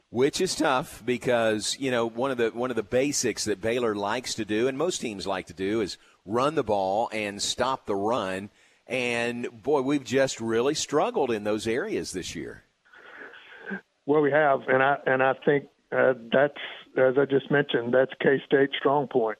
Which 0.09 0.39
is 0.39 0.55
tough 0.55 1.03
because 1.05 1.77
you 1.79 1.91
know 1.91 2.07
one 2.07 2.31
of 2.31 2.37
the 2.37 2.49
one 2.49 2.69
of 2.69 2.75
the 2.75 2.83
basics 2.83 3.45
that 3.45 3.61
Baylor 3.61 3.95
likes 3.95 4.35
to 4.35 4.45
do, 4.45 4.67
and 4.67 4.77
most 4.77 4.99
teams 4.99 5.27
like 5.27 5.47
to 5.47 5.53
do, 5.53 5.81
is 5.81 5.97
run 6.25 6.55
the 6.55 6.63
ball 6.63 7.09
and 7.11 7.41
stop 7.41 7.85
the 7.85 7.95
run. 7.95 8.49
And 8.87 9.63
boy, 9.63 9.81
we've 9.81 10.03
just 10.03 10.39
really 10.39 10.75
struggled 10.75 11.31
in 11.31 11.43
those 11.43 11.67
areas 11.67 12.11
this 12.11 12.35
year. 12.35 12.63
Well, 14.05 14.21
we 14.21 14.31
have, 14.31 14.61
and 14.67 14.83
I 14.83 14.97
and 15.05 15.23
I 15.23 15.33
think 15.43 15.65
uh, 15.91 16.13
that's 16.31 16.61
as 16.97 17.17
I 17.17 17.25
just 17.25 17.49
mentioned, 17.51 17.93
that's 17.93 18.11
K 18.21 18.41
State's 18.45 18.75
strong 18.77 19.07
point 19.07 19.37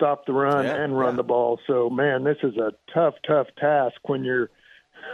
stop 0.00 0.24
the 0.26 0.32
run 0.32 0.64
yeah, 0.64 0.82
and 0.82 0.98
run 0.98 1.12
yeah. 1.12 1.16
the 1.16 1.22
ball. 1.22 1.60
So, 1.66 1.90
man, 1.90 2.24
this 2.24 2.38
is 2.42 2.56
a 2.56 2.72
tough, 2.92 3.14
tough 3.26 3.48
task 3.58 3.96
when 4.04 4.24
you're 4.24 4.50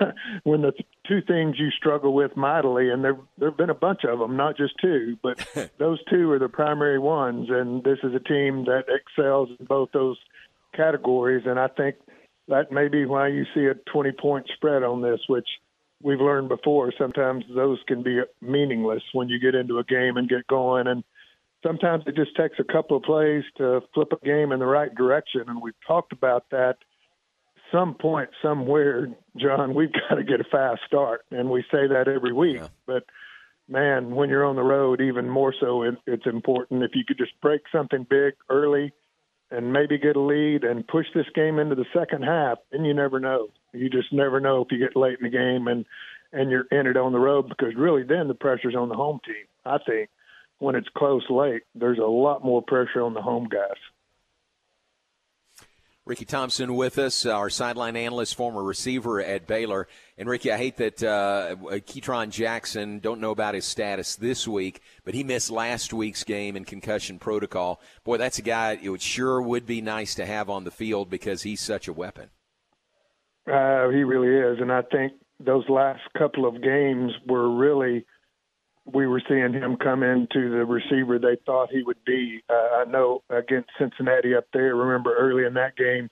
when 0.45 0.62
the 0.62 0.72
two 1.09 1.20
things 1.22 1.57
you 1.59 1.70
struggle 1.70 2.14
with 2.14 2.37
mightily, 2.37 2.91
and 2.91 3.03
there 3.03 3.16
there've 3.39 3.57
been 3.57 3.70
a 3.70 3.74
bunch 3.74 4.01
of 4.05 4.18
them, 4.18 4.37
not 4.37 4.57
just 4.57 4.74
two, 4.80 5.16
but 5.22 5.39
those 5.78 5.99
two 6.11 6.30
are 6.30 6.39
the 6.39 6.49
primary 6.49 6.99
ones. 6.99 7.49
And 7.51 7.82
this 7.82 7.99
is 8.03 8.14
a 8.14 8.20
team 8.20 8.64
that 8.64 8.84
excels 8.89 9.49
in 9.59 9.66
both 9.66 9.91
those 9.93 10.18
categories, 10.74 11.45
and 11.47 11.59
I 11.59 11.68
think 11.68 11.97
that 12.49 12.70
may 12.70 12.89
be 12.89 13.07
why 13.07 13.28
you 13.28 13.45
see 13.55 13.66
a 13.66 13.74
20 13.93 14.12
point 14.12 14.47
spread 14.55 14.82
on 14.82 15.03
this, 15.03 15.20
which 15.28 15.49
we've 16.03 16.20
learned 16.20 16.49
before. 16.49 16.93
Sometimes 16.97 17.45
those 17.55 17.78
can 17.89 18.03
be 18.03 18.20
meaningless 18.41 19.03
when 19.12 19.28
you 19.28 19.41
get 19.41 19.55
into 19.55 19.78
a 19.78 19.84
game 19.84 20.16
and 20.16 20.28
get 20.28 20.47
going 20.47 20.87
and 20.87 21.03
sometimes 21.63 22.05
it 22.07 22.17
just 22.17 22.37
takes 22.37 22.59
a 22.59 22.65
couple 22.65 22.97
of 22.97 23.03
plays 23.03 23.45
to 23.59 23.81
flip 23.95 24.13
a 24.13 24.25
game 24.25 24.53
in 24.53 24.59
the 24.59 24.67
right 24.67 24.95
direction. 24.95 25.45
And 25.49 25.61
we've 25.61 25.75
talked 25.87 26.13
about 26.13 26.45
that. 26.51 26.77
Some 27.73 27.95
point, 27.95 28.31
somewhere, 28.43 29.09
John, 29.37 29.75
we've 29.75 29.93
got 30.09 30.17
to 30.17 30.25
get 30.25 30.41
a 30.41 30.45
fast 30.45 30.83
start, 30.87 31.23
and 31.31 31.51
we 31.51 31.63
say 31.63 31.89
that 31.89 32.07
every 32.09 32.33
week. 32.33 32.59
Yeah. 32.59 32.69
But 32.87 33.05
man, 33.69 34.15
when 34.15 34.29
you're 34.29 34.45
on 34.45 34.57
the 34.57 34.63
road, 34.63 35.01
even 35.01 35.29
more 35.29 35.55
so, 35.59 35.83
it, 35.83 35.97
it's 36.07 36.27
important. 36.27 36.85
If 36.85 36.93
you 36.95 37.05
could 37.07 37.19
just 37.19 37.33
break 37.41 37.63
something 37.73 38.07
big 38.09 38.35
early 38.49 38.93
and 39.51 39.73
maybe 39.73 39.99
get 39.99 40.17
a 40.17 40.21
lead 40.21 40.65
and 40.65 40.87
push 40.87 41.07
this 41.15 41.27
game 41.35 41.59
into 41.59 41.75
the 41.75 41.87
second 41.95 42.23
half, 42.23 42.59
then 42.71 42.85
you 42.85 42.95
never 42.95 43.21
know. 43.21 43.49
You 43.73 43.91
just 43.91 44.13
never 44.13 44.41
know 44.41 44.63
if 44.63 44.69
you 44.71 44.79
get 44.79 44.97
late 44.97 45.19
in 45.21 45.25
the 45.25 45.37
game 45.37 45.69
and 45.69 45.85
and 46.33 46.51
you're 46.51 46.67
in 46.73 46.87
it 46.87 46.97
on 46.97 47.13
the 47.13 47.19
road 47.19 47.49
because 47.49 47.75
really 47.77 48.03
then 48.03 48.27
the 48.29 48.35
pressure's 48.35 48.75
on 48.75 48.89
the 48.89 48.97
home 48.97 49.21
team. 49.25 49.47
I 49.65 49.79
think 49.79 50.11
when 50.59 50.75
it's 50.75 50.89
close 50.97 51.29
late, 51.29 51.63
there's 51.75 51.99
a 51.99 52.03
lot 52.03 52.45
more 52.45 52.63
pressure 52.63 53.03
on 53.03 53.15
the 53.15 53.23
home 53.23 53.49
guys. 53.49 53.77
Ricky 56.05 56.25
Thompson 56.25 56.77
with 56.77 56.99
us, 56.99 57.27
our 57.27 57.51
sideline 57.51 57.97
analyst, 57.97 58.37
former 58.37 58.63
receiver 58.63 59.21
at 59.21 59.49
Baylor. 59.49 59.89
And 60.17 60.29
Ricky, 60.29 60.53
I 60.53 60.57
hate 60.57 60.77
that 60.77 61.03
uh, 61.03 61.57
Ketron 61.81 62.31
Jackson, 62.31 63.01
don't 63.01 63.21
know 63.21 63.33
about 63.33 63.55
his 63.55 63.65
status 63.65 64.15
this 64.15 64.47
week, 64.47 64.81
but 65.05 65.15
he 65.15 65.25
missed 65.25 65.51
last 65.51 65.93
week's 65.93 66.23
game 66.23 66.57
in 66.57 66.65
concussion 66.65 67.19
protocol. 67.19 67.81
Boy, 68.05 68.19
that's 68.19 68.39
a 68.39 68.43
guy 68.43 68.79
it 68.81 68.89
would 68.89 69.03
sure 69.03 69.43
would 69.43 69.67
be 69.67 69.81
nice 69.81 70.15
to 70.15 70.27
have 70.27 70.49
on 70.49 70.63
the 70.63 70.71
field 70.71 71.11
because 71.11 71.43
he's 71.43 71.61
such 71.61 71.89
a 71.89 71.93
weapon. 71.93 72.31
Uh, 73.51 73.89
he 73.89 74.05
really 74.05 74.29
is. 74.29 74.61
And 74.61 74.71
I 74.71 74.83
think 74.83 75.15
those 75.41 75.69
last 75.69 76.03
couple 76.17 76.47
of 76.47 76.63
games 76.63 77.13
were 77.27 77.51
really– 77.51 78.07
we 78.93 79.07
were 79.07 79.22
seeing 79.28 79.53
him 79.53 79.76
come 79.76 80.03
into 80.03 80.51
the 80.51 80.64
receiver 80.64 81.18
they 81.18 81.37
thought 81.45 81.70
he 81.70 81.82
would 81.82 82.03
be. 82.05 82.43
Uh, 82.49 82.76
I 82.76 82.84
know 82.84 83.22
against 83.30 83.70
Cincinnati 83.78 84.34
up 84.34 84.47
there, 84.53 84.76
remember 84.76 85.16
early 85.16 85.45
in 85.45 85.55
that 85.55 85.76
game, 85.76 86.09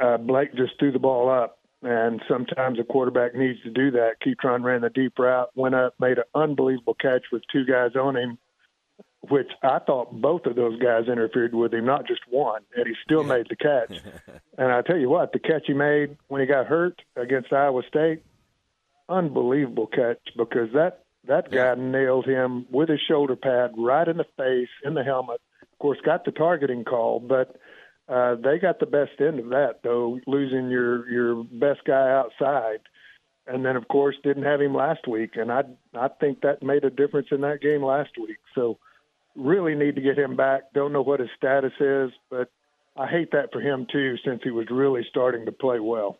uh, 0.00 0.16
Blake 0.16 0.54
just 0.54 0.78
threw 0.78 0.92
the 0.92 0.98
ball 0.98 1.28
up. 1.30 1.58
And 1.82 2.20
sometimes 2.28 2.78
a 2.78 2.84
quarterback 2.84 3.34
needs 3.34 3.62
to 3.62 3.70
do 3.70 3.90
that. 3.92 4.16
Ketron 4.22 4.62
ran 4.62 4.82
the 4.82 4.90
deep 4.90 5.18
route, 5.18 5.48
went 5.54 5.74
up, 5.74 5.94
made 5.98 6.18
an 6.18 6.24
unbelievable 6.34 6.94
catch 6.94 7.22
with 7.32 7.42
two 7.50 7.64
guys 7.64 7.96
on 7.96 8.16
him, 8.16 8.36
which 9.30 9.48
I 9.62 9.78
thought 9.78 10.20
both 10.20 10.44
of 10.44 10.56
those 10.56 10.78
guys 10.78 11.08
interfered 11.08 11.54
with 11.54 11.72
him, 11.72 11.86
not 11.86 12.06
just 12.06 12.20
one, 12.28 12.62
and 12.76 12.86
he 12.86 12.94
still 13.02 13.24
made 13.24 13.46
the 13.48 13.56
catch. 13.56 13.98
and 14.58 14.70
I 14.70 14.82
tell 14.82 14.98
you 14.98 15.08
what, 15.08 15.32
the 15.32 15.38
catch 15.38 15.62
he 15.66 15.72
made 15.72 16.18
when 16.28 16.42
he 16.42 16.46
got 16.46 16.66
hurt 16.66 17.00
against 17.16 17.50
Iowa 17.50 17.82
State, 17.88 18.24
unbelievable 19.08 19.86
catch 19.86 20.20
because 20.36 20.68
that 20.74 21.04
that 21.26 21.50
guy 21.50 21.74
yeah. 21.74 21.74
nailed 21.76 22.26
him 22.26 22.66
with 22.70 22.88
his 22.88 23.00
shoulder 23.06 23.36
pad 23.36 23.72
right 23.76 24.06
in 24.08 24.16
the 24.16 24.26
face, 24.36 24.68
in 24.84 24.94
the 24.94 25.04
helmet. 25.04 25.40
Of 25.62 25.78
course, 25.78 25.98
got 26.04 26.24
the 26.24 26.30
targeting 26.30 26.84
call, 26.84 27.20
but 27.20 27.56
uh, 28.08 28.36
they 28.36 28.58
got 28.58 28.80
the 28.80 28.86
best 28.86 29.20
end 29.20 29.38
of 29.38 29.50
that, 29.50 29.80
though, 29.82 30.18
losing 30.26 30.70
your 30.70 31.08
your 31.10 31.44
best 31.44 31.84
guy 31.86 32.10
outside, 32.10 32.80
and 33.46 33.64
then 33.64 33.76
of 33.76 33.86
course 33.88 34.16
didn't 34.22 34.42
have 34.44 34.60
him 34.60 34.74
last 34.74 35.06
week, 35.06 35.36
and 35.36 35.52
I 35.52 35.62
I 35.94 36.08
think 36.08 36.40
that 36.40 36.62
made 36.62 36.84
a 36.84 36.90
difference 36.90 37.28
in 37.30 37.42
that 37.42 37.60
game 37.60 37.84
last 37.84 38.10
week. 38.18 38.38
So 38.54 38.78
really 39.36 39.74
need 39.74 39.94
to 39.96 40.02
get 40.02 40.18
him 40.18 40.36
back. 40.36 40.72
Don't 40.74 40.92
know 40.92 41.02
what 41.02 41.20
his 41.20 41.30
status 41.36 41.72
is, 41.78 42.10
but 42.30 42.50
I 42.96 43.06
hate 43.06 43.30
that 43.32 43.52
for 43.52 43.60
him 43.60 43.86
too, 43.90 44.16
since 44.24 44.40
he 44.42 44.50
was 44.50 44.66
really 44.70 45.06
starting 45.08 45.46
to 45.46 45.52
play 45.52 45.80
well. 45.80 46.18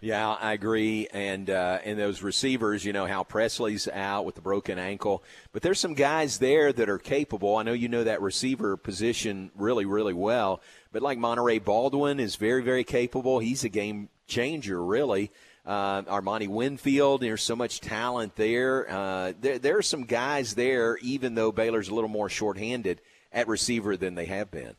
Yeah, 0.00 0.28
I 0.32 0.52
agree. 0.52 1.08
And 1.12 1.48
uh, 1.48 1.78
and 1.84 1.98
those 1.98 2.22
receivers, 2.22 2.84
you 2.84 2.92
know, 2.92 3.06
Hal 3.06 3.24
Presley's 3.24 3.88
out 3.88 4.24
with 4.26 4.34
the 4.34 4.40
broken 4.42 4.78
ankle, 4.78 5.24
but 5.52 5.62
there's 5.62 5.80
some 5.80 5.94
guys 5.94 6.38
there 6.38 6.72
that 6.72 6.88
are 6.88 6.98
capable. 6.98 7.56
I 7.56 7.62
know 7.62 7.72
you 7.72 7.88
know 7.88 8.04
that 8.04 8.20
receiver 8.22 8.76
position 8.76 9.50
really, 9.56 9.86
really 9.86 10.12
well. 10.14 10.60
But 10.92 11.02
like 11.02 11.18
Monaray 11.18 11.64
Baldwin 11.64 12.20
is 12.20 12.36
very, 12.36 12.62
very 12.62 12.84
capable. 12.84 13.38
He's 13.38 13.64
a 13.64 13.68
game 13.68 14.08
changer, 14.26 14.82
really. 14.84 15.30
uh, 15.66 16.02
Armani 16.02 16.48
Winfield. 16.48 17.20
There's 17.22 17.42
so 17.42 17.56
much 17.56 17.80
talent 17.80 18.36
there. 18.36 18.88
Uh, 18.90 19.32
there. 19.40 19.58
There 19.58 19.78
are 19.78 19.82
some 19.82 20.04
guys 20.04 20.54
there, 20.54 20.96
even 20.98 21.34
though 21.34 21.52
Baylor's 21.52 21.88
a 21.88 21.94
little 21.94 22.08
more 22.08 22.28
shorthanded 22.28 23.00
at 23.32 23.48
receiver 23.48 23.96
than 23.96 24.14
they 24.14 24.26
have 24.26 24.50
been. 24.50 24.74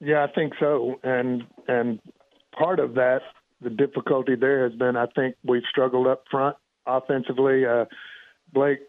Yeah, 0.00 0.24
I 0.24 0.32
think 0.32 0.54
so. 0.60 1.00
And 1.02 1.44
and 1.68 2.00
part 2.56 2.78
of 2.78 2.94
that, 2.94 3.20
the 3.60 3.70
difficulty 3.70 4.34
there 4.36 4.68
has 4.68 4.76
been, 4.76 4.96
I 4.96 5.06
think 5.06 5.36
we've 5.44 5.62
struggled 5.68 6.06
up 6.06 6.24
front 6.30 6.56
offensively. 6.86 7.66
Uh, 7.66 7.84
Blake 8.52 8.80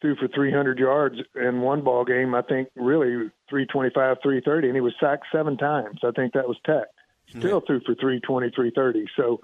threw 0.00 0.16
for 0.16 0.28
300 0.28 0.78
yards 0.78 1.16
in 1.34 1.60
one 1.60 1.82
ball 1.82 2.04
game. 2.04 2.34
I 2.34 2.42
think 2.42 2.68
really 2.76 3.30
325, 3.48 4.18
330, 4.22 4.68
and 4.68 4.76
he 4.76 4.80
was 4.80 4.94
sacked 5.00 5.26
seven 5.32 5.56
times. 5.56 6.00
I 6.04 6.10
think 6.10 6.34
that 6.34 6.48
was 6.48 6.58
Tech. 6.64 6.88
Still 7.28 7.60
threw 7.60 7.80
for 7.80 7.94
320, 7.94 8.50
330. 8.50 9.06
So 9.16 9.40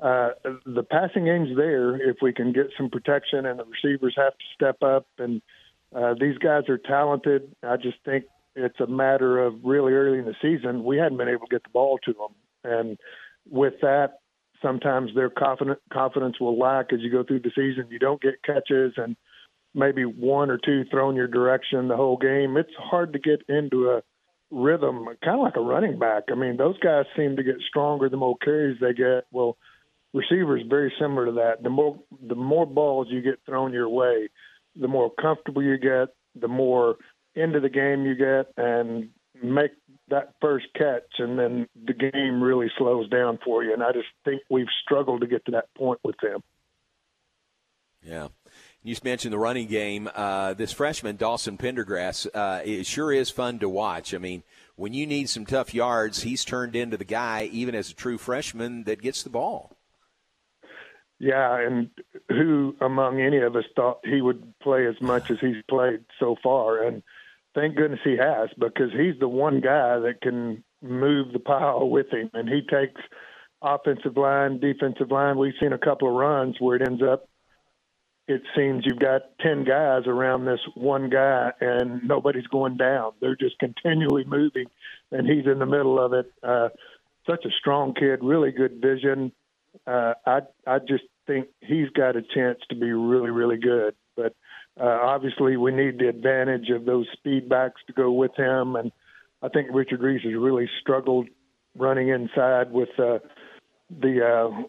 uh, 0.00 0.30
the 0.64 0.84
passing 0.84 1.24
game's 1.24 1.56
there 1.56 1.96
if 1.96 2.18
we 2.22 2.32
can 2.32 2.52
get 2.52 2.68
some 2.76 2.90
protection, 2.90 3.46
and 3.46 3.58
the 3.58 3.64
receivers 3.64 4.14
have 4.16 4.34
to 4.34 4.44
step 4.54 4.82
up. 4.82 5.06
And 5.18 5.42
uh, 5.94 6.14
these 6.20 6.38
guys 6.38 6.68
are 6.68 6.78
talented. 6.78 7.54
I 7.62 7.76
just 7.76 7.98
think 8.04 8.24
it's 8.54 8.78
a 8.80 8.86
matter 8.86 9.38
of 9.44 9.54
really 9.64 9.92
early 9.92 10.18
in 10.18 10.24
the 10.24 10.34
season 10.42 10.84
we 10.84 10.96
hadn't 10.96 11.18
been 11.18 11.28
able 11.28 11.46
to 11.46 11.54
get 11.54 11.62
the 11.62 11.70
ball 11.70 11.98
to 12.04 12.12
them, 12.12 12.72
and 12.72 12.98
with 13.50 13.74
that, 13.82 14.18
sometimes 14.62 15.10
their 15.14 15.30
confident 15.30 15.78
confidence 15.92 16.40
will 16.40 16.58
lack 16.58 16.92
as 16.92 17.00
you 17.00 17.10
go 17.10 17.24
through 17.24 17.40
the 17.40 17.50
season. 17.54 17.90
You 17.90 17.98
don't 17.98 18.20
get 18.20 18.42
catches 18.44 18.94
and 18.96 19.16
maybe 19.74 20.04
one 20.04 20.50
or 20.50 20.58
two 20.58 20.84
thrown 20.90 21.16
your 21.16 21.28
direction 21.28 21.88
the 21.88 21.96
whole 21.96 22.16
game. 22.16 22.56
It's 22.56 22.74
hard 22.78 23.12
to 23.12 23.18
get 23.18 23.42
into 23.48 23.90
a 23.90 24.02
rhythm, 24.50 25.06
kind 25.22 25.38
of 25.38 25.44
like 25.44 25.56
a 25.56 25.60
running 25.60 25.98
back. 25.98 26.24
I 26.30 26.34
mean, 26.34 26.56
those 26.56 26.78
guys 26.78 27.04
seem 27.16 27.36
to 27.36 27.42
get 27.42 27.56
stronger 27.68 28.08
the 28.08 28.16
more 28.16 28.36
carries 28.42 28.78
they 28.80 28.94
get. 28.94 29.26
Well, 29.30 29.56
receivers 30.14 30.62
very 30.68 30.92
similar 31.00 31.26
to 31.26 31.32
that. 31.32 31.62
The 31.62 31.70
more 31.70 31.98
the 32.26 32.34
more 32.34 32.66
balls 32.66 33.08
you 33.10 33.20
get 33.20 33.40
thrown 33.46 33.72
your 33.72 33.88
way, 33.88 34.30
the 34.74 34.88
more 34.88 35.12
comfortable 35.20 35.62
you 35.62 35.78
get, 35.78 36.08
the 36.34 36.48
more 36.48 36.96
into 37.34 37.60
the 37.60 37.68
game 37.68 38.04
you 38.04 38.14
get, 38.14 38.52
and 38.56 39.10
make 39.42 39.72
that 40.08 40.34
first 40.40 40.66
catch, 40.74 41.18
and 41.18 41.38
then 41.38 41.68
the 41.86 41.92
game 41.92 42.42
really 42.42 42.70
slows 42.78 43.08
down 43.08 43.38
for 43.44 43.62
you. 43.62 43.72
And 43.72 43.82
I 43.82 43.92
just 43.92 44.08
think 44.24 44.42
we've 44.50 44.66
struggled 44.84 45.20
to 45.20 45.26
get 45.26 45.44
to 45.46 45.52
that 45.52 45.72
point 45.74 46.00
with 46.02 46.16
them. 46.22 46.42
Yeah. 48.02 48.28
You 48.82 48.94
just 48.94 49.04
mentioned 49.04 49.32
the 49.32 49.38
running 49.38 49.66
game. 49.66 50.08
Uh, 50.14 50.54
this 50.54 50.72
freshman, 50.72 51.16
Dawson 51.16 51.58
Pendergrass, 51.58 52.26
uh, 52.32 52.62
it 52.64 52.86
sure 52.86 53.12
is 53.12 53.28
fun 53.28 53.58
to 53.58 53.68
watch. 53.68 54.14
I 54.14 54.18
mean, 54.18 54.44
when 54.76 54.94
you 54.94 55.06
need 55.06 55.28
some 55.28 55.44
tough 55.44 55.74
yards, 55.74 56.22
he's 56.22 56.44
turned 56.44 56.76
into 56.76 56.96
the 56.96 57.04
guy, 57.04 57.50
even 57.52 57.74
as 57.74 57.90
a 57.90 57.94
true 57.94 58.16
freshman, 58.18 58.84
that 58.84 59.02
gets 59.02 59.22
the 59.22 59.30
ball. 59.30 59.76
Yeah, 61.18 61.58
and 61.58 61.90
who 62.28 62.76
among 62.80 63.20
any 63.20 63.38
of 63.38 63.56
us 63.56 63.64
thought 63.74 63.98
he 64.04 64.22
would 64.22 64.54
play 64.60 64.86
as 64.86 65.00
much 65.00 65.32
as 65.32 65.38
he's 65.40 65.62
played 65.68 66.04
so 66.20 66.36
far? 66.42 66.84
And 66.84 67.02
thank 67.54 67.76
goodness 67.76 68.00
he 68.04 68.16
has, 68.16 68.48
because 68.58 68.90
he's 68.92 69.18
the 69.20 69.28
one 69.28 69.60
guy 69.60 69.98
that 69.98 70.20
can 70.22 70.62
move 70.82 71.32
the 71.32 71.38
pile 71.38 71.88
with 71.88 72.12
him, 72.12 72.30
and 72.34 72.48
he 72.48 72.60
takes 72.62 73.00
offensive 73.62 74.16
line, 74.16 74.60
defensive 74.60 75.10
line. 75.10 75.38
We've 75.38 75.54
seen 75.60 75.72
a 75.72 75.78
couple 75.78 76.08
of 76.08 76.14
runs 76.14 76.56
where 76.60 76.76
it 76.76 76.86
ends 76.86 77.02
up 77.02 77.28
it 78.28 78.42
seems 78.54 78.84
you've 78.84 78.98
got 78.98 79.22
10 79.40 79.64
guys 79.64 80.02
around 80.06 80.44
this 80.44 80.60
one 80.74 81.08
guy 81.08 81.50
and 81.62 82.06
nobody's 82.06 82.46
going 82.46 82.76
down. 82.76 83.12
They're 83.20 83.34
just 83.34 83.58
continually 83.58 84.24
moving, 84.24 84.66
and 85.10 85.26
he's 85.26 85.46
in 85.50 85.58
the 85.58 85.66
middle 85.66 85.98
of 85.98 86.12
it. 86.12 86.30
Uh, 86.42 86.68
such 87.26 87.46
a 87.46 87.50
strong 87.58 87.94
kid, 87.94 88.20
really 88.22 88.52
good 88.52 88.82
vision. 88.82 89.32
Uh, 89.86 90.12
I 90.26 90.40
I 90.66 90.78
just 90.78 91.04
think 91.26 91.48
he's 91.60 91.88
got 91.90 92.16
a 92.16 92.22
chance 92.22 92.58
to 92.68 92.76
be 92.76 92.92
really 92.92 93.30
really 93.30 93.56
good. 93.56 93.94
But 94.14 94.34
uh, 94.80 94.98
obviously, 95.02 95.56
we 95.56 95.72
need 95.72 95.98
the 95.98 96.08
advantage 96.08 96.70
of 96.70 96.84
those 96.84 97.06
speed 97.12 97.48
backs 97.48 97.80
to 97.86 97.92
go 97.92 98.12
with 98.12 98.34
him, 98.36 98.76
and 98.76 98.92
I 99.42 99.48
think 99.48 99.68
Richard 99.72 100.00
Reese 100.00 100.22
has 100.22 100.34
really 100.34 100.68
struggled 100.80 101.28
running 101.76 102.08
inside 102.08 102.70
with 102.70 102.90
uh, 102.98 103.18
the 103.90 104.24
uh, 104.24 104.62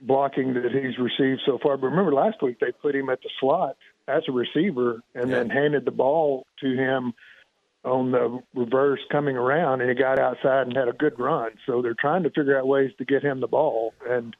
blocking 0.00 0.54
that 0.54 0.70
he's 0.72 0.98
received 0.98 1.42
so 1.46 1.58
far. 1.62 1.76
But 1.76 1.88
remember, 1.88 2.12
last 2.12 2.42
week 2.42 2.58
they 2.60 2.72
put 2.72 2.94
him 2.94 3.08
at 3.08 3.20
the 3.22 3.30
slot 3.40 3.76
as 4.06 4.22
a 4.28 4.32
receiver 4.32 5.02
and 5.14 5.30
yeah. 5.30 5.38
then 5.38 5.50
handed 5.50 5.84
the 5.84 5.90
ball 5.90 6.46
to 6.60 6.74
him 6.74 7.14
on 7.84 8.10
the 8.10 8.40
reverse 8.54 9.00
coming 9.10 9.36
around, 9.36 9.80
and 9.80 9.88
he 9.88 9.94
got 9.94 10.18
outside 10.18 10.66
and 10.66 10.76
had 10.76 10.88
a 10.88 10.92
good 10.92 11.18
run. 11.18 11.50
So 11.66 11.80
they're 11.80 11.94
trying 11.94 12.24
to 12.24 12.30
figure 12.30 12.58
out 12.58 12.66
ways 12.66 12.90
to 12.98 13.04
get 13.04 13.22
him 13.22 13.40
the 13.40 13.46
ball. 13.46 13.94
And 14.08 14.36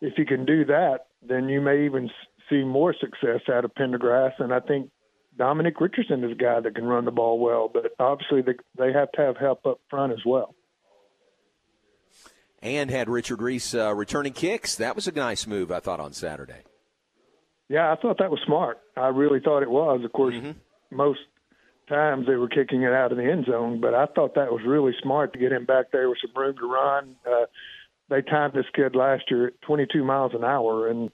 if 0.00 0.14
he 0.16 0.24
can 0.24 0.44
do 0.44 0.64
that, 0.66 1.06
then 1.22 1.48
you 1.48 1.60
may 1.60 1.84
even 1.84 2.10
see 2.50 2.62
more 2.64 2.94
success 2.94 3.40
out 3.52 3.64
of 3.64 3.74
Pendergrass. 3.74 4.32
And 4.38 4.52
I 4.52 4.60
think 4.60 4.90
Dominic 5.38 5.80
Richardson 5.80 6.24
is 6.24 6.32
a 6.32 6.34
guy 6.34 6.60
that 6.60 6.74
can 6.74 6.84
run 6.84 7.04
the 7.04 7.10
ball 7.10 7.38
well, 7.38 7.70
but 7.72 7.92
obviously 7.98 8.42
they 8.76 8.92
have 8.92 9.12
to 9.12 9.22
have 9.22 9.36
help 9.36 9.64
up 9.64 9.80
front 9.88 10.12
as 10.12 10.20
well 10.26 10.54
and 12.62 12.90
had 12.90 13.08
Richard 13.08 13.42
Reese 13.42 13.74
uh, 13.74 13.94
returning 13.94 14.32
kicks. 14.32 14.76
That 14.76 14.94
was 14.94 15.08
a 15.08 15.12
nice 15.12 15.46
move, 15.46 15.70
I 15.70 15.80
thought, 15.80 16.00
on 16.00 16.12
Saturday. 16.12 16.62
Yeah, 17.68 17.92
I 17.92 17.96
thought 17.96 18.18
that 18.18 18.30
was 18.30 18.40
smart. 18.44 18.78
I 18.96 19.08
really 19.08 19.40
thought 19.40 19.62
it 19.62 19.70
was. 19.70 20.04
Of 20.04 20.12
course, 20.12 20.34
mm-hmm. 20.34 20.52
most 20.90 21.20
times 21.88 22.26
they 22.26 22.34
were 22.34 22.48
kicking 22.48 22.82
it 22.82 22.92
out 22.92 23.12
of 23.12 23.18
the 23.18 23.24
end 23.24 23.46
zone, 23.46 23.80
but 23.80 23.94
I 23.94 24.06
thought 24.06 24.34
that 24.34 24.52
was 24.52 24.62
really 24.66 24.92
smart 25.02 25.32
to 25.32 25.38
get 25.38 25.52
him 25.52 25.64
back 25.64 25.86
there 25.92 26.08
with 26.08 26.18
some 26.20 26.40
room 26.40 26.56
to 26.56 26.66
run. 26.66 27.16
Uh, 27.26 27.46
they 28.08 28.22
timed 28.22 28.54
this 28.54 28.66
kid 28.74 28.96
last 28.96 29.24
year 29.30 29.48
at 29.48 29.62
22 29.62 30.04
miles 30.04 30.32
an 30.34 30.44
hour, 30.44 30.88
and 30.88 31.10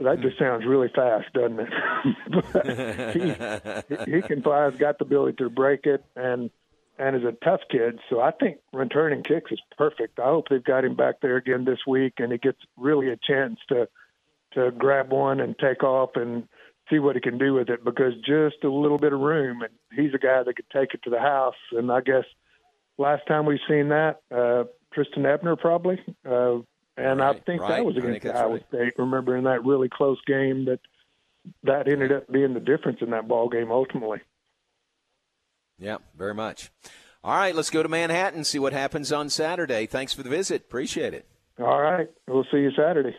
that 0.00 0.20
just 0.20 0.38
sounds 0.38 0.64
really 0.66 0.90
fast, 0.94 1.32
doesn't 1.32 1.60
it? 1.60 3.84
he, 4.06 4.16
he 4.16 4.22
can 4.22 4.42
fly. 4.42 4.70
He's 4.70 4.78
got 4.78 4.98
the 4.98 5.04
ability 5.04 5.36
to 5.38 5.50
break 5.50 5.86
it, 5.86 6.04
and 6.16 6.50
and 6.98 7.16
is 7.16 7.24
a 7.24 7.32
tough 7.44 7.60
kid. 7.70 7.98
So 8.10 8.20
I 8.20 8.30
think 8.30 8.58
returning 8.72 9.22
kicks 9.22 9.50
is 9.50 9.60
perfect. 9.76 10.18
I 10.18 10.26
hope 10.26 10.48
they've 10.48 10.62
got 10.62 10.84
him 10.84 10.94
back 10.94 11.16
there 11.20 11.36
again 11.36 11.64
this 11.64 11.80
week, 11.86 12.14
and 12.18 12.30
he 12.30 12.38
gets 12.38 12.58
really 12.76 13.10
a 13.10 13.16
chance 13.16 13.58
to 13.68 13.88
to 14.54 14.70
grab 14.70 15.10
one 15.10 15.40
and 15.40 15.58
take 15.58 15.82
off 15.82 16.10
and 16.14 16.46
see 16.90 16.98
what 16.98 17.16
he 17.16 17.20
can 17.20 17.38
do 17.38 17.54
with 17.54 17.70
it. 17.70 17.84
Because 17.84 18.12
just 18.24 18.64
a 18.64 18.70
little 18.70 18.98
bit 18.98 19.12
of 19.12 19.20
room, 19.20 19.62
and 19.62 19.72
he's 19.92 20.14
a 20.14 20.18
guy 20.18 20.42
that 20.42 20.54
could 20.54 20.70
take 20.72 20.94
it 20.94 21.02
to 21.04 21.10
the 21.10 21.18
house. 21.18 21.54
And 21.72 21.90
I 21.90 22.00
guess 22.00 22.24
last 22.98 23.26
time 23.26 23.46
we've 23.46 23.58
seen 23.68 23.88
that, 23.88 24.20
uh, 24.34 24.64
Trestan 24.94 25.26
Ebner 25.26 25.56
probably, 25.56 25.98
uh, 26.28 26.58
and 26.96 27.20
right, 27.20 27.36
I 27.36 27.38
think 27.40 27.62
right. 27.62 27.76
that 27.76 27.84
was 27.84 27.96
against 27.96 28.26
Iowa 28.26 28.54
right. 28.54 28.64
State. 28.68 28.92
Remember 28.98 29.36
in 29.36 29.44
that 29.44 29.64
really 29.64 29.88
close 29.88 30.18
game 30.26 30.66
that 30.66 30.80
that 31.64 31.88
ended 31.88 32.12
up 32.12 32.30
being 32.30 32.54
the 32.54 32.60
difference 32.60 32.98
in 33.00 33.10
that 33.10 33.28
ball 33.28 33.48
game 33.48 33.70
ultimately. 33.70 34.20
Yeah, 35.78 35.98
very 36.16 36.34
much. 36.34 36.70
All 37.24 37.36
right, 37.36 37.54
let's 37.54 37.70
go 37.70 37.82
to 37.82 37.88
Manhattan, 37.88 38.44
see 38.44 38.58
what 38.58 38.72
happens 38.72 39.12
on 39.12 39.30
Saturday. 39.30 39.86
Thanks 39.86 40.12
for 40.12 40.22
the 40.22 40.28
visit. 40.28 40.62
Appreciate 40.62 41.14
it. 41.14 41.26
All 41.58 41.80
right. 41.80 42.08
We'll 42.26 42.46
see 42.50 42.58
you 42.58 42.70
Saturday. 42.76 43.14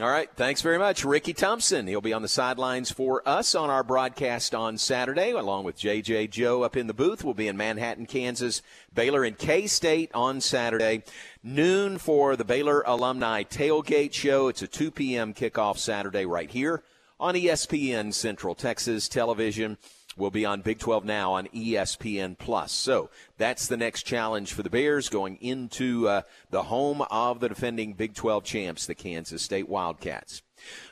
All 0.00 0.10
right. 0.10 0.28
Thanks 0.34 0.60
very 0.60 0.76
much. 0.76 1.04
Ricky 1.04 1.32
Thompson. 1.32 1.86
He'll 1.86 2.00
be 2.00 2.12
on 2.12 2.22
the 2.22 2.26
sidelines 2.26 2.90
for 2.90 3.22
us 3.28 3.54
on 3.54 3.70
our 3.70 3.84
broadcast 3.84 4.52
on 4.52 4.76
Saturday, 4.76 5.30
along 5.30 5.62
with 5.62 5.78
JJ 5.78 6.30
Joe 6.30 6.64
up 6.64 6.76
in 6.76 6.88
the 6.88 6.92
booth. 6.92 7.22
We'll 7.22 7.32
be 7.32 7.46
in 7.46 7.56
Manhattan, 7.56 8.06
Kansas, 8.06 8.60
Baylor 8.92 9.22
and 9.22 9.38
K 9.38 9.68
State 9.68 10.10
on 10.12 10.40
Saturday. 10.40 11.04
Noon 11.44 11.98
for 11.98 12.34
the 12.34 12.44
Baylor 12.44 12.82
Alumni 12.84 13.44
Tailgate 13.44 14.12
Show. 14.12 14.48
It's 14.48 14.62
a 14.62 14.66
2 14.66 14.90
p.m. 14.90 15.32
kickoff 15.32 15.78
Saturday 15.78 16.26
right 16.26 16.50
here 16.50 16.82
on 17.20 17.36
ESPN 17.36 18.12
Central 18.12 18.56
Texas 18.56 19.08
Television 19.08 19.78
will 20.16 20.30
be 20.30 20.44
on 20.44 20.60
Big 20.60 20.78
12 20.78 21.04
Now 21.04 21.34
on 21.34 21.46
ESPN 21.48 22.38
Plus. 22.38 22.72
So 22.72 23.10
that's 23.38 23.66
the 23.66 23.76
next 23.76 24.04
challenge 24.04 24.52
for 24.52 24.62
the 24.62 24.70
Bears 24.70 25.08
going 25.08 25.36
into 25.40 26.08
uh, 26.08 26.22
the 26.50 26.64
home 26.64 27.02
of 27.10 27.40
the 27.40 27.48
defending 27.48 27.92
Big 27.94 28.14
12 28.14 28.44
champs, 28.44 28.86
the 28.86 28.94
Kansas 28.94 29.42
State 29.42 29.68
Wildcats. 29.68 30.42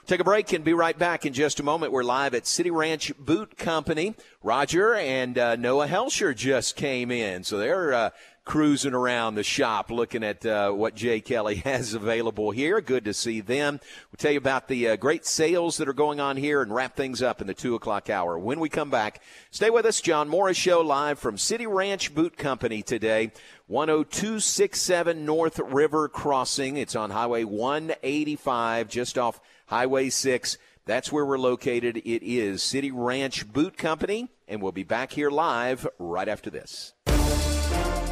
Take 0.05 0.19
a 0.19 0.25
break 0.25 0.53
and 0.53 0.65
be 0.65 0.75
right 0.75 0.99
back 0.99 1.27
in 1.27 1.33
just 1.33 1.61
a 1.61 1.63
moment. 1.63 1.93
We're 1.93 2.03
live 2.03 2.35
at 2.35 2.45
City 2.45 2.73
Ranch 2.73 3.13
Boot 3.21 3.57
Company. 3.57 4.17
Roger 4.43 4.97
and 4.97 5.39
uh, 5.39 5.55
Noah 5.55 5.87
Helsher 5.87 6.35
just 6.35 6.75
came 6.75 7.13
in, 7.13 7.45
so 7.45 7.57
they're 7.57 7.95
uh, 7.95 8.11
cruising 8.45 8.95
around 8.95 9.37
the 9.37 9.45
shop 9.45 9.93
looking 9.93 10.25
at 10.25 10.45
uh, 10.45 10.73
what 10.73 10.97
Jay 10.97 11.21
Kelly 11.21 11.55
has 11.65 11.95
available 11.95 12.51
here. 12.51 12.81
Good 12.81 13.05
to 13.05 13.15
see 13.15 13.41
them. 13.41 13.79
We'll 14.11 14.19
tell 14.19 14.33
you 14.33 14.39
about 14.39 14.67
the 14.67 14.89
uh, 14.89 14.97
great 14.97 15.25
sales 15.25 15.77
that 15.77 15.89
are 15.89 15.93
going 15.93 16.19
on 16.19 16.37
here 16.37 16.63
and 16.63 16.75
wrap 16.75 16.97
things 16.97 17.23
up 17.23 17.41
in 17.41 17.47
the 17.47 17.55
2 17.55 17.77
o'clock 17.77 18.11
hour. 18.11 18.37
When 18.37 18.59
we 18.59 18.69
come 18.69 18.91
back, 18.91 19.23
stay 19.53 19.71
with 19.71 19.87
us. 19.87 20.01
John 20.01 20.29
Morris 20.29 20.57
Show 20.57 20.81
live 20.81 21.21
from 21.21 21.39
City 21.39 21.69
Ranch 21.69 22.13
Boot 22.13 22.37
Company 22.37 22.83
today. 22.83 23.31
10267 23.69 25.25
North 25.25 25.61
River 25.61 26.09
Crossing. 26.09 26.77
It's 26.77 26.97
on 26.97 27.11
Highway 27.11 27.45
185, 27.45 28.89
just 28.89 29.17
off 29.17 29.41
Highway 29.73 30.11
6. 30.11 30.59
That's 30.85 31.11
where 31.11 31.25
we're 31.25 31.39
located. 31.39 31.97
It 31.97 32.23
is 32.23 32.63
City 32.63 32.91
Ranch 32.91 33.51
Boot 33.51 33.79
Company, 33.79 34.29
and 34.47 34.61
we'll 34.61 34.71
be 34.71 34.83
back 34.85 35.13
here 35.13 35.31
live 35.31 35.89
right 35.99 36.29
after 36.29 36.51
this. 36.51 36.93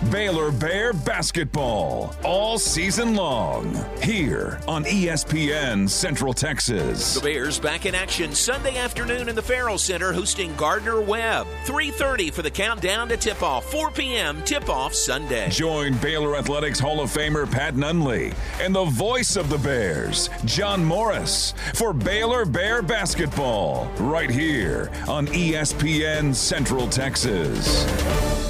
Baylor 0.08 0.50
Bear 0.50 0.94
basketball 0.94 2.14
all 2.24 2.58
season 2.58 3.14
long 3.14 3.74
here 4.02 4.58
on 4.66 4.84
ESPN 4.84 5.88
Central 5.88 6.32
Texas. 6.32 7.14
The 7.14 7.20
Bears 7.20 7.60
back 7.60 7.84
in 7.84 7.94
action 7.94 8.34
Sunday 8.34 8.78
afternoon 8.78 9.28
in 9.28 9.34
the 9.36 9.42
Ferrell 9.42 9.76
Center 9.76 10.12
hosting 10.12 10.56
Gardner 10.56 11.02
Webb. 11.02 11.46
3:30 11.66 12.32
for 12.32 12.40
the 12.40 12.50
countdown 12.50 13.08
to 13.10 13.18
tip-off. 13.18 13.70
4 13.70 13.90
p.m. 13.90 14.42
tip-off 14.44 14.94
Sunday. 14.94 15.50
Join 15.50 15.94
Baylor 15.98 16.34
Athletics 16.34 16.80
Hall 16.80 17.02
of 17.02 17.10
Famer 17.10 17.50
Pat 17.50 17.74
Nunley 17.74 18.34
and 18.58 18.74
the 18.74 18.86
voice 18.86 19.36
of 19.36 19.50
the 19.50 19.58
Bears, 19.58 20.30
John 20.46 20.82
Morris, 20.82 21.52
for 21.74 21.92
Baylor 21.92 22.46
Bear 22.46 22.80
basketball 22.80 23.84
right 23.98 24.30
here 24.30 24.90
on 25.06 25.26
ESPN 25.26 26.34
Central 26.34 26.88
Texas. 26.88 28.49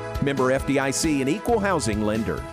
Member 0.21 0.51
FDIC 0.51 1.21
and 1.21 1.29
equal 1.29 1.59
housing 1.59 2.01
lender. 2.01 2.43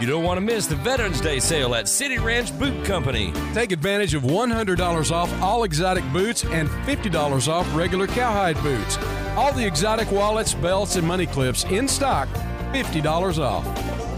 You 0.00 0.06
don't 0.06 0.24
want 0.24 0.38
to 0.38 0.40
miss 0.40 0.66
the 0.66 0.76
Veterans 0.76 1.20
Day 1.20 1.40
sale 1.40 1.74
at 1.74 1.86
City 1.86 2.18
Ranch 2.18 2.58
Boot 2.58 2.86
Company. 2.86 3.34
Take 3.52 3.70
advantage 3.70 4.14
of 4.14 4.22
$100 4.22 5.12
off 5.12 5.42
all 5.42 5.64
exotic 5.64 6.10
boots 6.10 6.42
and 6.44 6.70
$50 6.70 7.48
off 7.48 7.76
regular 7.76 8.06
cowhide 8.06 8.56
boots. 8.62 8.96
All 9.36 9.52
the 9.52 9.66
exotic 9.66 10.10
wallets, 10.10 10.54
belts, 10.54 10.96
and 10.96 11.06
money 11.06 11.26
clips 11.26 11.64
in 11.64 11.86
stock, 11.86 12.28
$50 12.72 13.38
off. 13.38 13.64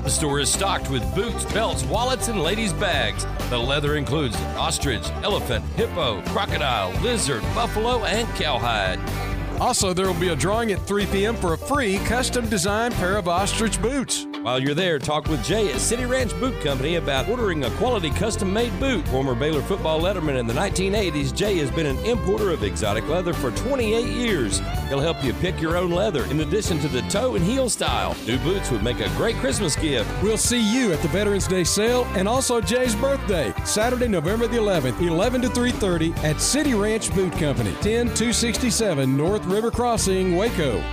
The 0.05 0.11
store 0.11 0.39
is 0.39 0.53
stocked 0.53 0.89
with 0.89 1.03
boots, 1.17 1.45
belts, 1.53 1.83
wallets, 1.85 2.29
and 2.29 2.41
ladies' 2.41 2.73
bags. 2.73 3.27
The 3.51 3.59
leather 3.59 3.97
includes 3.97 4.37
ostrich, 4.57 5.09
elephant, 5.25 5.65
hippo, 5.75 6.23
crocodile, 6.27 6.93
lizard, 7.03 7.43
buffalo, 7.57 8.05
and 8.05 8.29
cowhide. 8.37 9.01
Also, 9.61 9.93
there 9.93 10.07
will 10.07 10.21
be 10.21 10.29
a 10.29 10.37
drawing 10.37 10.73
at 10.73 10.85
3 10.87 11.07
p.m. 11.07 11.37
for 11.37 11.53
a 11.53 11.59
free 11.59 11.99
custom 11.99 12.49
designed 12.49 12.95
pair 12.95 13.17
of 13.17 13.29
ostrich 13.29 13.81
boots. 13.81 14.27
While 14.43 14.61
you're 14.61 14.75
there, 14.75 14.99
talk 14.99 15.29
with 15.29 15.45
Jay 15.45 15.73
at 15.73 15.81
City 15.81 16.05
Ranch 16.05 16.33
Boot 16.41 16.61
Company 16.63 16.97
about 16.97 17.29
ordering 17.29 17.65
a 17.65 17.71
quality 17.73 18.11
custom 18.11 18.53
made 18.53 18.77
boot. 18.81 19.07
Former 19.09 19.37
Baylor 19.37 19.63
football 19.63 20.01
letterman 20.01 20.37
in 20.37 20.49
the 20.49 20.55
1980s, 20.55 21.33
Jay 21.33 21.59
has 21.59 21.71
been 21.71 21.87
an 21.87 21.99
importer 21.99 22.51
of 22.51 22.65
exotic 22.65 23.07
leather 23.09 23.33
for 23.33 23.53
28 23.53 24.05
years. 24.05 24.61
He'll 24.93 25.01
help 25.01 25.25
you 25.25 25.33
pick 25.33 25.59
your 25.59 25.79
own 25.79 25.91
leather 25.91 26.27
in 26.27 26.41
addition 26.41 26.79
to 26.81 26.89
the 26.89 27.01
toe 27.09 27.35
and 27.35 27.43
heel 27.43 27.71
style. 27.71 28.15
New 28.27 28.37
boots 28.41 28.71
would 28.71 28.83
make 28.83 29.01
a 29.01 29.09
great 29.17 29.37
Christmas 29.37 29.75
gift. 29.75 30.07
We'll 30.23 30.37
see 30.37 30.61
you 30.61 30.93
at 30.93 31.01
the 31.01 31.09
Veterans 31.09 31.47
Day 31.47 31.65
sale 31.65 32.05
and 32.09 32.29
also 32.29 32.61
Jay's 32.61 32.95
birthday, 32.95 33.55
Saturday, 33.65 34.07
November 34.07 34.47
the 34.47 34.59
11th, 34.59 35.01
11 35.01 35.41
to 35.41 35.49
3:30 35.49 36.13
at 36.23 36.43
City 36.43 36.75
Ranch 36.75 37.11
Boot 37.15 37.33
Company, 37.39 37.75
10267 37.81 39.17
North 39.17 39.47
River 39.47 39.71
Crossing, 39.71 40.37
Waco. 40.37 40.85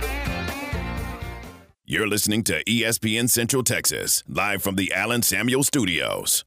You're 1.84 2.08
listening 2.08 2.42
to 2.44 2.64
ESPN 2.64 3.28
Central 3.28 3.62
Texas, 3.62 4.24
live 4.26 4.62
from 4.62 4.76
the 4.76 4.94
Allen 4.94 5.20
Samuels 5.20 5.66
Studios. 5.66 6.46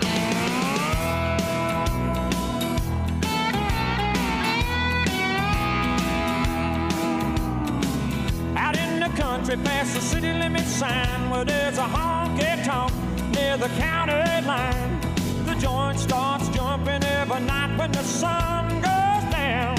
past 9.81 9.95
the 9.95 10.01
city 10.01 10.31
limit 10.33 10.67
sign 10.67 11.29
where 11.31 11.43
there's 11.43 11.79
a 11.79 11.87
honky 11.95 12.63
tonk 12.63 12.93
near 13.33 13.57
the 13.57 13.69
county 13.79 14.45
line. 14.45 15.01
The 15.45 15.55
joint 15.55 15.97
starts 15.97 16.49
jumping 16.49 17.03
every 17.03 17.39
night 17.39 17.75
when 17.79 17.91
the 17.91 18.03
sun 18.03 18.67
goes 18.89 19.25
down. 19.33 19.75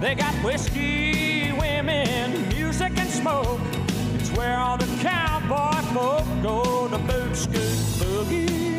They 0.00 0.14
got 0.14 0.34
whiskey, 0.44 1.50
women, 1.52 2.48
music, 2.50 2.92
and 2.96 3.10
smoke. 3.10 3.60
It's 4.14 4.30
where 4.36 4.56
all 4.56 4.78
the 4.78 4.90
cowboy 5.02 5.80
folk 5.94 6.26
go 6.42 6.88
to 6.88 6.98
boot 6.98 7.34
scoot 7.34 7.78
boogie. 8.00 8.69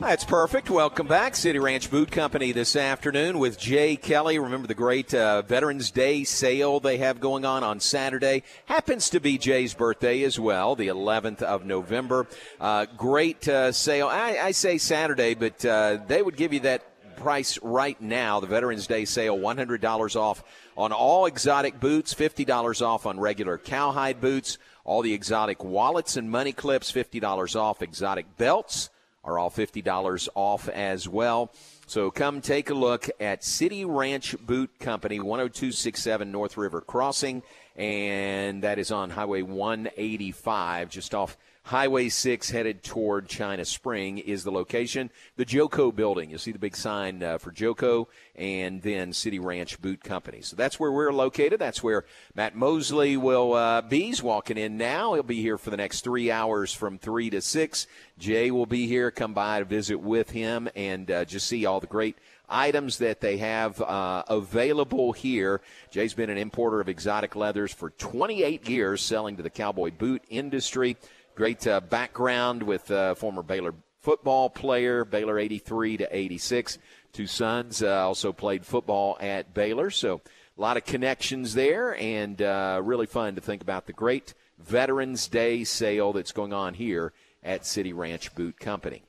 That's 0.00 0.24
perfect. 0.24 0.70
Welcome 0.70 1.06
back, 1.06 1.36
City 1.36 1.58
Ranch 1.58 1.90
Boot 1.90 2.10
Company 2.10 2.52
this 2.52 2.74
afternoon 2.74 3.38
with 3.38 3.58
Jay 3.58 3.96
Kelly. 3.96 4.38
Remember 4.38 4.66
the 4.66 4.74
great 4.74 5.12
uh, 5.12 5.42
Veterans 5.42 5.90
Day 5.90 6.24
sale 6.24 6.80
they 6.80 6.96
have 6.96 7.20
going 7.20 7.44
on 7.44 7.62
on 7.62 7.80
Saturday. 7.80 8.42
Happens 8.64 9.10
to 9.10 9.20
be 9.20 9.36
Jay's 9.36 9.74
birthday 9.74 10.22
as 10.22 10.40
well, 10.40 10.74
the 10.74 10.88
11th 10.88 11.42
of 11.42 11.66
November. 11.66 12.26
Uh, 12.58 12.86
great 12.96 13.46
uh, 13.46 13.72
sale. 13.72 14.08
I, 14.08 14.38
I, 14.42 14.50
say 14.52 14.78
Saturday, 14.78 15.34
but 15.34 15.62
uh, 15.66 15.98
they 16.06 16.22
would 16.22 16.36
give 16.36 16.54
you 16.54 16.60
that 16.60 17.16
price 17.16 17.58
right 17.62 18.00
now. 18.00 18.40
The 18.40 18.46
Veterans 18.46 18.86
Day 18.86 19.04
sale, 19.04 19.36
$100 19.36 20.16
off 20.16 20.42
on 20.78 20.92
all 20.92 21.26
exotic 21.26 21.78
boots, 21.78 22.14
$50 22.14 22.80
off 22.80 23.04
on 23.04 23.20
regular 23.20 23.58
cowhide 23.58 24.22
boots, 24.22 24.56
all 24.82 25.02
the 25.02 25.12
exotic 25.12 25.62
wallets 25.62 26.16
and 26.16 26.30
money 26.30 26.54
clips, 26.54 26.90
$50 26.90 27.54
off 27.54 27.82
exotic 27.82 28.38
belts 28.38 28.88
are 29.24 29.38
all 29.38 29.50
$50 29.50 30.28
off 30.34 30.68
as 30.68 31.08
well. 31.08 31.52
So 31.86 32.10
come 32.10 32.40
take 32.40 32.70
a 32.70 32.74
look 32.74 33.08
at 33.18 33.44
City 33.44 33.84
Ranch 33.84 34.36
Boot 34.40 34.70
Company, 34.78 35.18
10267 35.18 36.30
North 36.30 36.56
River 36.56 36.80
Crossing, 36.80 37.42
and 37.76 38.62
that 38.62 38.78
is 38.78 38.90
on 38.90 39.10
Highway 39.10 39.42
185, 39.42 40.88
just 40.88 41.14
off 41.14 41.36
Highway 41.70 42.08
6 42.08 42.50
headed 42.50 42.82
toward 42.82 43.28
China 43.28 43.64
Spring 43.64 44.18
is 44.18 44.42
the 44.42 44.50
location. 44.50 45.08
The 45.36 45.46
Joco 45.46 45.94
building. 45.94 46.28
You'll 46.28 46.40
see 46.40 46.50
the 46.50 46.58
big 46.58 46.74
sign 46.74 47.22
uh, 47.22 47.38
for 47.38 47.52
Joco 47.52 48.08
and 48.34 48.82
then 48.82 49.12
City 49.12 49.38
Ranch 49.38 49.80
Boot 49.80 50.02
Company. 50.02 50.40
So 50.40 50.56
that's 50.56 50.80
where 50.80 50.90
we're 50.90 51.12
located. 51.12 51.60
That's 51.60 51.80
where 51.80 52.06
Matt 52.34 52.56
Mosley 52.56 53.16
will 53.16 53.54
uh, 53.54 53.82
be. 53.82 54.06
He's 54.06 54.20
walking 54.20 54.58
in 54.58 54.78
now. 54.78 55.14
He'll 55.14 55.22
be 55.22 55.40
here 55.40 55.58
for 55.58 55.70
the 55.70 55.76
next 55.76 56.00
three 56.00 56.28
hours 56.28 56.74
from 56.74 56.98
3 56.98 57.30
to 57.30 57.40
6. 57.40 57.86
Jay 58.18 58.50
will 58.50 58.66
be 58.66 58.88
here. 58.88 59.12
Come 59.12 59.32
by 59.32 59.60
to 59.60 59.64
visit 59.64 60.00
with 60.00 60.30
him 60.30 60.68
and 60.74 61.08
uh, 61.08 61.24
just 61.24 61.46
see 61.46 61.66
all 61.66 61.78
the 61.78 61.86
great 61.86 62.18
items 62.48 62.98
that 62.98 63.20
they 63.20 63.36
have 63.36 63.80
uh, 63.80 64.24
available 64.28 65.12
here. 65.12 65.60
Jay's 65.90 66.14
been 66.14 66.30
an 66.30 66.36
importer 66.36 66.80
of 66.80 66.88
exotic 66.88 67.36
leathers 67.36 67.72
for 67.72 67.90
28 67.90 68.68
years, 68.68 69.00
selling 69.00 69.36
to 69.36 69.42
the 69.44 69.50
cowboy 69.50 69.92
boot 69.92 70.22
industry. 70.28 70.96
Great 71.40 71.66
uh, 71.66 71.80
background 71.80 72.62
with 72.62 72.90
uh, 72.90 73.14
former 73.14 73.42
Baylor 73.42 73.72
football 74.02 74.50
player, 74.50 75.06
Baylor 75.06 75.38
83 75.38 75.96
to 75.96 76.14
86. 76.14 76.76
Two 77.14 77.26
sons 77.26 77.82
uh, 77.82 78.06
also 78.06 78.30
played 78.30 78.66
football 78.66 79.16
at 79.20 79.54
Baylor, 79.54 79.88
so 79.88 80.20
a 80.58 80.60
lot 80.60 80.76
of 80.76 80.84
connections 80.84 81.54
there, 81.54 81.96
and 81.98 82.42
uh, 82.42 82.82
really 82.84 83.06
fun 83.06 83.36
to 83.36 83.40
think 83.40 83.62
about 83.62 83.86
the 83.86 83.94
great 83.94 84.34
Veterans 84.58 85.28
Day 85.28 85.64
sale 85.64 86.12
that's 86.12 86.32
going 86.32 86.52
on 86.52 86.74
here 86.74 87.14
at 87.42 87.64
City 87.64 87.94
Ranch 87.94 88.34
Boot 88.34 88.60
Company. 88.60 89.02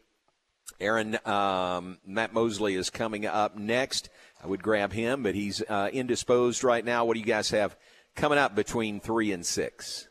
Aaron, 0.80 1.18
um, 1.26 1.98
Matt 2.06 2.34
Mosley 2.34 2.76
is 2.76 2.90
coming 2.90 3.26
up 3.26 3.58
next. 3.58 4.08
I 4.42 4.48
would 4.48 4.64
grab 4.64 4.94
him, 4.94 5.22
but 5.22 5.36
he's 5.36 5.62
uh, 5.68 5.90
indisposed 5.92 6.64
right 6.64 6.86
now. 6.86 7.04
What 7.04 7.16
do 7.16 7.20
you 7.20 7.26
guys 7.26 7.50
have 7.50 7.76
coming 8.16 8.38
up 8.38 8.56
between 8.56 9.02
three 9.02 9.34
and 9.34 9.46
six? 9.46 10.08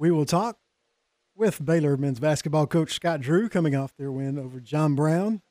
We 0.00 0.10
will 0.10 0.24
talk 0.24 0.56
with 1.36 1.62
Baylor 1.62 1.94
men's 1.98 2.20
basketball 2.20 2.66
coach 2.66 2.94
Scott 2.94 3.20
Drew 3.20 3.50
coming 3.50 3.76
off 3.76 3.94
their 3.98 4.10
win 4.10 4.38
over 4.38 4.58
John 4.58 4.94
Brown 4.94 5.42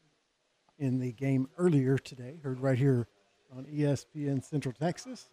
in 0.79 0.97
the 0.97 1.11
game 1.11 1.47
earlier 1.59 1.99
today, 1.99 2.39
heard 2.41 2.59
right 2.59 2.79
here 2.79 3.05
on 3.55 3.65
ESPN 3.65 4.43
Central 4.43 4.73
Texas. 4.73 5.29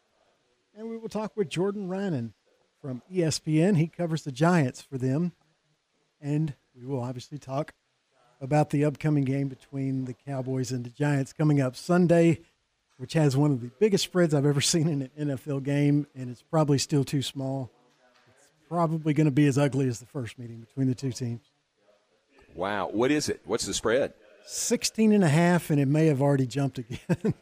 And 0.77 0.91
we 0.91 0.99
will 0.99 1.09
talk 1.09 1.35
with 1.35 1.49
Jordan 1.49 1.89
Raanan 1.89 2.35
from 2.83 3.01
ESPN. 3.11 3.79
He 3.79 3.87
covers 3.87 4.23
the 4.23 4.33
Giants 4.33 4.83
for 4.83 4.99
them. 4.99 5.33
And 6.21 6.55
we 6.79 6.85
will 6.85 7.01
obviously 7.01 7.39
talk 7.39 7.73
about 8.43 8.69
the 8.69 8.85
upcoming 8.85 9.25
game 9.25 9.49
between 9.49 10.05
the 10.05 10.13
Cowboys 10.13 10.73
and 10.73 10.85
the 10.85 10.91
Giants 10.91 11.33
coming 11.33 11.59
up 11.59 11.75
Sunday, 11.75 12.41
which 12.99 13.15
has 13.15 13.35
one 13.35 13.51
of 13.51 13.63
the 13.63 13.71
biggest 13.81 14.05
spreads 14.05 14.35
I've 14.35 14.45
ever 14.45 14.61
seen 14.61 14.89
in 14.89 15.11
an 15.17 15.29
NFL 15.31 15.63
game, 15.63 16.07
and 16.15 16.29
it's 16.29 16.43
probably 16.43 16.77
still 16.77 17.03
too 17.03 17.23
small 17.23 17.71
probably 18.69 19.15
going 19.15 19.27
to 19.27 19.31
be 19.31 19.47
as 19.47 19.59
ugly 19.59 19.89
as 19.89 20.01
the 20.01 20.07
first 20.07 20.39
meeting 20.39 20.61
between 20.61 20.87
the 20.87 20.95
two 20.95 21.13
teams. 21.13 21.43
Wow. 22.55 22.89
What 22.93 23.11
is 23.11 23.29
it? 23.29 23.41
What's 23.45 23.67
the 23.67 23.75
spread? 23.75 24.15
16 24.47 25.13
and 25.13 25.25
a 25.25 25.29
half, 25.29 25.71
and 25.71 25.81
it 25.81 25.87
may 25.87 26.07
have 26.07 26.23
already 26.23 26.47
jumped 26.47 26.79
again. 26.79 26.99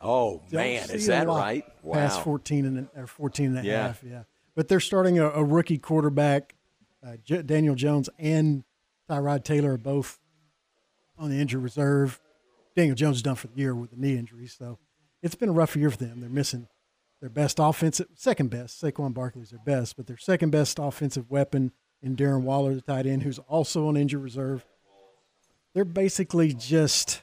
oh, 0.00 0.42
man. 0.52 0.90
Is 0.90 1.06
that 1.06 1.26
right? 1.26 1.64
Wow. 1.82 1.94
Past 1.94 2.22
14 2.22 2.64
and, 2.66 2.88
or 2.96 3.06
14 3.06 3.46
and 3.46 3.58
a 3.58 3.62
yeah. 3.62 3.86
half, 3.88 4.02
yeah. 4.04 4.22
But 4.54 4.68
they're 4.68 4.80
starting 4.80 5.18
a, 5.18 5.30
a 5.30 5.42
rookie 5.42 5.78
quarterback. 5.78 6.54
Uh, 7.04 7.16
J- 7.24 7.42
Daniel 7.42 7.74
Jones 7.74 8.10
and 8.18 8.64
Tyrod 9.08 9.44
Taylor 9.44 9.74
are 9.74 9.78
both 9.78 10.18
on 11.18 11.30
the 11.30 11.40
injury 11.40 11.62
reserve. 11.62 12.20
Daniel 12.76 12.94
Jones 12.94 13.16
is 13.16 13.22
done 13.22 13.36
for 13.36 13.46
the 13.46 13.56
year 13.56 13.74
with 13.74 13.90
the 13.90 13.96
knee 13.96 14.16
injury, 14.16 14.46
so 14.46 14.78
it's 15.22 15.34
been 15.34 15.48
a 15.48 15.52
rough 15.52 15.74
year 15.76 15.90
for 15.90 15.96
them. 15.96 16.20
They're 16.20 16.28
missing– 16.30 16.68
their 17.20 17.30
best 17.30 17.58
offensive, 17.60 18.08
second 18.14 18.50
best. 18.50 18.82
Saquon 18.82 19.12
Barkley's 19.12 19.50
their 19.50 19.60
best, 19.64 19.96
but 19.96 20.06
their 20.06 20.16
second 20.16 20.50
best 20.50 20.78
offensive 20.78 21.30
weapon 21.30 21.72
in 22.02 22.16
Darren 22.16 22.42
Waller, 22.42 22.74
the 22.74 22.80
tight 22.80 23.06
end, 23.06 23.22
who's 23.22 23.38
also 23.40 23.88
on 23.88 23.96
injury 23.96 24.22
reserve. 24.22 24.64
They're 25.74 25.84
basically 25.84 26.52
just 26.54 27.22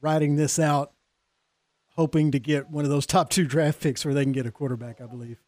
riding 0.00 0.36
this 0.36 0.58
out, 0.58 0.92
hoping 1.90 2.30
to 2.32 2.38
get 2.38 2.70
one 2.70 2.84
of 2.84 2.90
those 2.90 3.06
top 3.06 3.30
two 3.30 3.44
draft 3.46 3.80
picks 3.80 4.04
where 4.04 4.14
they 4.14 4.24
can 4.24 4.32
get 4.32 4.46
a 4.46 4.50
quarterback, 4.50 5.00
I 5.00 5.06
believe. 5.06 5.38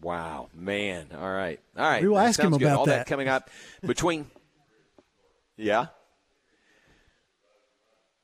Wow, 0.00 0.48
man! 0.54 1.06
All 1.14 1.32
right, 1.32 1.58
all 1.76 1.82
right. 1.82 2.02
We 2.02 2.08
will 2.08 2.18
ask 2.18 2.38
him 2.38 2.50
good. 2.50 2.62
about 2.62 2.78
All 2.80 2.86
that. 2.86 2.98
that 2.98 3.06
coming 3.06 3.26
up 3.26 3.48
between. 3.82 4.26
yeah. 5.56 5.86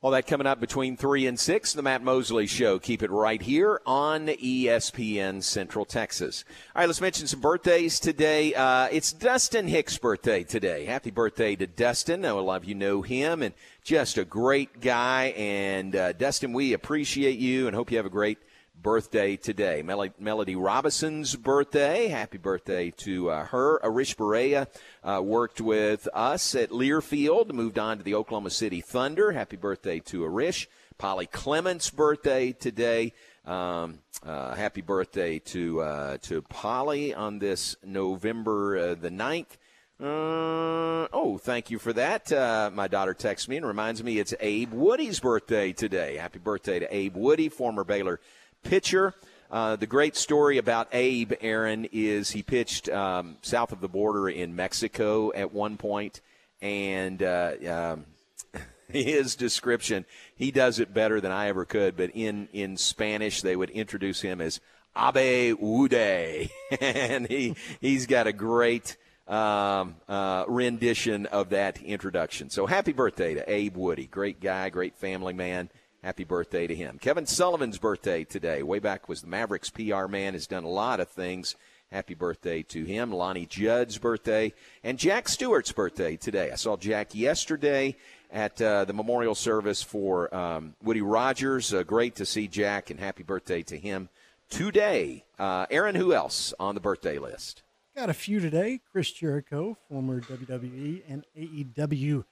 All 0.03 0.13
that 0.13 0.27
coming 0.27 0.47
up 0.47 0.61
between 0.61 0.97
3 0.97 1.27
and 1.27 1.39
6, 1.39 1.75
the 1.75 1.83
Matt 1.83 2.03
Mosley 2.03 2.47
Show. 2.47 2.79
Keep 2.79 3.03
it 3.03 3.11
right 3.11 3.43
here 3.43 3.83
on 3.85 4.29
ESPN 4.29 5.43
Central 5.43 5.85
Texas. 5.85 6.43
All 6.75 6.81
right, 6.81 6.87
let's 6.87 7.03
mention 7.03 7.27
some 7.27 7.43
birthdays 7.43 8.01
today. 8.01 8.55
Uh, 8.55 8.89
it's 8.91 9.13
Dustin 9.13 9.69
Hicks' 9.69 9.99
birthday 9.99 10.43
today. 10.43 10.87
Happy 10.87 11.11
birthday 11.11 11.55
to 11.55 11.67
Dustin. 11.67 12.25
I 12.25 12.29
know 12.29 12.39
a 12.39 12.41
lot 12.41 12.63
of 12.63 12.65
you 12.65 12.75
know 12.75 13.03
him 13.03 13.43
and 13.43 13.53
just 13.85 14.17
a 14.17 14.25
great 14.25 14.81
guy. 14.81 15.35
And 15.37 15.95
uh, 15.95 16.13
Dustin, 16.15 16.55
we 16.55 16.73
appreciate 16.73 17.39
you 17.39 17.67
and 17.67 17.77
hope 17.77 17.91
you 17.91 17.99
have 17.99 18.07
a 18.07 18.09
great 18.09 18.39
birthday 18.83 19.37
today. 19.37 19.83
Mel- 19.83 20.09
Melody 20.19 20.57
Robinson's 20.57 21.37
birthday. 21.37 22.09
Happy 22.09 22.39
birthday 22.39 22.91
to 22.99 23.31
uh, 23.31 23.45
her. 23.47 23.79
Arish 23.85 24.15
Berea 24.15 24.69
uh, 25.05 25.21
worked 25.23 25.61
with 25.61 26.09
us 26.15 26.55
at 26.55 26.71
Learfield, 26.71 27.53
moved 27.53 27.79
on 27.79 27.99
to 27.99 28.05
the 28.05 28.15
Oklahoma 28.15 28.51
City 28.51 28.81
Thunder. 28.81 29.33
Happy 29.33 29.57
birthday 29.57 30.01
to 30.01 30.25
Arish. 30.25 30.69
Polly 30.99 31.27
Clement's 31.27 31.91
birthday 31.91 32.53
today. 32.53 33.13
Um, 33.47 34.01
uh, 34.23 34.55
happy 34.55 34.83
birthday 34.83 35.39
to 35.39 35.81
uh, 35.81 36.17
to 36.23 36.43
Polly 36.43 37.15
on 37.15 37.39
this 37.39 37.77
November 37.85 38.77
uh, 38.77 38.95
the 38.95 39.11
9th. 39.11 39.57
Uh, 39.99 41.09
oh, 41.13 41.39
thank 41.39 41.71
you 41.71 41.79
for 41.79 41.93
that. 41.93 42.33
Uh, 42.33 42.71
my 42.73 42.89
daughter 42.89 43.13
texts 43.13 43.49
me 43.49 43.57
and 43.59 43.67
reminds 43.67 44.03
me 44.03 44.19
it's 44.19 44.33
Abe 44.41 44.73
Woody's 44.73 45.21
birthday 45.21 45.73
today. 45.73 46.17
Happy 46.17 46.39
birthday 46.39 46.79
to 46.79 46.95
Abe 46.95 47.17
Woody, 47.17 47.51
former 47.51 47.85
Baylor 47.85 48.19
pitcher. 48.63 49.15
Uh, 49.51 49.75
the 49.75 49.87
great 49.87 50.15
story 50.15 50.59
about 50.59 50.89
Abe, 50.93 51.33
Aaron, 51.41 51.89
is 51.91 52.31
he 52.31 52.43
pitched 52.43 52.89
um, 52.89 53.37
south 53.43 53.73
of 53.73 53.81
the 53.81 53.89
border 53.89 54.29
in 54.29 54.55
Mexico 54.55 55.33
at 55.35 55.53
one 55.53 55.77
point, 55.77 56.21
and 56.63 57.21
uh, 57.21 57.53
um, 57.69 58.07
his 58.89 59.35
description, 59.35 60.05
he 60.37 60.53
does 60.53 60.79
it 60.79 60.95
better 60.95 61.21
than 61.21 61.33
I 61.33 61.49
ever 61.49 61.65
could. 61.65 61.97
But 61.97 62.11
in 62.15 62.49
in 62.53 62.77
Spanish, 62.77 63.43
they 63.43 63.57
would 63.57 63.71
introduce 63.71 64.21
him 64.21 64.41
as 64.41 64.61
Abe 64.97 65.61
Ude, 65.61 66.51
and 66.81 67.27
he 67.27 67.57
he's 67.81 68.07
got 68.07 68.27
a 68.27 68.33
great. 68.33 68.97
Um, 69.29 69.95
uh, 70.09 70.43
rendition 70.49 71.27
of 71.27 71.51
that 71.51 71.81
introduction. 71.83 72.51
So 72.51 72.67
happy 72.67 72.93
birthday 72.93 73.35
to 73.35 73.49
Abe 73.49 73.77
Woody. 73.77 74.07
Great 74.07 74.41
guy, 74.41 74.71
great 74.71 74.97
family 74.97 75.33
man. 75.33 75.71
Happy 76.03 76.25
birthday 76.25 76.67
to 76.67 76.75
him. 76.75 76.99
Kevin 76.99 77.27
Sullivan's 77.27 77.77
birthday 77.77 78.25
today. 78.25 78.63
Way 78.63 78.79
back 78.79 79.09
was 79.09 79.21
the 79.21 79.27
Mavericks 79.27 79.69
PR 79.69 80.07
man, 80.07 80.33
has 80.33 80.47
done 80.47 80.65
a 80.65 80.69
lot 80.69 80.99
of 80.99 81.09
things. 81.09 81.57
Happy 81.93 82.15
birthday 82.15 82.63
to 82.63 82.85
him. 82.85 83.13
Lonnie 83.13 83.45
Judd's 83.45 83.99
birthday. 83.99 84.55
And 84.83 84.99
Jack 84.99 85.29
Stewart's 85.29 85.73
birthday 85.73 86.17
today. 86.17 86.53
I 86.53 86.55
saw 86.55 86.79
Jack 86.79 87.15
yesterday 87.15 87.97
at 88.31 88.63
uh, 88.63 88.87
the 88.87 88.95
memorial 88.95 89.35
service 89.35 89.83
for 89.83 90.35
um, 90.35 90.75
Woody 90.83 91.03
Rogers. 91.03 91.75
Uh, 91.75 91.83
great 91.83 92.15
to 92.15 92.25
see 92.25 92.49
Jack, 92.49 92.89
and 92.91 92.99
happy 92.99 93.23
birthday 93.23 93.63
to 93.65 93.77
him 93.77 94.09
today. 94.49 95.25
Uh, 95.39 95.67
Aaron, 95.71 95.97
who 95.97 96.15
else 96.15 96.55
on 96.59 96.75
the 96.75 96.81
birthday 96.81 97.19
list? 97.19 97.63
Got 97.95 98.09
a 98.09 98.15
few 98.15 98.41
today. 98.41 98.81
Chris 98.91 99.11
Jericho, 99.11 99.77
former 99.89 100.21
WWE 100.21 101.03
and 101.09 101.25
AEW 101.37 102.25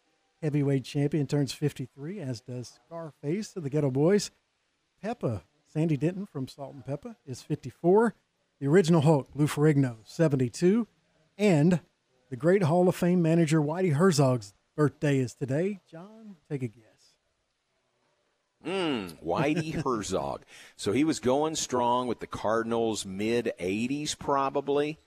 heavyweight 0.43 0.85
champion, 0.85 1.27
turns 1.27 1.53
53, 1.53 2.21
as 2.21 2.41
does 2.41 2.79
Scarface 2.87 3.57
of 3.57 3.63
the 3.63 3.71
Geto 3.71 3.93
Boys. 3.93 4.31
Pepa, 5.05 5.43
Sandy 5.73 5.97
Denton 5.97 6.27
from 6.27 6.49
Salt 6.49 6.75
and 6.75 6.85
Pepa, 6.85 7.17
is 7.27 7.43
54. 7.43 8.15
The 8.61 8.67
original 8.67 9.03
Hulk, 9.03 9.29
Lou 9.35 9.47
Ferrigno, 9.47 9.97
72. 10.05 10.87
And 11.37 11.81
the 12.31 12.37
great 12.37 12.65
Hall 12.65 12.89
of 12.89 12.97
Fame 12.97 13.23
manager, 13.23 13.61
Whitey 13.61 13.95
Herzog's 13.95 14.55
birthday 14.77 15.19
is 15.19 15.35
today. 15.35 15.81
John, 15.91 16.37
take 16.51 16.63
a 16.63 16.69
guess. 16.69 16.85
Mm, 18.67 19.23
Whitey 19.25 19.75
Herzog. 19.85 20.43
So 20.77 20.93
he 20.93 21.05
was 21.05 21.21
going 21.21 21.55
strong 21.55 22.09
with 22.09 22.21
the 22.21 22.27
Cardinals 22.27 23.07
mid 23.07 23.53
80s, 23.61 24.19
probably, 24.19 24.99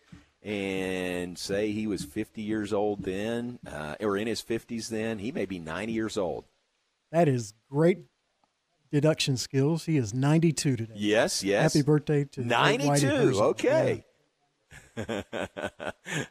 and 0.43 1.37
say 1.37 1.71
he 1.71 1.87
was 1.87 2.03
50 2.03 2.41
years 2.41 2.73
old 2.73 3.03
then, 3.03 3.59
uh, 3.65 3.95
or 3.99 4.17
in 4.17 4.27
his 4.27 4.41
50s 4.41 4.89
then. 4.89 5.19
He 5.19 5.31
may 5.31 5.45
be 5.45 5.59
90 5.59 5.93
years 5.93 6.17
old. 6.17 6.45
That 7.11 7.27
is 7.27 7.53
great 7.69 7.99
deduction 8.91 9.37
skills. 9.37 9.85
He 9.85 9.97
is 9.97 10.13
92 10.13 10.75
today. 10.75 10.93
Yes, 10.95 11.43
yes. 11.43 11.73
Happy 11.73 11.83
birthday 11.83 12.25
to 12.25 12.41
92. 12.41 13.41
Okay. 13.41 14.05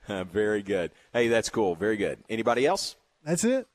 Very 0.08 0.62
good. 0.62 0.90
Hey, 1.12 1.28
that's 1.28 1.48
cool. 1.48 1.74
Very 1.74 1.96
good. 1.96 2.18
Anybody 2.28 2.66
else? 2.66 2.96
That's 3.24 3.44
it. 3.44 3.66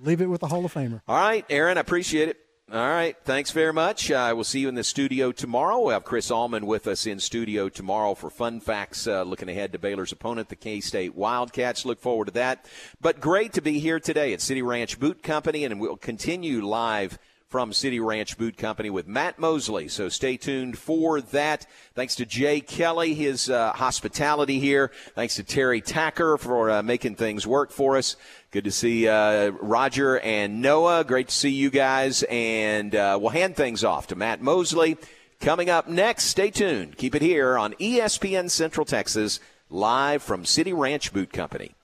Leave 0.00 0.20
it 0.20 0.26
with 0.26 0.40
the 0.40 0.48
Hall 0.48 0.64
of 0.64 0.74
Famer. 0.74 1.00
All 1.06 1.16
right, 1.16 1.44
Aaron, 1.48 1.78
I 1.78 1.80
appreciate 1.80 2.28
it. 2.28 2.38
All 2.72 2.88
right, 2.88 3.14
thanks 3.24 3.50
very 3.50 3.74
much. 3.74 4.10
Uh, 4.10 4.32
we'll 4.34 4.44
see 4.44 4.60
you 4.60 4.68
in 4.70 4.74
the 4.74 4.82
studio 4.82 5.30
tomorrow. 5.30 5.78
We'll 5.78 5.90
have 5.90 6.04
Chris 6.04 6.30
Allman 6.30 6.64
with 6.64 6.86
us 6.86 7.04
in 7.04 7.20
studio 7.20 7.68
tomorrow 7.68 8.14
for 8.14 8.30
fun 8.30 8.60
facts, 8.60 9.06
uh, 9.06 9.24
looking 9.24 9.50
ahead 9.50 9.72
to 9.72 9.78
Baylor's 9.78 10.10
opponent, 10.10 10.48
the 10.48 10.56
K 10.56 10.80
State 10.80 11.14
Wildcats. 11.14 11.84
Look 11.84 12.00
forward 12.00 12.28
to 12.28 12.30
that. 12.32 12.64
But 12.98 13.20
great 13.20 13.52
to 13.52 13.60
be 13.60 13.78
here 13.78 14.00
today 14.00 14.32
at 14.32 14.40
City 14.40 14.62
Ranch 14.62 14.98
Boot 14.98 15.22
Company, 15.22 15.66
and 15.66 15.82
we'll 15.82 15.98
continue 15.98 16.64
live 16.64 17.18
from 17.52 17.74
City 17.74 18.00
Ranch 18.00 18.38
Boot 18.38 18.56
Company 18.56 18.88
with 18.88 19.06
Matt 19.06 19.38
Mosley. 19.38 19.86
So 19.86 20.08
stay 20.08 20.38
tuned 20.38 20.78
for 20.78 21.20
that. 21.20 21.66
Thanks 21.94 22.16
to 22.16 22.24
Jay 22.24 22.62
Kelly, 22.62 23.12
his 23.12 23.50
uh, 23.50 23.74
hospitality 23.74 24.58
here. 24.58 24.90
Thanks 25.14 25.34
to 25.34 25.42
Terry 25.42 25.82
Tacker 25.82 26.38
for 26.38 26.70
uh, 26.70 26.82
making 26.82 27.16
things 27.16 27.46
work 27.46 27.70
for 27.70 27.98
us. 27.98 28.16
Good 28.52 28.64
to 28.64 28.70
see 28.70 29.06
uh, 29.06 29.50
Roger 29.60 30.18
and 30.20 30.62
Noah. 30.62 31.04
Great 31.04 31.28
to 31.28 31.34
see 31.34 31.50
you 31.50 31.68
guys. 31.68 32.24
And 32.30 32.94
uh, 32.94 33.18
we'll 33.20 33.28
hand 33.28 33.54
things 33.54 33.84
off 33.84 34.06
to 34.06 34.16
Matt 34.16 34.40
Mosley. 34.40 34.96
Coming 35.38 35.68
up 35.68 35.86
next, 35.86 36.24
stay 36.24 36.50
tuned. 36.50 36.96
Keep 36.96 37.16
it 37.16 37.22
here 37.22 37.58
on 37.58 37.74
ESPN 37.74 38.48
Central 38.48 38.86
Texas, 38.86 39.40
live 39.68 40.22
from 40.22 40.46
City 40.46 40.72
Ranch 40.72 41.12
Boot 41.12 41.34
Company. 41.34 41.74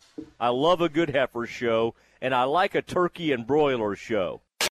I 0.41 0.49
love 0.49 0.81
a 0.81 0.89
good 0.89 1.11
heifer 1.11 1.45
show, 1.47 1.95
and 2.23 2.35
I 2.35 2.45
like 2.45 2.75
a 2.75 2.81
turkey 2.81 3.33
and 3.33 3.47
broiler 3.47 3.95
show. 3.95 4.41